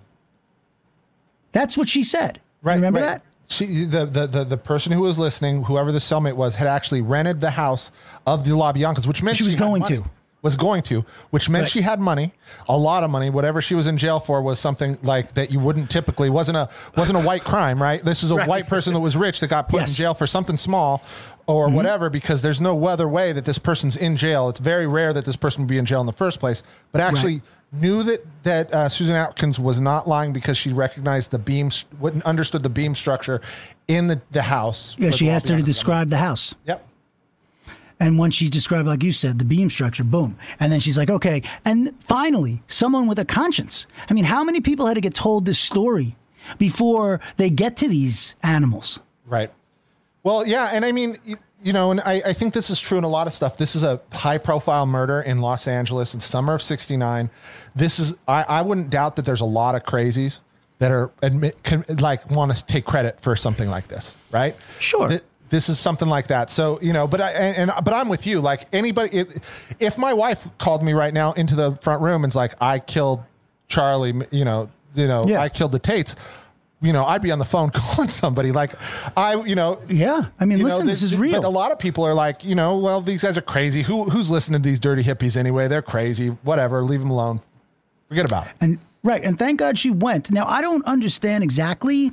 That's 1.52 1.78
what 1.78 1.90
she 1.90 2.04
said. 2.04 2.40
Right. 2.62 2.76
Remember 2.76 3.00
right. 3.00 3.06
that? 3.06 3.22
She, 3.48 3.86
the, 3.86 4.06
the, 4.06 4.26
the, 4.26 4.44
the 4.44 4.58
person 4.58 4.92
who 4.92 5.02
was 5.02 5.20
listening, 5.20 5.64
whoever 5.64 5.92
the 5.92 6.00
cellmate 6.00 6.34
was, 6.34 6.56
had 6.56 6.68
actually 6.68 7.02
rented 7.02 7.42
the 7.42 7.52
house 7.52 7.92
of 8.26 8.44
the 8.44 8.52
LaBiancas, 8.52 9.06
which 9.06 9.22
meant 9.22 9.38
She 9.38 9.44
was 9.44 9.54
had 9.54 9.60
going 9.60 9.82
money. 9.82 9.98
to. 9.98 10.06
Was 10.46 10.56
going 10.56 10.84
to, 10.84 11.04
which 11.32 11.50
meant 11.50 11.64
Right. 11.64 11.72
she 11.72 11.82
had 11.82 12.00
money, 12.00 12.32
a 12.70 12.78
lot 12.78 13.04
of 13.04 13.10
money. 13.10 13.32
Whatever 13.32 13.64
she 13.64 13.74
was 13.74 13.88
in 13.88 13.98
jail 13.98 14.20
for 14.20 14.44
was 14.44 14.60
something 14.60 14.96
like 15.02 15.34
that 15.34 15.52
you 15.52 15.60
wouldn't 15.60 15.90
typically 15.90 16.30
wasn't 16.30 16.56
a 16.58 16.70
wasn't 16.96 17.18
a 17.18 17.22
white 17.22 17.44
crime, 17.44 17.82
right? 17.82 18.06
This 18.06 18.22
was 18.22 18.30
a 18.30 18.36
Right. 18.36 18.48
white 18.48 18.68
person 18.68 18.94
that 18.94 19.00
was 19.00 19.18
rich 19.18 19.40
that 19.40 19.48
got 19.48 19.68
put 19.70 19.80
Yes. 19.82 19.90
in 19.90 19.96
jail 19.96 20.14
for 20.14 20.28
something 20.28 20.56
small 20.56 21.02
or 21.48 21.66
Mm-hmm. 21.66 21.76
whatever 21.78 22.12
because 22.12 22.44
there's 22.44 22.62
no 22.62 22.86
other 22.86 23.08
way 23.08 23.32
that 23.32 23.44
this 23.46 23.58
person's 23.58 23.96
in 23.98 24.18
jail. 24.18 24.48
It's 24.48 24.60
very 24.60 24.86
rare 24.86 25.14
that 25.14 25.26
this 25.26 25.36
person 25.36 25.64
would 25.64 25.68
be 25.68 25.80
in 25.80 25.86
jail 25.86 26.00
in 26.00 26.06
the 26.06 26.14
first 26.14 26.40
place, 26.40 26.62
but 26.92 27.02
actually 27.02 27.42
knew 27.72 28.04
that 28.04 28.20
that 28.44 28.72
uh, 28.72 28.88
Susan 28.88 29.16
Atkins 29.16 29.60
was 29.60 29.82
not 29.82 30.08
lying 30.08 30.32
because 30.32 30.60
she 30.60 30.72
recognized 30.72 31.32
the 31.32 31.40
beam, 31.40 31.72
wouldn't 32.00 32.24
understood 32.24 32.62
the 32.62 32.70
beam 32.70 32.94
structure 32.94 33.42
in 33.88 34.06
the, 34.10 34.22
the 34.30 34.44
house. 34.44 34.96
Yeah, 35.00 35.10
she 35.10 35.28
asked 35.28 35.48
her 35.50 35.58
to 35.58 35.64
describe 35.64 36.12
the 36.12 36.18
house. 36.18 36.54
Yep. 36.68 36.86
And 38.06 38.20
once 38.20 38.36
she 38.36 38.50
described, 38.50 38.88
like 38.88 39.02
you 39.02 39.12
said, 39.12 39.40
the 39.40 39.46
beam 39.46 39.68
structure, 39.68 40.04
boom. 40.04 40.38
And 40.60 40.72
then 40.72 40.80
she's 40.80 40.96
like, 40.96 41.10
okay. 41.10 41.42
And 41.66 41.92
finally, 42.04 42.62
someone 42.68 43.08
with 43.08 43.18
a 43.18 43.26
conscience. 43.26 43.88
I 44.08 44.14
mean, 44.14 44.26
how 44.26 44.44
many 44.44 44.62
people 44.62 44.86
had 44.86 44.94
to 44.94 45.02
get 45.02 45.16
told 45.16 45.46
this 45.46 45.58
story 45.58 46.16
before 46.60 47.20
they 47.38 47.50
get 47.50 47.78
to 47.78 47.88
these 47.88 48.36
animals? 48.44 49.00
Right. 49.26 49.52
Well, 50.22 50.46
yeah, 50.46 50.70
and 50.72 50.86
I 50.86 50.92
mean, 50.92 51.18
you, 51.26 51.38
you 51.64 51.74
know, 51.74 51.90
and 51.90 52.00
I, 52.02 52.22
I 52.28 52.34
think 52.34 52.54
this 52.54 52.70
is 52.70 52.80
true 52.80 53.00
in 53.00 53.04
a 53.04 53.10
lot 53.10 53.26
of 53.26 53.34
stuff. 53.34 53.58
This 53.58 53.76
is 53.76 53.82
a 53.82 54.00
high-profile 54.12 54.86
murder 54.86 55.22
in 55.22 55.42
Los 55.42 55.68
Angeles 55.68 56.14
in 56.14 56.20
the 56.20 56.26
summer 56.28 56.54
of 56.54 56.62
'69. 56.62 57.32
This 57.74 57.98
is, 57.98 58.14
I, 58.28 58.44
I 58.44 58.62
wouldn't 58.62 58.92
doubt 58.92 59.16
that 59.16 59.26
there's 59.26 59.42
a 59.42 59.46
lot 59.46 59.74
of 59.74 59.82
crazies 59.82 60.42
that 60.78 60.92
are 60.92 61.10
admit, 61.24 61.64
can, 61.64 61.84
like 62.00 62.30
want 62.30 62.56
to 62.56 62.64
take 62.68 62.86
credit 62.86 63.20
for 63.20 63.36
something 63.36 63.68
like 63.68 63.88
this, 63.88 64.16
right? 64.32 64.56
Sure. 64.80 65.20
This 65.50 65.70
is 65.70 65.80
something 65.80 66.08
like 66.08 66.28
that. 66.28 66.50
So 66.50 66.80
you 66.82 66.94
know, 66.94 67.08
but 67.08 67.22
I 67.22 67.32
and, 67.32 67.70
and 67.70 67.86
but 67.86 67.94
I'm 67.94 68.10
with 68.10 68.26
you. 68.26 68.42
Like 68.42 68.68
anybody, 68.74 69.18
if, 69.18 69.28
if 69.80 69.98
my 69.98 70.14
wife 70.14 70.48
called 70.58 70.84
me 70.84 70.94
right 70.94 71.14
now 71.14 71.34
into 71.34 71.56
the 71.56 71.74
front 71.82 72.02
room 72.02 72.24
and's 72.24 72.36
like, 72.36 72.54
I 72.62 72.80
killed 72.80 73.24
Charlie, 73.68 74.14
you 74.32 74.46
know, 74.46 74.70
you 74.96 75.08
know, 75.08 75.26
Yeah. 75.28 75.42
I 75.42 75.50
killed 75.50 75.72
the 75.72 75.80
Tates. 75.80 76.16
You 76.82 76.94
know, 76.94 77.06
I'd 77.06 77.22
be 77.22 77.32
on 77.32 77.40
the 77.40 77.46
phone 77.46 77.70
calling 77.74 78.10
somebody. 78.10 78.52
Like, 78.52 78.74
I, 79.18 79.42
you 79.44 79.56
know, 79.56 79.82
Yeah. 79.88 80.26
I 80.40 80.46
mean, 80.46 80.62
listen, 80.62 80.86
know, 80.86 80.92
this 80.92 81.02
is 81.02 81.18
real. 81.18 81.42
But 81.42 81.48
a 81.48 81.50
lot 81.50 81.72
of 81.72 81.80
people 81.80 82.04
are 82.04 82.14
like, 82.14 82.44
you 82.44 82.54
know, 82.54 82.78
well, 82.78 83.02
these 83.02 83.24
guys 83.24 83.38
are 83.38 83.42
crazy. 83.42 83.82
Who 83.82 84.04
who's 84.04 84.30
listening 84.30 84.62
to 84.62 84.70
these 84.70 84.80
dirty 84.80 85.04
hippies 85.04 85.38
anyway? 85.38 85.68
They're 85.68 85.82
crazy. 85.82 86.30
Whatever, 86.44 86.84
leave 86.84 87.00
them 87.00 87.10
alone. 87.12 87.42
Forget 88.10 88.26
about 88.26 88.48
it. 88.48 88.54
And 88.62 88.78
right, 89.04 89.24
and 89.24 89.40
thank 89.40 89.60
God 89.60 89.80
she 89.80 89.90
went. 89.90 90.30
Now 90.32 90.46
I 90.48 90.62
don't 90.62 90.86
understand 90.86 91.44
exactly. 91.44 92.12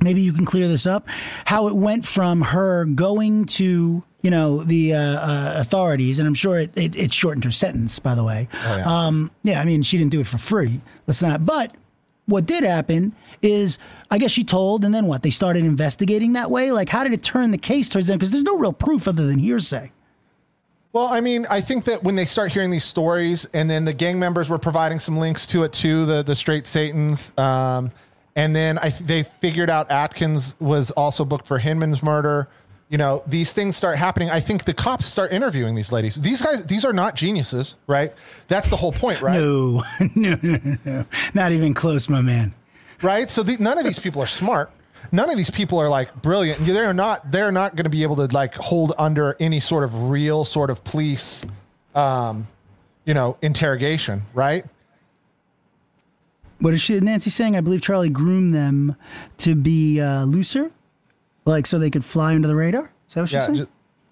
Maybe 0.00 0.20
you 0.22 0.32
can 0.32 0.44
clear 0.44 0.68
this 0.68 0.86
up. 0.86 1.06
How 1.44 1.68
it 1.68 1.74
went 1.74 2.06
from 2.06 2.40
her 2.42 2.84
going 2.84 3.46
to 3.46 4.02
you 4.22 4.30
know 4.30 4.62
the 4.64 4.94
uh, 4.94 4.98
uh, 5.00 5.52
authorities, 5.56 6.18
and 6.18 6.26
I'm 6.26 6.34
sure 6.34 6.58
it, 6.58 6.70
it, 6.76 6.96
it 6.96 7.12
shortened 7.14 7.44
her 7.44 7.50
sentence. 7.52 7.98
By 7.98 8.14
the 8.14 8.24
way, 8.24 8.48
Oh, 8.64 8.76
yeah. 8.76 8.84
um, 9.06 9.30
yeah, 9.42 9.60
I 9.60 9.64
mean 9.64 9.82
she 9.82 9.98
didn't 9.98 10.10
do 10.10 10.20
it 10.20 10.26
for 10.26 10.38
free. 10.38 10.80
Let's 11.06 11.22
not. 11.22 11.46
But 11.46 11.74
what 12.26 12.46
did 12.46 12.62
happen 12.64 13.14
is. 13.42 13.78
I 14.08 14.18
guess 14.18 14.30
she 14.30 14.44
told, 14.44 14.84
and 14.84 14.94
then 14.94 15.06
what? 15.06 15.22
They 15.24 15.30
started 15.30 15.64
investigating 15.64 16.34
that 16.34 16.48
way. 16.48 16.70
Like, 16.70 16.88
how 16.88 17.02
did 17.02 17.12
it 17.12 17.24
turn 17.24 17.50
the 17.50 17.58
case 17.58 17.88
towards 17.88 18.06
them? 18.06 18.16
Because 18.18 18.30
there's 18.30 18.44
no 18.44 18.56
real 18.56 18.72
proof 18.72 19.08
other 19.08 19.26
than 19.26 19.36
hearsay. 19.40 19.90
Well, 20.92 21.08
I 21.08 21.20
mean, 21.20 21.44
I 21.50 21.60
think 21.60 21.84
that 21.86 22.04
when 22.04 22.14
they 22.14 22.24
start 22.24 22.52
hearing 22.52 22.70
these 22.70 22.84
stories, 22.84 23.46
and 23.52 23.68
then 23.68 23.84
the 23.84 23.92
gang 23.92 24.16
members 24.16 24.48
were 24.48 24.58
providing 24.58 25.00
some 25.00 25.16
links 25.16 25.44
to 25.48 25.64
it 25.64 25.72
too, 25.72 26.06
the 26.06 26.22
the 26.22 26.36
straight 26.36 26.68
Satans, 26.68 27.32
um, 27.36 27.90
and 28.36 28.54
then 28.54 28.78
I 28.78 28.90
they 28.90 29.24
figured 29.24 29.70
out 29.70 29.90
Atkins 29.90 30.54
was 30.60 30.90
also 30.92 31.24
booked 31.24 31.46
for 31.46 31.58
Hinman's 31.58 32.02
murder. 32.02 32.48
You 32.88 32.98
know, 32.98 33.24
these 33.26 33.52
things 33.52 33.76
start 33.76 33.98
happening. 33.98 34.30
I 34.30 34.38
think 34.38 34.64
the 34.64 34.72
cops 34.74 35.06
start 35.06 35.32
interviewing 35.32 35.74
these 35.74 35.90
ladies. 35.90 36.14
These 36.14 36.40
guys, 36.42 36.64
these 36.66 36.84
are 36.84 36.92
not 36.92 37.16
geniuses, 37.16 37.74
right? 37.88 38.12
That's 38.46 38.68
the 38.68 38.76
whole 38.76 38.92
point, 38.92 39.20
right? 39.22 39.40
No, 39.40 39.82
no, 40.14 40.38
no, 40.40 40.76
no, 40.84 41.04
not 41.34 41.50
even 41.50 41.74
close, 41.74 42.08
my 42.08 42.20
man. 42.22 42.54
right? 43.02 43.28
So 43.28 43.42
the, 43.42 43.56
none 43.58 43.76
of 43.76 43.84
these 43.84 43.98
people 43.98 44.22
are 44.22 44.26
smart. 44.26 44.70
None 45.10 45.28
of 45.30 45.36
these 45.36 45.50
people 45.50 45.78
are 45.80 45.88
like 45.88 46.14
brilliant. 46.22 46.64
They're 46.64 46.94
not. 46.94 47.30
They're 47.32 47.50
not 47.50 47.74
going 47.74 47.84
to 47.84 47.90
be 47.90 48.04
able 48.04 48.16
to 48.16 48.26
like 48.32 48.54
hold 48.54 48.92
under 48.98 49.34
any 49.40 49.58
sort 49.58 49.82
of 49.82 50.08
real 50.10 50.44
sort 50.44 50.70
of 50.70 50.84
police, 50.84 51.44
um, 51.96 52.46
you 53.04 53.14
know, 53.14 53.36
interrogation, 53.42 54.22
right? 54.34 54.64
What 56.60 56.72
is 56.74 56.80
she, 56.80 56.98
Nancy 57.00 57.30
saying? 57.30 57.56
I 57.56 57.60
believe 57.60 57.82
Charlie 57.82 58.08
groomed 58.08 58.54
them 58.54 58.96
to 59.38 59.54
be 59.54 60.00
uh, 60.00 60.24
looser, 60.24 60.70
like 61.44 61.66
so 61.66 61.78
they 61.78 61.90
could 61.90 62.04
fly 62.04 62.34
under 62.34 62.48
the 62.48 62.56
radar. 62.56 62.90
Is 63.08 63.14
that 63.14 63.20
what 63.22 63.28
she's 63.28 63.34
Yeah, 63.34 63.46
saying? 63.46 63.56
just, 63.56 63.68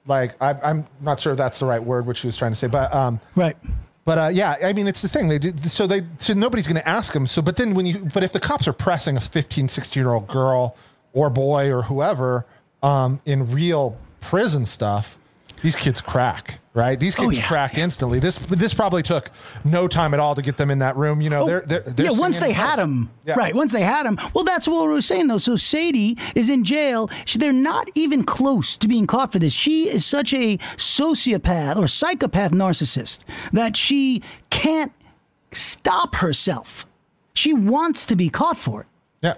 like 0.07 0.40
I, 0.42 0.55
I'm 0.62 0.86
not 1.01 1.20
sure 1.20 1.32
if 1.32 1.38
that's 1.38 1.59
the 1.59 1.66
right 1.66 1.82
word, 1.82 2.07
what 2.07 2.16
she 2.16 2.26
was 2.26 2.36
trying 2.36 2.53
to 2.53 2.57
say, 2.57 2.66
but 2.66 2.92
um, 2.95 3.18
right. 3.34 3.57
But 4.05 4.18
uh, 4.18 4.28
yeah, 4.32 4.57
I 4.62 4.74
mean, 4.74 4.86
it's 4.86 5.01
the 5.01 5.09
thing. 5.09 5.28
They 5.28 5.38
did, 5.38 5.70
so 5.70 5.86
they 5.86 6.03
so 6.18 6.34
nobody's 6.34 6.66
going 6.66 6.76
to 6.76 6.86
ask 6.86 7.14
them. 7.14 7.26
So, 7.26 7.40
but 7.40 7.57
then 7.57 7.74
when 7.74 7.86
you 7.86 8.05
but 8.12 8.22
if 8.22 8.32
the 8.32 8.40
cops 8.40 8.68
are 8.68 8.74
pressing 8.74 9.16
a 9.16 9.20
15, 9.20 9.68
16 9.70 9.99
year 10.03 10.12
old 10.12 10.28
girl 10.28 10.76
or 11.14 11.30
boy 11.30 11.72
or 11.72 11.80
whoever 11.82 12.45
um, 12.82 13.18
in 13.24 13.51
real 13.51 13.97
prison 14.20 14.66
stuff, 14.66 15.18
these 15.65 15.75
kids 15.75 16.01
crack, 16.03 16.61
right? 16.75 17.01
These 17.01 17.19
Oh, 17.19 17.23
kids 17.25 17.39
yeah. 17.39 17.47
crack 17.49 17.79
instantly. 17.79 18.19
This 18.21 18.37
this 18.37 18.75
probably 18.75 19.03
took 19.03 19.31
no 19.65 19.89
time 19.89 20.12
at 20.12 20.21
all 20.21 20.35
to 20.35 20.43
get 20.43 20.59
them 20.59 20.71
in 20.71 20.79
that 20.81 20.95
room. 20.95 21.23
You 21.23 21.31
know, 21.31 21.45
oh, 21.45 21.47
they're, 21.47 21.61
they're, 21.62 21.81
they're 21.81 22.11
Oh, 22.11 22.15
yeah, 22.15 22.21
once 22.21 22.39
they 22.39 22.53
had 22.53 22.77
them, 22.79 23.11
Yeah. 23.25 23.37
right? 23.37 23.55
Once 23.55 23.73
they 23.73 23.81
had 23.81 24.05
them. 24.05 24.21
Well, 24.35 24.45
that's 24.45 24.69
what 24.69 24.87
we 24.87 24.93
were 24.93 25.01
saying 25.01 25.27
though. 25.29 25.39
So 25.39 25.57
Sadie 25.57 26.19
is 26.35 26.51
in 26.51 26.65
jail. 26.65 27.09
She, 27.25 27.39
they're 27.39 27.51
not 27.53 27.89
even 27.95 28.25
close 28.25 28.77
to 28.77 28.87
being 28.87 29.07
caught 29.07 29.33
for 29.33 29.39
this. 29.39 29.55
She 29.55 29.89
is 29.89 30.05
such 30.05 30.35
a 30.35 30.59
sociopath 30.77 31.77
or 31.77 31.89
psychopath 31.89 32.51
narcissist 32.53 33.21
that 33.55 33.75
she 33.75 34.23
can't 34.51 34.93
stop 35.53 36.17
herself. 36.17 36.87
She 37.33 37.55
wants 37.55 38.05
to 38.07 38.17
be 38.17 38.29
caught 38.29 38.59
for 38.59 38.83
it. 38.83 38.87
Yeah, 39.23 39.35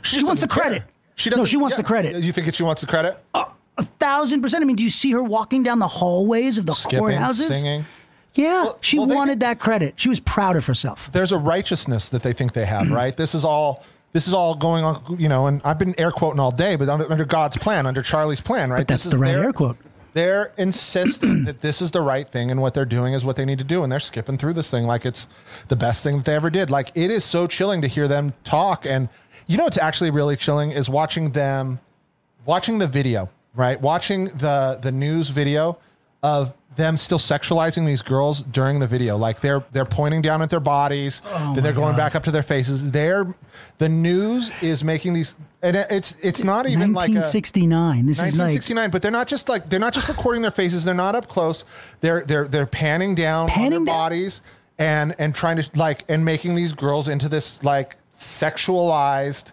she, 0.00 0.24
wants 0.24 0.40
the 0.40 0.48
care. 0.48 0.62
credit. 0.62 0.82
She 1.16 1.28
no, 1.28 1.36
doesn't. 1.36 1.50
she 1.50 1.58
wants 1.58 1.74
yeah. 1.74 1.82
the 1.82 1.86
credit. 1.86 2.24
You 2.24 2.32
think 2.32 2.52
she 2.54 2.62
wants 2.62 2.80
the 2.80 2.86
credit? 2.86 3.22
Uh, 3.34 3.44
A 3.78 3.84
thousand 3.84 4.40
percent. 4.42 4.62
I 4.62 4.66
mean, 4.66 4.76
do 4.76 4.82
you 4.84 4.90
see 4.90 5.10
her 5.12 5.22
walking 5.22 5.62
down 5.62 5.78
the 5.78 5.88
hallways 5.88 6.58
of 6.58 6.66
the 6.66 6.72
Skipping, 6.74 7.00
courthouses? 7.00 7.48
singing. 7.48 7.84
Yeah, 8.34 8.72
she 8.82 8.98
well, 8.98 9.06
they 9.06 9.14
wanted 9.14 9.40
that 9.40 9.58
credit. 9.60 9.94
She 9.96 10.08
was 10.10 10.20
proud 10.20 10.56
of 10.56 10.66
herself. 10.66 11.10
there's 11.12 11.32
a 11.32 11.38
righteousness 11.38 12.10
that 12.10 12.22
they 12.22 12.34
think 12.34 12.52
they 12.52 12.66
have, 12.66 12.90
right? 12.90 13.16
This 13.16 13.34
is 13.34 13.44
all 13.44 13.82
this 14.12 14.26
is 14.28 14.34
all 14.34 14.54
going 14.54 14.84
on, 14.84 15.02
you 15.18 15.28
know, 15.28 15.46
and 15.46 15.60
I've 15.64 15.78
been 15.78 15.94
air 15.98 16.10
quoting 16.10 16.40
all 16.40 16.50
day, 16.50 16.76
but 16.76 16.88
under, 16.88 17.10
under 17.10 17.24
God's 17.26 17.58
plan, 17.58 17.86
under 17.86 18.00
Charlie's 18.02 18.40
plan, 18.40 18.70
right? 18.70 18.78
But 18.80 18.88
that's 18.88 19.04
the 19.04 19.18
right 19.18 19.32
their- 19.32 19.44
air 19.44 19.52
quote. 19.52 19.76
They're 20.14 20.52
insisting 20.58 21.44
that 21.44 21.60
this 21.60 21.82
is 21.82 21.90
the 21.90 22.00
right 22.00 22.26
thing 22.26 22.50
and 22.50 22.62
what 22.62 22.72
they're 22.72 22.86
doing 22.86 23.12
is 23.12 23.24
what 23.26 23.36
they 23.36 23.44
need 23.44 23.58
to 23.58 23.64
do. 23.64 23.82
And 23.82 23.92
they're 23.92 24.00
skipping 24.00 24.38
through 24.38 24.54
this 24.54 24.70
thing 24.70 24.84
like 24.84 25.04
it's 25.04 25.28
the 25.68 25.76
best 25.76 26.02
thing 26.02 26.16
that 26.16 26.24
they 26.24 26.34
ever 26.34 26.48
did. 26.48 26.70
Like 26.70 26.90
it 26.94 27.10
is 27.10 27.22
so 27.24 27.46
chilling 27.46 27.82
to 27.82 27.88
hear 27.88 28.08
them 28.08 28.32
talk. 28.42 28.86
And 28.86 29.10
you 29.46 29.58
know 29.58 29.64
what's 29.64 29.76
actually 29.76 30.10
really 30.10 30.34
chilling 30.36 30.70
is 30.70 30.88
watching 30.88 31.32
them 31.32 31.78
watching 32.46 32.78
the 32.78 32.86
video, 32.88 33.28
right? 33.56 33.80
Watching 33.80 34.26
the 34.26 34.78
the 34.80 34.92
news 34.92 35.30
video 35.30 35.78
of 36.22 36.54
them 36.76 36.96
still 36.96 37.18
sexualizing 37.18 37.86
these 37.86 38.02
girls 38.02 38.42
during 38.42 38.78
the 38.78 38.86
video. 38.86 39.16
Like 39.16 39.40
they're 39.40 39.64
they're 39.72 39.84
pointing 39.84 40.22
down 40.22 40.42
at 40.42 40.50
their 40.50 40.60
bodies, 40.60 41.22
Oh 41.24 41.52
then 41.54 41.64
they're 41.64 41.72
going 41.72 41.92
God. 41.92 41.96
back 41.96 42.14
up 42.14 42.22
to 42.24 42.30
their 42.30 42.42
faces. 42.42 42.90
They're 42.90 43.34
the 43.78 43.88
news 43.88 44.50
is 44.60 44.84
making 44.84 45.14
these 45.14 45.34
and 45.62 45.76
it's 45.76 46.14
it's 46.22 46.44
not 46.44 46.66
even 46.66 46.92
like 46.92 47.10
a 47.10 47.14
1969. 47.14 48.06
This 48.06 48.18
is 48.18 48.36
like 48.36 48.50
1969, 48.50 48.90
but 48.90 49.02
they're 49.02 49.10
not 49.10 49.26
just 49.26 49.48
like 49.48 49.68
they're 49.68 49.80
not 49.80 49.94
just 49.94 50.08
recording 50.08 50.42
their 50.42 50.50
faces. 50.50 50.84
They're 50.84 50.94
not 50.94 51.14
up 51.14 51.28
close. 51.28 51.64
They're 52.00 52.24
they're 52.24 52.46
they're 52.46 52.66
panning 52.66 53.14
down 53.14 53.50
on 53.50 53.70
their 53.70 53.80
bodies 53.80 54.42
and 54.78 55.14
and 55.18 55.34
trying 55.34 55.56
to 55.56 55.68
like 55.74 56.04
and 56.08 56.24
making 56.24 56.54
these 56.54 56.72
girls 56.72 57.08
into 57.08 57.28
this 57.28 57.64
like 57.64 57.96
sexualized 58.18 59.52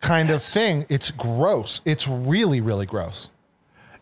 kind 0.00 0.30
of 0.30 0.42
thing. 0.42 0.86
It's 0.88 1.10
gross. 1.10 1.80
It's 1.84 2.06
really 2.06 2.60
really 2.60 2.86
gross. 2.86 3.30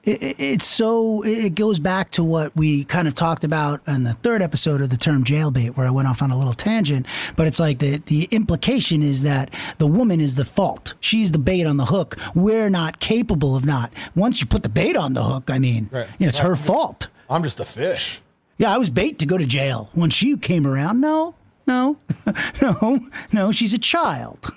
It, 0.05 0.23
it- 0.23 0.37
it's 0.41 0.67
so 0.67 1.23
it 1.25 1.55
goes 1.55 1.79
back 1.79 2.11
to 2.13 2.25
what 2.25 2.55
we 2.57 2.85
kind 2.85 3.07
of 3.07 3.15
talked 3.15 3.45
about 3.45 3.81
in 3.87 4.03
the 4.05 4.15
third 4.15 4.41
episode 4.43 4.81
of 4.81 4.89
the 4.91 4.97
term 4.97 5.25
jailbait 5.25 5.77
where 5.77 5.87
i 5.87 5.91
went 5.91 6.09
off 6.09 6.23
on 6.23 6.31
a 6.31 6.39
little 6.39 6.55
tangent 6.55 7.05
but 7.37 7.47
it's 7.47 7.61
like 7.61 7.79
the 7.81 7.99
the 8.07 8.25
implication 8.31 9.03
is 9.03 9.23
that 9.23 9.51
the 9.79 9.87
woman 9.87 10.21
is 10.21 10.35
the 10.37 10.45
fault. 10.45 10.95
She's 11.01 11.33
the 11.33 11.39
bait 11.39 11.65
on 11.67 11.77
the 11.77 11.87
hook. 11.87 12.17
We're 12.35 12.71
not 12.71 13.01
capable 13.01 13.55
of 13.57 13.65
not. 13.65 13.93
Once 14.15 14.41
you 14.41 14.47
put 14.47 14.63
the 14.63 14.69
bait 14.69 14.97
on 14.97 15.13
the 15.15 15.23
hook 15.23 15.51
i 15.51 15.59
mean 15.59 15.89
Right. 15.93 16.09
you 16.19 16.27
know, 16.27 16.29
it's 16.31 16.39
her 16.39 16.57
fault. 16.57 17.09
I'm 17.29 17.43
just 17.43 17.61
a 17.61 17.65
fish. 17.65 18.21
yeah 18.59 18.73
i 18.75 18.79
was 18.79 18.91
bait 18.91 19.19
to 19.19 19.27
go 19.27 19.37
to 19.39 19.47
jail. 19.47 19.91
When 19.95 20.11
she 20.11 20.37
came 20.37 20.67
around 20.67 21.01
no 21.01 21.35
no 21.67 21.99
no 22.63 23.01
no 23.33 23.53
she's 23.53 23.75
a 23.75 23.79
child. 23.79 24.53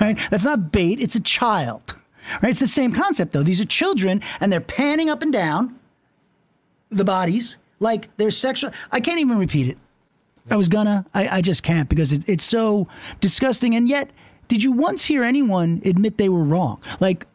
Right? 0.00 0.16
That's 0.30 0.44
not 0.44 0.70
bait 0.72 1.00
it's 1.00 1.14
a 1.16 1.20
child 1.20 1.94
right? 2.42 2.50
It's 2.50 2.60
the 2.60 2.68
same 2.68 2.92
concept 2.92 3.32
though. 3.32 3.42
These 3.42 3.60
are 3.60 3.66
children 3.66 4.22
and 4.40 4.52
they're 4.52 4.60
panning 4.60 5.08
up 5.10 5.22
and 5.22 5.32
down 5.32 5.78
the 6.90 7.04
bodies 7.04 7.56
like 7.80 8.08
they're 8.16 8.30
sexual. 8.30 8.70
I 8.92 9.00
can't 9.00 9.18
even 9.18 9.38
repeat 9.38 9.68
it. 9.68 9.78
I 10.50 10.56
was 10.56 10.68
gonna. 10.68 11.06
I, 11.14 11.38
I 11.38 11.40
just 11.40 11.62
can't 11.62 11.88
because 11.88 12.12
it, 12.12 12.28
it's 12.28 12.44
so 12.44 12.86
disgusting. 13.20 13.74
And 13.74 13.88
yet 13.88 14.10
did 14.48 14.62
you 14.62 14.72
once 14.72 15.04
hear 15.04 15.24
anyone 15.24 15.80
admit 15.84 16.18
they 16.18 16.28
were 16.28 16.44
wrong? 16.44 16.80
Like 17.00 17.26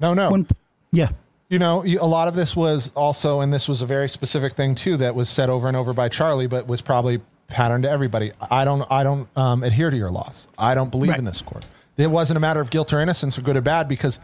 No, 0.00 0.14
no. 0.14 0.30
when 0.30 0.46
yeah. 0.92 1.10
You 1.48 1.58
know, 1.58 1.84
a 1.84 2.06
lot 2.06 2.28
of 2.28 2.36
this 2.36 2.54
was 2.54 2.92
also, 2.94 3.40
and 3.40 3.52
this 3.52 3.66
was 3.68 3.82
a 3.82 3.86
very 3.86 4.08
specific 4.08 4.54
thing 4.54 4.76
too, 4.76 4.96
that 4.98 5.16
was 5.16 5.28
said 5.28 5.50
over 5.50 5.66
and 5.66 5.76
over 5.76 5.92
by 5.92 6.08
Charlie, 6.08 6.46
but 6.46 6.68
was 6.68 6.80
probably 6.80 7.20
patterned 7.48 7.82
to 7.82 7.90
everybody. 7.90 8.30
I 8.50 8.64
don't, 8.64 8.86
I 8.88 9.02
don't 9.02 9.28
um, 9.36 9.64
adhere 9.64 9.90
to 9.90 9.96
your 9.96 10.10
laws. 10.10 10.46
I 10.56 10.76
don't 10.76 10.92
believe 10.92 11.16
in 11.16 11.24
this 11.24 11.42
court. 11.42 11.66
It 12.00 12.10
wasn't 12.10 12.36
a 12.36 12.40
matter 12.40 12.60
of 12.60 12.70
guilt 12.70 12.92
or 12.92 13.00
innocence 13.00 13.38
or 13.38 13.42
good 13.42 13.56
or 13.56 13.60
bad 13.60 13.88
because 13.88 14.18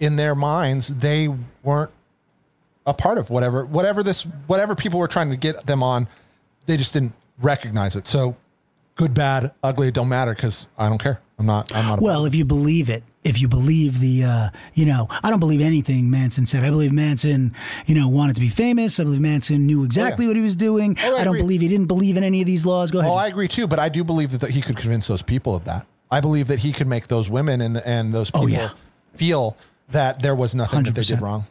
in 0.00 0.16
their 0.16 0.34
minds 0.34 0.88
they 0.88 1.28
weren't 1.62 1.90
a 2.86 2.94
part 2.94 3.18
of 3.18 3.28
whatever, 3.30 3.64
whatever 3.66 4.02
this, 4.02 4.22
whatever 4.46 4.74
people 4.74 4.98
were 4.98 5.08
trying 5.08 5.30
to 5.30 5.36
get 5.36 5.66
them 5.66 5.82
on. 5.82 6.08
They 6.66 6.76
just 6.76 6.94
didn't 6.94 7.12
recognize 7.40 7.96
it. 7.96 8.06
So 8.06 8.36
good, 8.94 9.14
bad, 9.14 9.52
ugly, 9.62 9.88
it 9.88 9.94
don't 9.94 10.08
matter 10.08 10.34
because 10.34 10.66
I 10.78 10.88
don't 10.88 10.98
care. 11.02 11.20
I'm 11.38 11.46
not. 11.46 11.74
I'm 11.74 11.86
not. 11.86 12.00
well 12.00 12.24
if 12.24 12.34
you 12.34 12.44
believe 12.44 12.88
it 12.90 13.04
if 13.24 13.40
you 13.40 13.46
believe 13.46 14.00
the 14.00 14.24
uh, 14.24 14.48
you 14.74 14.84
know 14.86 15.06
i 15.22 15.28
don't 15.30 15.38
believe 15.40 15.60
anything 15.60 16.10
manson 16.10 16.46
said 16.46 16.64
i 16.64 16.70
believe 16.70 16.92
manson 16.92 17.54
you 17.86 17.94
know 17.94 18.08
wanted 18.08 18.34
to 18.34 18.40
be 18.40 18.48
famous 18.48 18.98
i 18.98 19.04
believe 19.04 19.20
manson 19.20 19.66
knew 19.66 19.84
exactly 19.84 20.26
what 20.26 20.34
he 20.34 20.42
was 20.42 20.56
doing 20.56 20.96
Oh, 21.00 21.16
I 21.16 21.20
i 21.20 21.24
don't 21.24 21.36
believe 21.36 21.60
he 21.60 21.68
didn't 21.68 21.86
believe 21.86 22.16
in 22.16 22.24
any 22.24 22.40
of 22.40 22.46
these 22.46 22.64
laws 22.66 22.90
go 22.90 22.98
ahead 23.00 23.10
Oh, 23.10 23.14
I 23.14 23.26
agree 23.28 23.46
too, 23.48 23.66
but 23.68 23.78
I 23.78 23.88
do 23.88 24.02
believe 24.02 24.36
that 24.38 24.50
he 24.50 24.60
could 24.60 24.76
convince 24.76 25.06
those 25.08 25.22
people 25.22 25.54
of 25.54 25.64
that. 25.64 25.86
I 26.10 26.20
believe 26.20 26.48
that 26.48 26.58
he 26.60 26.72
could 26.72 26.86
make 26.86 27.08
those 27.08 27.28
women 27.30 27.60
and 27.60 27.76
and 27.78 28.12
those 28.14 28.30
people 28.30 28.44
Oh, 28.44 28.46
yeah. 28.46 28.70
feel 29.14 29.56
that 29.90 30.22
there 30.22 30.34
was 30.34 30.54
nothing 30.54 30.82
that 30.84 30.94
they 30.94 31.02
did 31.02 31.20
wrong. 31.20 31.44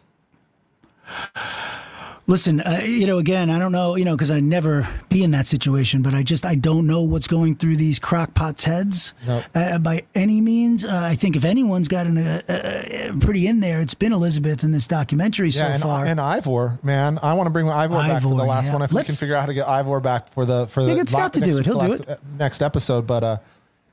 Listen, 2.30 2.60
uh, 2.60 2.82
you 2.84 3.08
know, 3.08 3.20
again, 3.20 3.50
I 3.50 3.58
don't 3.58 3.72
know, 3.72 3.96
you 3.96 4.04
know, 4.04 4.14
because 4.14 4.30
I 4.30 4.42
never 4.42 4.86
be 5.08 5.24
in 5.24 5.32
that 5.32 5.48
situation, 5.48 6.02
but 6.02 6.14
I 6.14 6.24
just 6.24 6.46
I 6.46 6.56
don't 6.56 6.86
know 6.86 7.04
what's 7.04 7.26
going 7.28 7.56
through 7.56 7.78
these 7.78 8.02
crockpots' 8.02 8.64
heads 8.64 9.14
Nope. 9.26 9.46
uh, 9.56 9.78
by 9.78 10.04
any 10.14 10.42
means. 10.42 10.84
Uh, 10.84 10.90
I 11.06 11.16
think 11.16 11.38
if 11.38 11.46
anyone's 11.46 11.88
gotten 11.88 12.18
uh, 12.18 12.42
uh, 12.50 13.14
pretty 13.22 13.48
in 13.48 13.62
there, 13.62 13.80
it's 13.80 13.94
been 13.94 14.12
Elizabeth 14.12 14.62
in 14.66 14.74
this 14.74 14.90
documentary 14.90 15.52
so 15.52 15.64
and, 15.64 15.82
far. 15.82 16.04
and 16.06 16.20
Ivor, 16.20 16.78
man, 16.84 17.18
I 17.24 17.34
want 17.34 17.48
to 17.48 17.52
bring 17.52 17.70
Ivor, 17.70 17.94
back 17.96 18.22
for 18.22 18.28
the 18.28 18.36
Ivor, 18.36 18.46
last 18.46 18.66
yeah. 18.66 18.74
one. 18.74 18.82
If 18.82 18.92
we 18.92 19.04
can 19.06 19.16
figure 19.16 19.36
out 19.36 19.40
how 19.42 19.46
to 19.46 19.54
get 19.54 19.66
Ivor 19.66 20.02
back 20.02 20.28
for 20.28 20.44
the 20.44 20.68
for 20.68 20.82
Yeah, 20.82 20.88
the 20.88 20.96
get 20.96 21.10
Scott 21.10 21.32
to 21.32 21.40
next, 21.40 21.56
it. 21.56 21.66
He'll 21.66 21.80
the 21.80 21.88
do 21.88 21.94
it. 21.94 22.10
uh, 22.10 22.16
next 22.38 22.62
episode. 22.62 23.08
But 23.08 23.24
uh, 23.24 23.38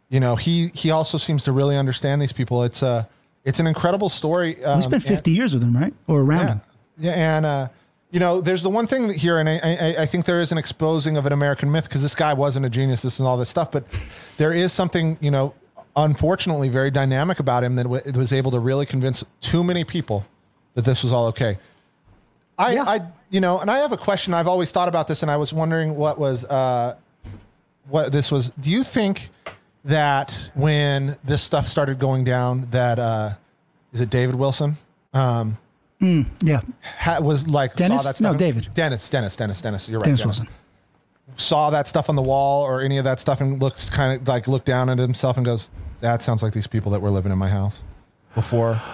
you 0.09 0.21
know, 0.21 0.37
he 0.37 0.69
he 0.75 0.91
also 0.91 1.19
seems 1.19 1.45
to 1.45 1.53
really 1.53 1.77
understand 1.77 2.21
these 2.23 2.33
people. 2.33 2.63
It's 2.65 2.83
uh 2.83 3.05
it's 3.45 3.61
an 3.61 3.67
incredible 3.67 4.09
story. 4.09 4.63
Um, 4.65 4.79
we 4.79 4.83
spent 4.83 4.95
and- 5.05 5.15
50 5.17 5.31
years 5.31 5.53
with 5.55 5.63
him, 5.63 5.77
right? 5.77 5.93
Or 6.07 6.21
around 6.23 6.41
Yeah, 6.41 6.49
him. 6.53 6.61
yeah, 6.99 7.13
and 7.37 7.47
uh, 7.47 7.69
you 8.11 8.21
know, 8.21 8.41
there's 8.41 8.63
the 8.63 8.71
one 8.71 8.87
thing 8.87 9.13
here, 9.13 9.39
and 9.39 9.49
I, 9.49 9.59
I, 9.63 9.95
I 10.03 10.07
think 10.07 10.25
there 10.25 10.41
is 10.41 10.53
an 10.53 10.57
exposing 10.59 11.17
of 11.17 11.27
an 11.27 11.33
American 11.33 11.71
myth 11.71 11.85
because 11.85 12.01
this 12.01 12.15
guy 12.15 12.33
wasn't 12.33 12.65
a 12.65 12.71
genius, 12.71 13.03
this 13.03 13.19
and 13.19 13.27
all 13.29 13.37
this 13.37 13.49
stuff, 13.51 13.71
but 13.73 13.85
there 14.37 14.53
is 14.53 14.73
something, 14.73 15.19
you 15.21 15.31
know, 15.33 15.53
unfortunately 15.97 16.69
very 16.69 16.91
dynamic 16.93 17.39
about 17.41 17.63
him 17.65 17.75
that 17.77 17.83
w- 17.85 18.03
was 18.15 18.33
able 18.33 18.51
to 18.53 18.59
really 18.61 18.87
convince 18.87 19.25
too 19.41 19.63
many 19.65 19.83
people 19.85 20.25
that 20.75 20.85
this 20.85 21.03
was 21.03 21.13
all 21.13 21.27
okay. 21.27 21.59
I, 22.57 22.79
I, 22.79 23.01
you 23.31 23.41
know, 23.41 23.59
and 23.59 23.69
I 23.71 23.79
have 23.79 23.91
a 23.93 23.97
question. 23.97 24.33
I've 24.33 24.47
always 24.49 24.71
thought 24.71 24.89
about 24.89 25.09
this, 25.09 25.23
and 25.23 25.31
I 25.31 25.37
was 25.37 25.53
wondering 25.53 25.97
what 25.97 26.19
was, 26.19 26.45
uh, 26.45 26.97
what 27.89 28.13
this 28.13 28.31
was. 28.31 28.51
Do 28.61 28.71
you 28.71 28.85
think 28.85 29.29
that 29.85 30.51
when 30.55 31.17
this 31.25 31.43
stuff 31.43 31.67
started 31.67 31.99
going 31.99 32.25
down, 32.25 32.69
that 32.71 32.99
uh, 32.99 33.31
is 33.93 34.01
it 34.01 34.11
David 34.11 34.35
Wilson? 34.35 34.77
Um, 35.13 35.59
Mm, 36.01 36.27
yeah. 36.43 36.61
ha- 36.99 37.21
was 37.21 37.49
like 37.49 37.77
Dennis? 37.77 38.03
saw 38.03 38.13
that 38.13 38.21
No. 38.21 38.35
David. 38.37 38.69
Dennis, 38.75 39.09
Dennis, 39.09 39.37
Dennis, 39.37 39.61
Dennis. 39.61 39.89
You're 39.89 40.01
right. 40.01 40.05
Dennis 40.05 40.21
Dennis, 40.21 40.39
Wilson. 40.41 40.55
Saw 41.37 41.71
that 41.71 41.89
stuff 41.89 42.11
on 42.11 42.17
the 42.17 42.23
wall 42.23 42.63
or 42.63 42.83
any 42.83 42.99
of 42.99 43.05
that 43.05 43.21
stuff 43.21 43.41
and 43.41 43.63
looks 43.63 43.89
kind 43.89 44.21
of 44.21 44.29
like 44.29 44.47
looked 44.49 44.67
down 44.67 44.91
at 44.91 44.99
himself 44.99 45.37
and 45.39 45.47
goes, 45.47 45.71
"That 46.01 46.21
sounds 46.21 46.43
like 46.43 46.53
these 46.53 46.67
people 46.67 46.93
that 46.93 47.01
were 47.01 47.11
living 47.11 47.33
in 47.33 47.39
my 47.39 47.49
house 47.49 47.83
before." 48.35 48.83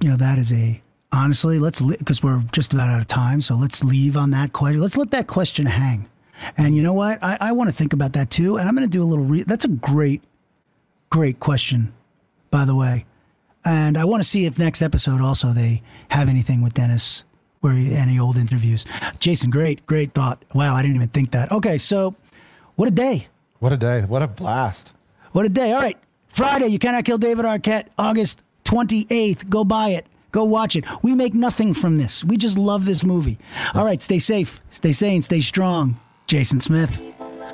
You 0.00 0.10
know, 0.10 0.16
that 0.16 0.38
is 0.38 0.50
a 0.52 0.80
honestly. 1.12 1.58
Let's 1.58 1.80
because 1.82 2.22
we're 2.22 2.42
just 2.52 2.72
about 2.72 2.88
out 2.90 3.00
of 3.00 3.06
time, 3.06 3.40
so 3.40 3.54
let's 3.54 3.84
leave 3.84 4.16
on 4.16 4.30
that 4.30 4.52
question. 4.54 4.80
Let's 4.80 4.96
let 4.96 5.10
that 5.12 5.26
question 5.26 5.66
hang. 5.66 6.08
And 6.56 6.76
you 6.76 6.82
know 6.82 6.92
what? 6.92 7.22
I, 7.22 7.36
I 7.40 7.52
want 7.52 7.68
to 7.70 7.74
think 7.74 7.92
about 7.92 8.12
that 8.14 8.30
too. 8.30 8.56
And 8.58 8.68
I'm 8.68 8.74
going 8.76 8.88
to 8.88 8.90
do 8.90 9.02
a 9.02 9.06
little. 9.06 9.24
Re- 9.24 9.42
That's 9.42 9.64
a 9.64 9.68
great, 9.68 10.22
great 11.10 11.40
question, 11.40 11.92
by 12.50 12.64
the 12.64 12.74
way. 12.74 13.04
And 13.64 13.98
I 13.98 14.04
want 14.04 14.22
to 14.22 14.28
see 14.28 14.46
if 14.46 14.58
next 14.58 14.82
episode 14.82 15.20
also 15.20 15.48
they 15.52 15.82
have 16.10 16.28
anything 16.28 16.62
with 16.62 16.74
Dennis 16.74 17.24
or 17.62 17.72
any 17.72 18.18
old 18.18 18.36
interviews. 18.36 18.84
Jason, 19.18 19.50
great, 19.50 19.84
great 19.86 20.12
thought. 20.14 20.42
Wow, 20.54 20.74
I 20.74 20.82
didn't 20.82 20.94
even 20.96 21.08
think 21.08 21.32
that. 21.32 21.50
Okay, 21.50 21.76
so 21.76 22.14
what 22.76 22.88
a 22.88 22.92
day. 22.92 23.26
What 23.58 23.72
a 23.72 23.76
day! 23.76 24.02
What 24.02 24.22
a 24.22 24.28
blast! 24.28 24.92
What 25.32 25.44
a 25.44 25.48
day. 25.48 25.72
All 25.72 25.80
right. 25.82 25.98
Friday, 26.28 26.68
You 26.68 26.78
Cannot 26.78 27.04
Kill 27.04 27.18
David 27.18 27.44
Arquette, 27.44 27.86
August 27.98 28.44
28th. 28.64 29.48
Go 29.50 29.64
buy 29.64 29.88
it. 29.90 30.06
Go 30.30 30.44
watch 30.44 30.76
it. 30.76 30.84
We 31.02 31.12
make 31.14 31.34
nothing 31.34 31.74
from 31.74 31.98
this. 31.98 32.22
We 32.22 32.36
just 32.36 32.56
love 32.56 32.84
this 32.84 33.02
movie. 33.02 33.38
All 33.74 33.84
right. 33.84 34.00
Stay 34.00 34.20
safe. 34.20 34.62
Stay 34.70 34.92
sane. 34.92 35.22
Stay 35.22 35.40
strong. 35.40 35.98
Jason 36.28 36.60
Smith. 36.60 36.90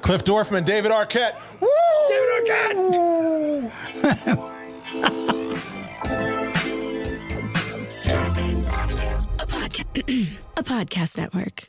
Cliff 0.03 0.25
Dorfman, 0.25 0.65
David 0.65 0.91
Arquette. 0.91 1.35
Woo! 1.61 1.69
David 2.09 3.71
Starburns 7.89 8.69
Audio, 8.71 9.27
a, 9.39 9.47
podca- 9.47 10.37
a 10.57 10.63
podcast 10.63 11.17
network. 11.17 11.69